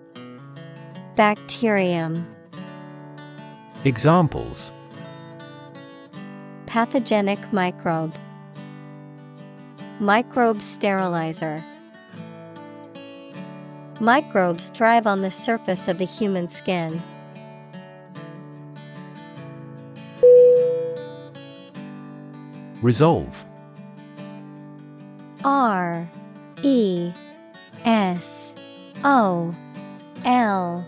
[1.15, 2.27] Bacterium
[3.85, 4.73] Examples.
[6.67, 8.15] Pathogenic microbe.
[10.01, 11.63] Microbe sterilizer.
[14.01, 17.01] Microbes thrive on the surface of the human skin.
[22.83, 23.45] Resolve.
[25.45, 26.09] R
[26.63, 27.13] E
[27.85, 28.53] S
[29.05, 29.55] O
[30.25, 30.87] L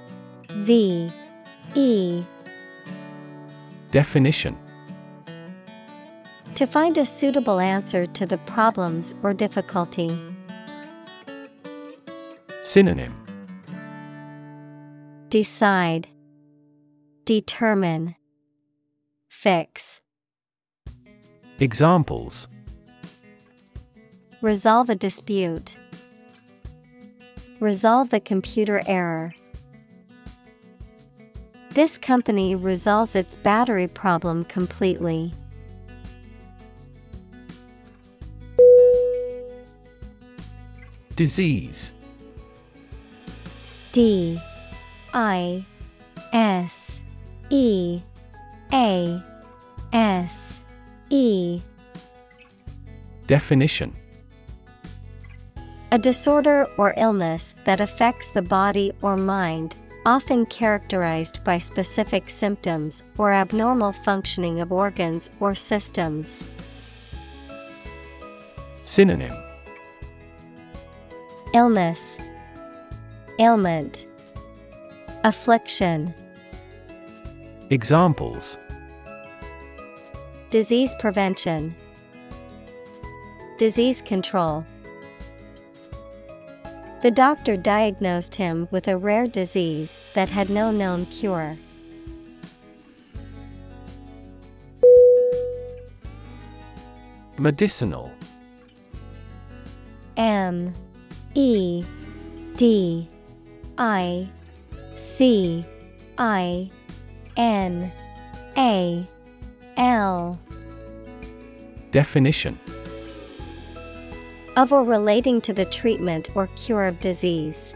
[0.51, 1.11] V
[1.75, 2.25] E
[3.91, 4.57] Definition
[6.55, 10.17] To find a suitable answer to the problems or difficulty.
[12.63, 13.17] Synonym
[15.29, 16.09] Decide,
[17.25, 18.15] Determine,
[19.29, 20.01] Fix.
[21.59, 22.47] Examples
[24.41, 25.77] Resolve a dispute.
[27.59, 29.35] Resolve the computer error.
[31.73, 35.33] This company resolves its battery problem completely.
[41.15, 41.93] Disease.
[43.93, 44.41] D.
[45.15, 45.65] I.
[46.33, 47.01] S.
[47.51, 48.01] E.
[48.73, 49.23] A.
[49.93, 50.61] S.
[51.11, 51.61] E.
[53.29, 53.95] Definition.
[55.93, 59.77] A disorder or illness that affects the body or mind,
[60.07, 66.45] often characterized by specific symptoms or abnormal functioning of organs or systems.
[68.85, 69.33] Synonym.
[71.53, 72.19] Illness,
[73.39, 74.07] Ailment,
[75.25, 76.15] Affliction,
[77.71, 78.59] Examples.
[80.51, 81.75] Disease prevention,
[83.59, 84.65] Disease control.
[87.03, 91.57] The doctor diagnosed him with a rare disease that had no known cure.
[97.39, 98.13] Medicinal.
[100.19, 100.75] M
[101.35, 101.83] E
[102.57, 103.09] D
[103.79, 104.29] I
[104.97, 105.65] C
[106.19, 106.71] I
[107.39, 107.91] N
[108.59, 109.09] A
[109.79, 110.39] L.
[111.93, 112.59] Definition
[114.57, 117.75] of or relating to the treatment or cure of disease.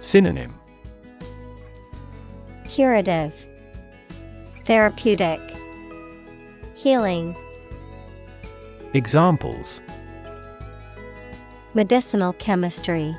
[0.00, 0.54] Synonym
[2.68, 3.46] Curative,
[4.64, 5.40] Therapeutic,
[6.74, 7.36] Healing,
[8.92, 9.80] Examples
[11.74, 13.16] Medicinal chemistry,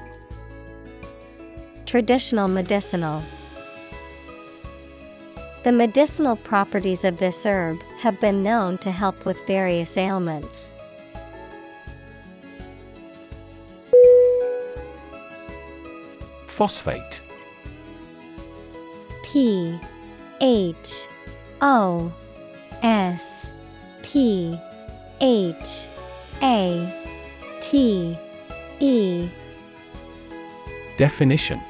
[1.85, 3.23] Traditional medicinal.
[5.64, 10.69] The medicinal properties of this herb have been known to help with various ailments.
[16.58, 17.22] Phosphate.
[19.22, 19.80] P
[20.42, 21.08] H
[21.62, 22.12] O
[22.82, 23.52] S
[24.02, 24.60] P
[25.22, 25.88] H
[26.42, 27.06] A
[27.62, 28.18] T
[28.80, 29.30] E.
[30.98, 31.62] Definition.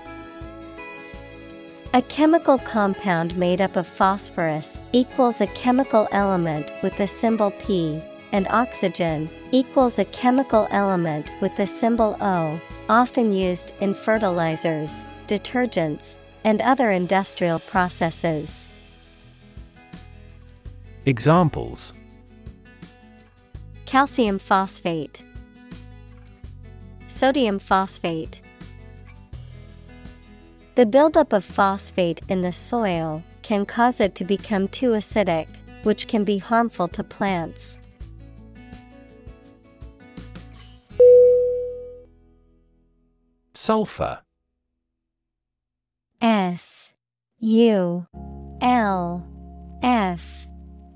[1.93, 8.01] A chemical compound made up of phosphorus equals a chemical element with the symbol P,
[8.31, 12.59] and oxygen equals a chemical element with the symbol O,
[12.89, 18.69] often used in fertilizers, detergents, and other industrial processes.
[21.05, 21.93] Examples
[23.85, 25.23] Calcium phosphate,
[27.07, 28.41] Sodium phosphate.
[30.75, 35.47] The buildup of phosphate in the soil can cause it to become too acidic,
[35.83, 37.79] which can be harmful to plants.
[43.57, 44.19] Sulfur
[46.21, 46.91] S
[47.39, 48.05] U
[48.61, 49.27] L
[49.81, 50.47] F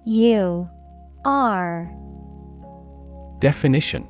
[0.05, 0.69] U
[1.25, 1.91] R.
[3.39, 4.07] Definition.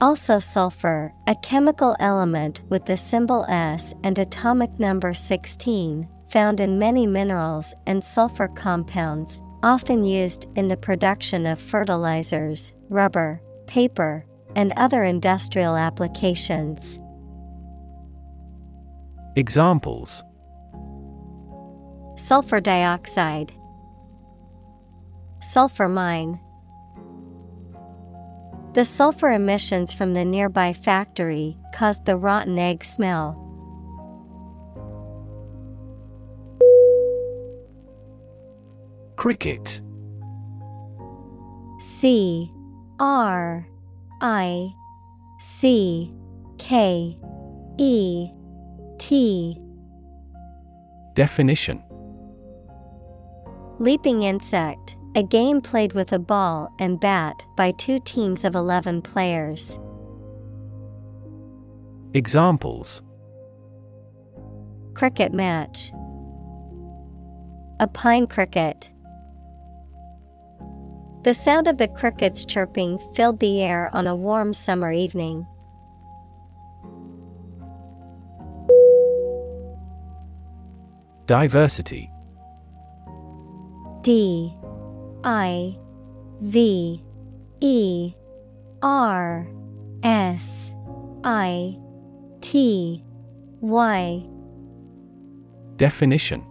[0.00, 6.78] Also sulfur, a chemical element with the symbol S and atomic number 16, found in
[6.78, 14.24] many minerals and sulfur compounds, often used in the production of fertilizers, rubber, paper,
[14.56, 16.98] and other industrial applications.
[19.36, 20.24] Examples
[22.16, 23.52] Sulfur dioxide,
[25.40, 26.40] Sulfur mine.
[28.72, 33.42] The sulfur emissions from the nearby factory caused the rotten egg smell.
[39.16, 39.82] Cricket
[41.80, 42.50] C
[42.98, 43.66] R
[44.20, 44.74] I
[45.40, 46.12] C
[46.58, 47.18] K
[47.78, 48.30] E
[48.98, 49.60] T
[51.14, 51.82] Definition
[53.78, 59.02] Leaping insect, a game played with a ball and bat by two teams of 11
[59.02, 59.78] players.
[62.14, 63.02] Examples
[64.94, 65.92] Cricket match.
[67.80, 68.90] A pine cricket.
[71.26, 75.44] The sound of the crickets chirping filled the air on a warm summer evening.
[81.26, 82.12] Diversity.
[84.02, 84.56] D
[85.24, 85.76] I
[86.42, 87.02] V
[87.60, 88.14] E
[88.80, 89.48] R
[90.04, 90.70] S
[91.24, 91.76] I
[92.40, 93.02] T
[93.60, 94.24] Y.
[95.74, 96.46] Definition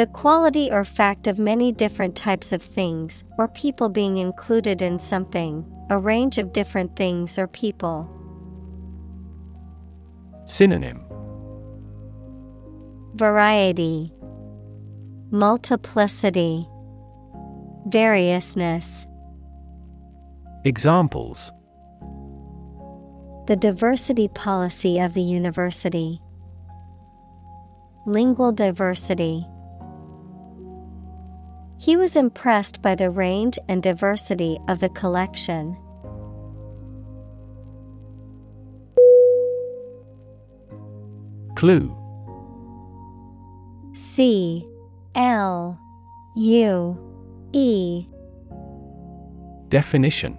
[0.00, 4.98] The quality or fact of many different types of things or people being included in
[4.98, 8.08] something, a range of different things or people.
[10.46, 11.02] Synonym
[13.14, 14.10] Variety,
[15.30, 16.66] Multiplicity,
[17.86, 19.06] Variousness.
[20.64, 21.52] Examples
[23.48, 26.22] The diversity policy of the university.
[28.06, 29.46] Lingual diversity.
[31.80, 35.78] He was impressed by the range and diversity of the collection.
[41.56, 41.96] Clue.
[43.94, 44.68] C.
[45.14, 45.80] L.
[46.36, 46.98] U.
[47.54, 48.06] E.
[49.70, 50.38] Definition.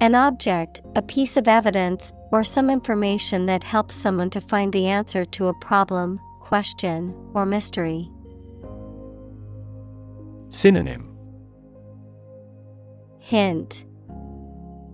[0.00, 4.88] An object, a piece of evidence, or some information that helps someone to find the
[4.88, 8.10] answer to a problem, question, or mystery.
[10.56, 11.06] Synonym
[13.18, 13.84] Hint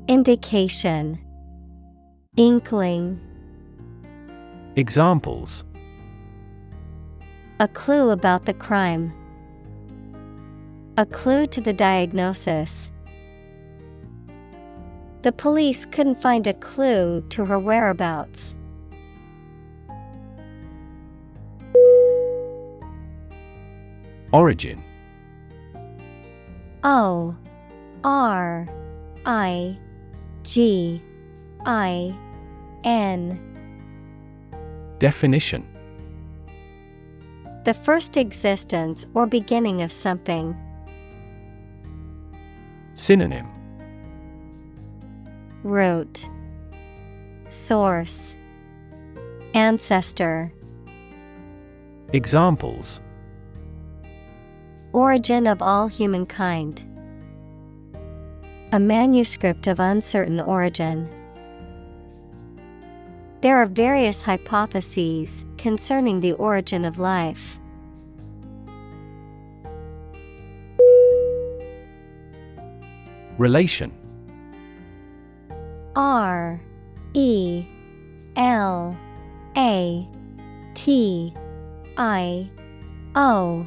[0.09, 1.21] Indication
[2.37, 3.21] Inkling
[4.75, 5.63] Examples
[7.61, 9.13] A clue about the crime.
[10.99, 12.91] A clue to the diagnosis.
[15.23, 18.57] The police couldn't find a clue to her whereabouts.
[24.33, 24.83] Origin
[26.85, 27.37] O
[28.03, 28.67] R
[29.25, 29.79] I
[30.43, 31.01] G
[31.65, 32.15] I
[32.85, 33.39] N.
[34.99, 35.67] Definition.
[37.65, 40.57] The first existence or beginning of something.
[42.95, 43.49] Synonym.
[45.63, 46.27] Root.
[47.49, 48.35] Source.
[49.55, 50.51] Ancestor.
[52.13, 53.01] Examples
[54.93, 56.85] Origin of all humankind.
[58.73, 61.09] A manuscript of uncertain origin.
[63.41, 67.59] There are various hypotheses concerning the origin of life.
[73.39, 73.91] Relation
[75.97, 76.61] R
[77.15, 77.65] E
[78.37, 78.97] L
[79.57, 80.09] A
[80.75, 81.33] T
[81.97, 82.51] I
[83.15, 83.67] O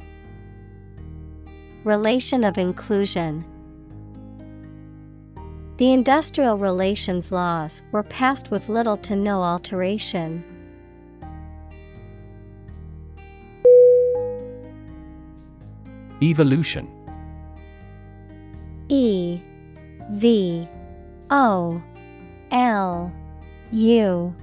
[1.83, 3.43] Relation of inclusion.
[5.77, 10.43] The industrial relations laws were passed with little to no alteration.
[16.21, 16.87] Evolution
[18.89, 19.41] E
[20.11, 20.69] V
[21.31, 21.81] O
[22.51, 23.11] L
[23.71, 24.35] U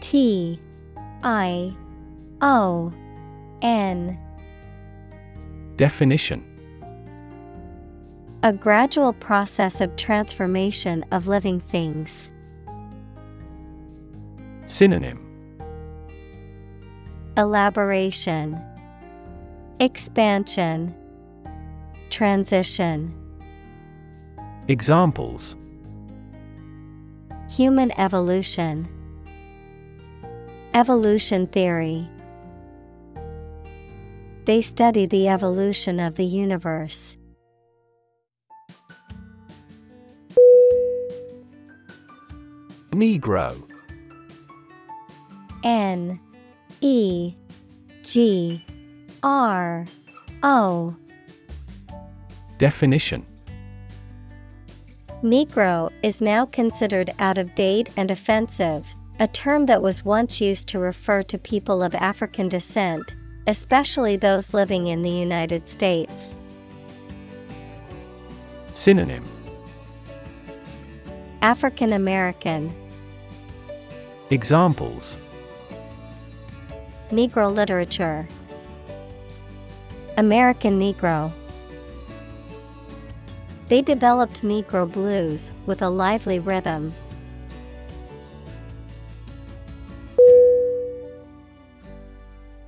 [0.00, 0.60] T
[1.22, 1.74] I
[2.42, 2.92] O
[3.62, 4.18] N
[5.76, 6.51] Definition
[8.44, 12.32] A gradual process of transformation of living things.
[14.66, 15.20] Synonym.
[17.36, 18.52] Elaboration.
[19.78, 20.92] Expansion.
[22.10, 23.14] Transition.
[24.66, 25.54] Examples.
[27.48, 28.88] Human evolution.
[30.74, 32.08] Evolution theory.
[34.46, 37.16] They study the evolution of the universe.
[42.92, 43.56] Negro
[45.64, 46.20] N
[46.82, 47.34] E
[48.02, 48.62] G
[49.22, 49.86] R
[50.42, 50.94] O.
[52.58, 53.24] Definition.
[55.22, 60.68] Negro is now considered out of date and offensive, a term that was once used
[60.68, 63.14] to refer to people of African descent,
[63.46, 66.34] especially those living in the United States.
[68.74, 69.24] Synonym.
[71.40, 72.72] African American,
[74.32, 75.18] Examples
[77.10, 78.26] Negro literature,
[80.16, 81.30] American Negro.
[83.68, 86.94] They developed Negro blues with a lively rhythm.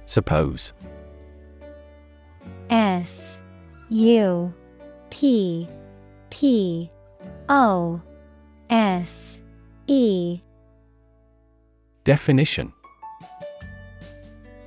[0.04, 0.74] Suppose
[2.68, 3.38] S
[3.88, 4.52] U
[5.08, 5.66] P
[6.28, 6.90] P
[7.48, 8.02] O
[8.68, 9.38] S
[9.86, 10.42] E
[12.04, 12.72] Definition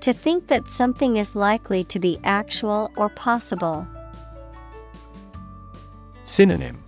[0.01, 3.87] To think that something is likely to be actual or possible.
[6.23, 6.83] Synonym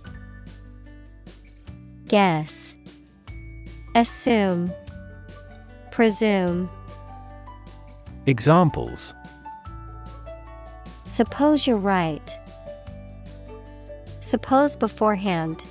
[2.08, 2.74] Guess,
[3.94, 4.72] Assume,
[5.92, 6.68] Presume.
[8.26, 9.14] Examples
[11.06, 12.38] Suppose you're right.
[14.20, 15.64] Suppose beforehand.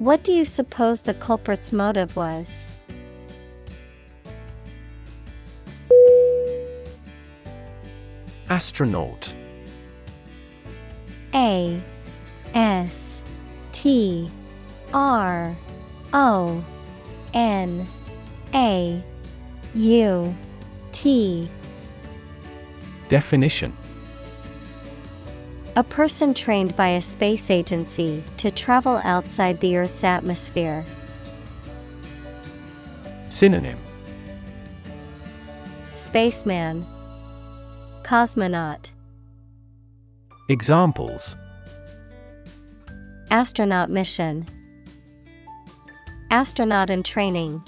[0.00, 2.66] What do you suppose the culprit's motive was?
[8.48, 9.34] Astronaut.
[11.34, 11.78] A
[12.54, 13.22] S
[13.72, 14.30] T
[14.94, 15.54] R
[16.14, 16.64] O
[17.34, 17.86] N
[18.54, 19.04] A
[19.74, 20.34] U
[20.92, 21.46] T.
[23.08, 23.76] Definition
[25.76, 30.84] A person trained by a space agency to travel outside the Earth's atmosphere.
[33.28, 33.78] Synonym.
[35.94, 36.84] Spaceman.
[38.02, 38.90] Cosmonaut.
[40.48, 41.36] Examples.
[43.30, 44.48] Astronaut mission.
[46.32, 47.62] Astronaut in training.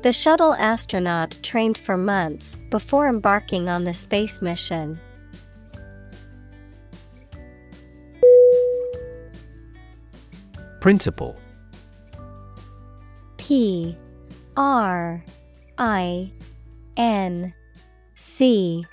[0.00, 4.98] The shuttle astronaut trained for months before embarking on the space mission.
[10.86, 11.34] Principle.
[13.38, 13.98] P
[14.56, 15.24] R
[15.78, 16.30] I
[16.96, 17.52] N
[18.14, 18.86] C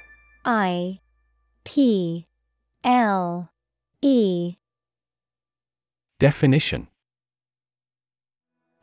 [0.43, 0.99] I
[1.63, 2.25] P
[2.83, 3.51] L
[4.01, 4.55] E.
[6.17, 6.87] Definition.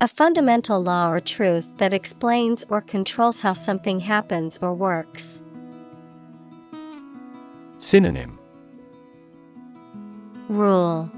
[0.01, 5.41] A fundamental law or truth that explains or controls how something happens or works.
[7.79, 8.39] Synonym.
[10.49, 11.11] Rule.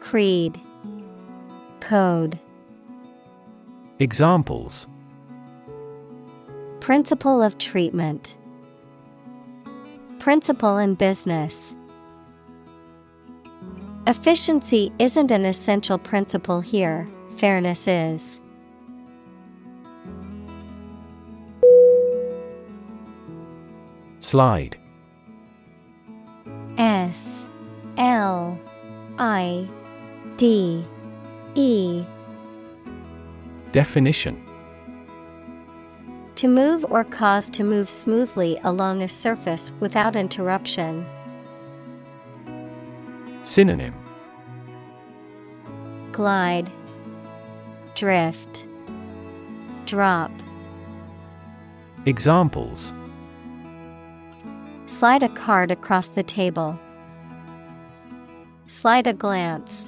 [0.00, 0.58] Creed
[1.90, 2.38] Code.
[3.98, 4.86] Examples.
[6.78, 8.38] Principle of treatment.
[10.20, 11.74] Principle in business.
[14.06, 18.40] Efficiency isn't an essential principle here, fairness is.
[24.20, 24.76] Slide.
[26.78, 27.44] S
[27.96, 28.56] L
[29.18, 29.68] I
[30.36, 30.86] D
[31.54, 32.04] E
[33.72, 34.44] Definition
[36.36, 41.06] To move or cause to move smoothly along a surface without interruption.
[43.42, 43.94] Synonym
[46.12, 46.70] Glide,
[47.94, 48.66] Drift,
[49.86, 50.30] Drop.
[52.06, 52.92] Examples
[54.86, 56.78] Slide a card across the table.
[58.66, 59.86] Slide a glance.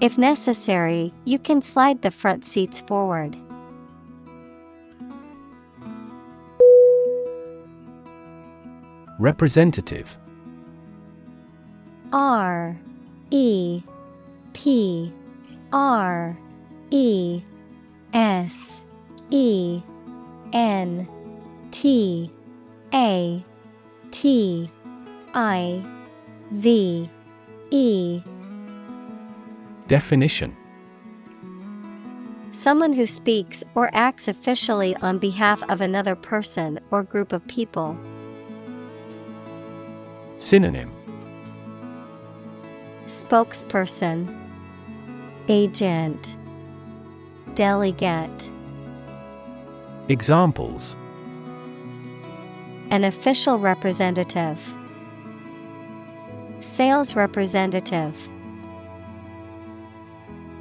[0.00, 3.36] If necessary, you can slide the front seats forward.
[9.18, 10.16] Representative
[12.12, 12.78] R
[13.30, 13.82] E
[14.54, 15.12] P
[15.70, 16.38] R
[16.90, 17.42] E
[18.14, 18.80] S
[19.28, 19.82] E
[20.54, 21.06] N
[21.70, 22.30] T
[22.94, 23.44] A
[24.10, 24.70] T
[25.34, 25.84] I
[26.50, 27.10] V
[27.70, 28.22] E
[29.90, 30.56] Definition.
[32.52, 37.98] Someone who speaks or acts officially on behalf of another person or group of people.
[40.38, 40.92] Synonym.
[43.06, 44.32] Spokesperson.
[45.48, 46.36] Agent.
[47.56, 48.48] Delegate.
[50.08, 50.94] Examples.
[52.90, 54.72] An official representative.
[56.60, 58.29] Sales representative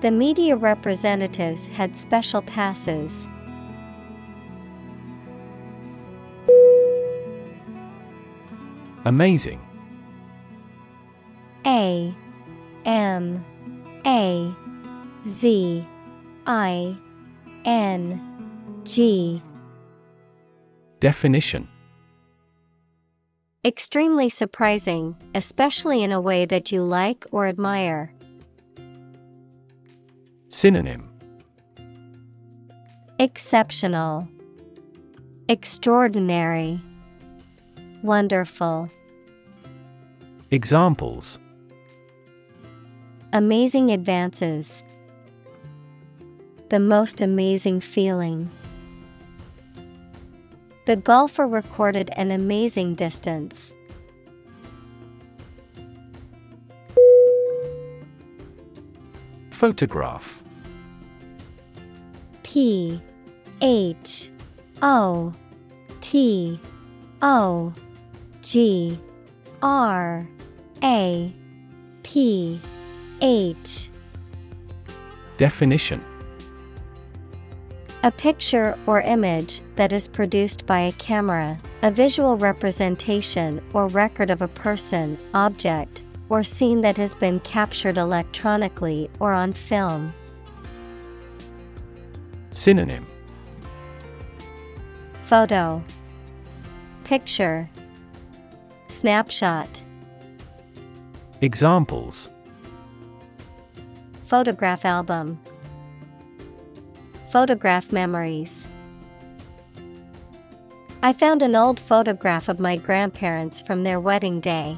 [0.02, 3.28] The media representatives had special passes.
[9.04, 9.60] Amazing
[11.66, 12.16] A
[12.86, 13.44] M
[14.06, 14.56] A
[15.28, 15.88] Z
[16.46, 16.98] I
[17.66, 19.42] N G
[21.02, 21.68] Definition
[23.66, 28.14] Extremely surprising, especially in a way that you like or admire.
[30.52, 31.08] Synonym
[33.20, 34.28] Exceptional,
[35.48, 36.82] Extraordinary,
[38.02, 38.90] Wonderful.
[40.50, 41.38] Examples
[43.32, 44.84] Amazing advances.
[46.70, 48.50] The most amazing feeling.
[50.88, 53.76] The golfer recorded an amazing distance.
[59.60, 60.42] Photograph.
[62.44, 63.02] P
[63.62, 64.30] H
[64.82, 65.34] O
[66.00, 66.58] T
[67.22, 67.74] O
[68.42, 68.98] G
[69.62, 70.26] R
[70.82, 71.36] A
[72.04, 72.62] P
[73.22, 73.90] H.
[75.36, 76.06] Definition.
[78.04, 84.30] A picture or image that is produced by a camera, a visual representation or record
[84.30, 90.14] of a person, object, or scene that has been captured electronically or on film.
[92.52, 93.06] Synonym.
[95.24, 95.84] Photo.
[97.04, 97.70] Picture.
[98.88, 99.84] Snapshot.
[101.42, 102.30] Examples.
[104.26, 105.40] Photograph album.
[107.32, 108.68] Photograph memories.
[111.02, 114.78] I found an old photograph of my grandparents from their wedding day.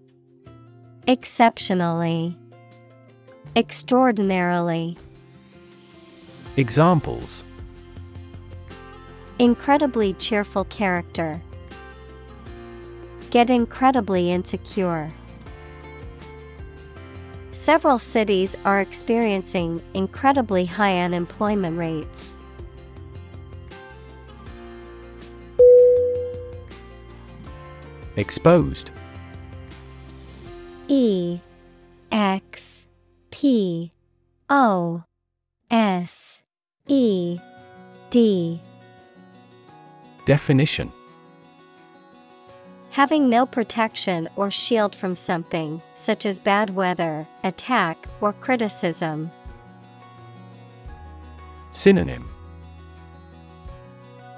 [1.11, 2.37] exceptionally,
[3.55, 4.97] extraordinarily,
[6.57, 7.43] Examples
[9.39, 11.41] incredibly cheerful character.
[13.31, 15.11] Get incredibly insecure.
[17.51, 22.35] Several cities are experiencing incredibly high unemployment rates.
[28.15, 28.91] Exposed
[30.93, 31.39] E
[32.11, 32.85] X
[33.29, 33.93] P
[34.49, 35.03] O
[35.69, 36.41] S
[36.85, 37.39] E
[38.09, 38.59] D.
[40.25, 40.91] Definition.
[42.89, 49.31] Having no protection or shield from something, such as bad weather, attack, or criticism.
[51.71, 52.29] Synonym.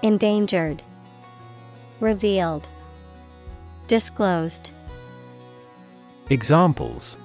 [0.04, 0.84] Endangered,
[2.00, 2.68] Revealed,
[3.88, 4.70] Disclosed.
[6.30, 7.18] Examples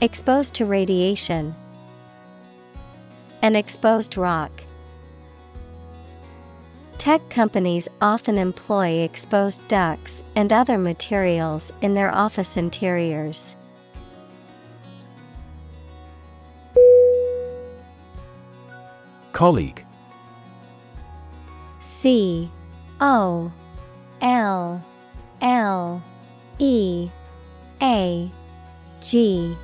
[0.00, 1.54] Exposed to radiation.
[3.42, 4.50] An exposed rock.
[6.96, 13.56] Tech companies often employ exposed ducts and other materials in their office interiors.
[19.32, 19.84] Colleague
[21.80, 22.50] C
[23.00, 23.52] O
[24.22, 24.82] L
[25.42, 26.02] L
[26.58, 27.08] E
[27.80, 28.30] A
[29.00, 29.56] G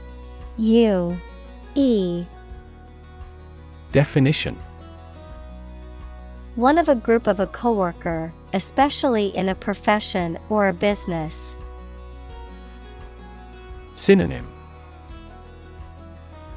[0.59, 1.21] U
[1.75, 2.25] E.
[3.93, 4.57] Definition.
[6.57, 11.55] One of a group of a coworker, especially in a profession or a business.
[13.95, 14.47] Synonym.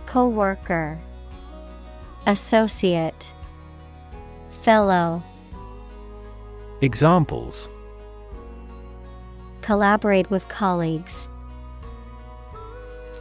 [0.08, 1.00] Coworker.
[2.26, 3.32] Associate.
[4.62, 5.24] Fellow.
[6.82, 7.70] Examples
[9.62, 11.30] Collaborate with colleagues.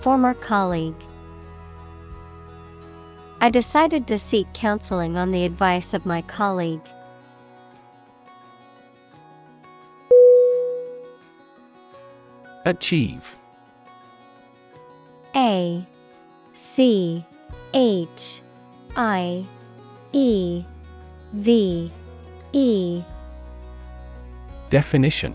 [0.01, 0.95] Former colleague.
[3.43, 6.81] I decided to seek counseling on the advice of my colleague.
[12.67, 13.37] Achieve
[15.35, 15.87] A
[16.53, 17.25] C
[17.73, 18.43] H
[18.95, 19.45] I
[20.12, 20.65] E
[21.33, 21.91] V
[22.53, 23.03] E
[24.69, 25.35] Definition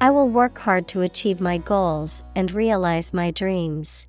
[0.00, 4.06] I will work hard to achieve my goals and realize my dreams.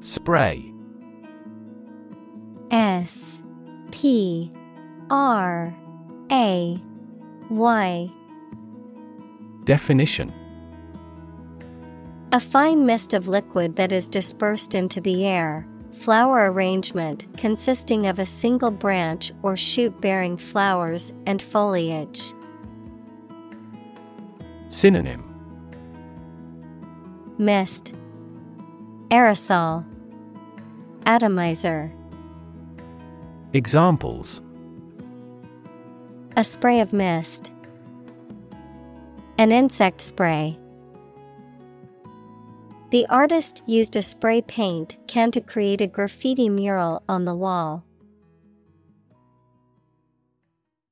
[0.00, 0.72] Spray
[2.70, 3.40] S
[3.90, 4.50] P
[5.10, 5.74] R
[6.30, 6.82] A
[7.50, 8.12] Y
[9.64, 10.32] Definition
[12.32, 15.66] A fine mist of liquid that is dispersed into the air.
[15.92, 22.32] Flower arrangement consisting of a single branch or shoot bearing flowers and foliage.
[24.68, 25.28] Synonym
[27.38, 27.94] Mist,
[29.10, 29.84] Aerosol,
[31.04, 31.92] Atomizer.
[33.52, 34.40] Examples
[36.36, 37.52] A spray of mist.
[39.38, 40.58] An insect spray.
[42.92, 47.86] The artist used a spray paint can to create a graffiti mural on the wall.